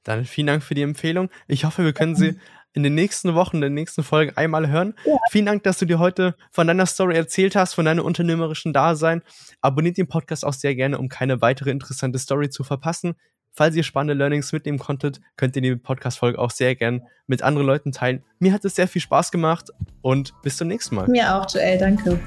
Dann 0.04 0.26
vielen 0.26 0.48
Dank 0.48 0.64
für 0.64 0.74
die 0.74 0.82
Empfehlung. 0.82 1.30
Ich 1.48 1.64
hoffe, 1.66 1.84
wir 1.84 1.94
können 1.94 2.16
sie 2.16 2.38
in 2.74 2.84
den 2.84 2.96
nächsten 2.96 3.36
Wochen, 3.36 3.58
in 3.58 3.62
den 3.62 3.74
nächsten 3.74 4.04
Folgen 4.04 4.36
einmal 4.36 4.68
hören. 4.70 4.96
Ja. 5.06 5.18
Vielen 5.30 5.46
Dank, 5.46 5.64
dass 5.64 5.78
du 5.78 5.86
dir 5.86 6.00
heute 6.00 6.36
von 6.52 6.68
deiner 6.68 6.86
Story 6.86 7.16
erzählt 7.16 7.56
hast, 7.56 7.74
von 7.74 7.86
deinem 7.86 8.04
unternehmerischen 8.04 8.74
Dasein. 8.74 9.22
Abonniert 9.62 9.98
den 9.98 10.08
Podcast 10.08 10.46
auch 10.46 10.54
sehr 10.54 10.76
gerne, 10.76 10.98
um 10.98 11.10
keine 11.10 11.42
weitere 11.42 11.72
interessante 11.72 12.20
Story 12.20 12.50
zu 12.50 12.64
verpassen. 12.64 13.16
Falls 13.56 13.76
ihr 13.76 13.84
spannende 13.84 14.16
Learnings 14.16 14.52
mitnehmen 14.52 14.80
konntet, 14.80 15.22
könnt 15.38 15.56
ihr 15.56 15.62
die 15.62 15.76
Podcast-Folge 15.76 16.40
auch 16.40 16.50
sehr 16.50 16.76
gern 16.76 17.04
mit 17.28 17.44
anderen 17.44 17.68
Leuten 17.68 17.92
teilen. 17.92 18.24
Mir 18.40 18.52
hat 18.52 18.66
es 18.66 18.76
sehr 18.76 18.88
viel 18.88 19.02
Spaß 19.02 19.30
gemacht 19.30 19.70
und 20.02 20.34
bis 20.42 20.58
zum 20.58 20.68
nächsten 20.68 20.96
Mal. 20.96 21.08
Mir 21.08 21.36
auch, 21.36 21.46
Joel, 21.54 21.78
danke. 21.78 22.20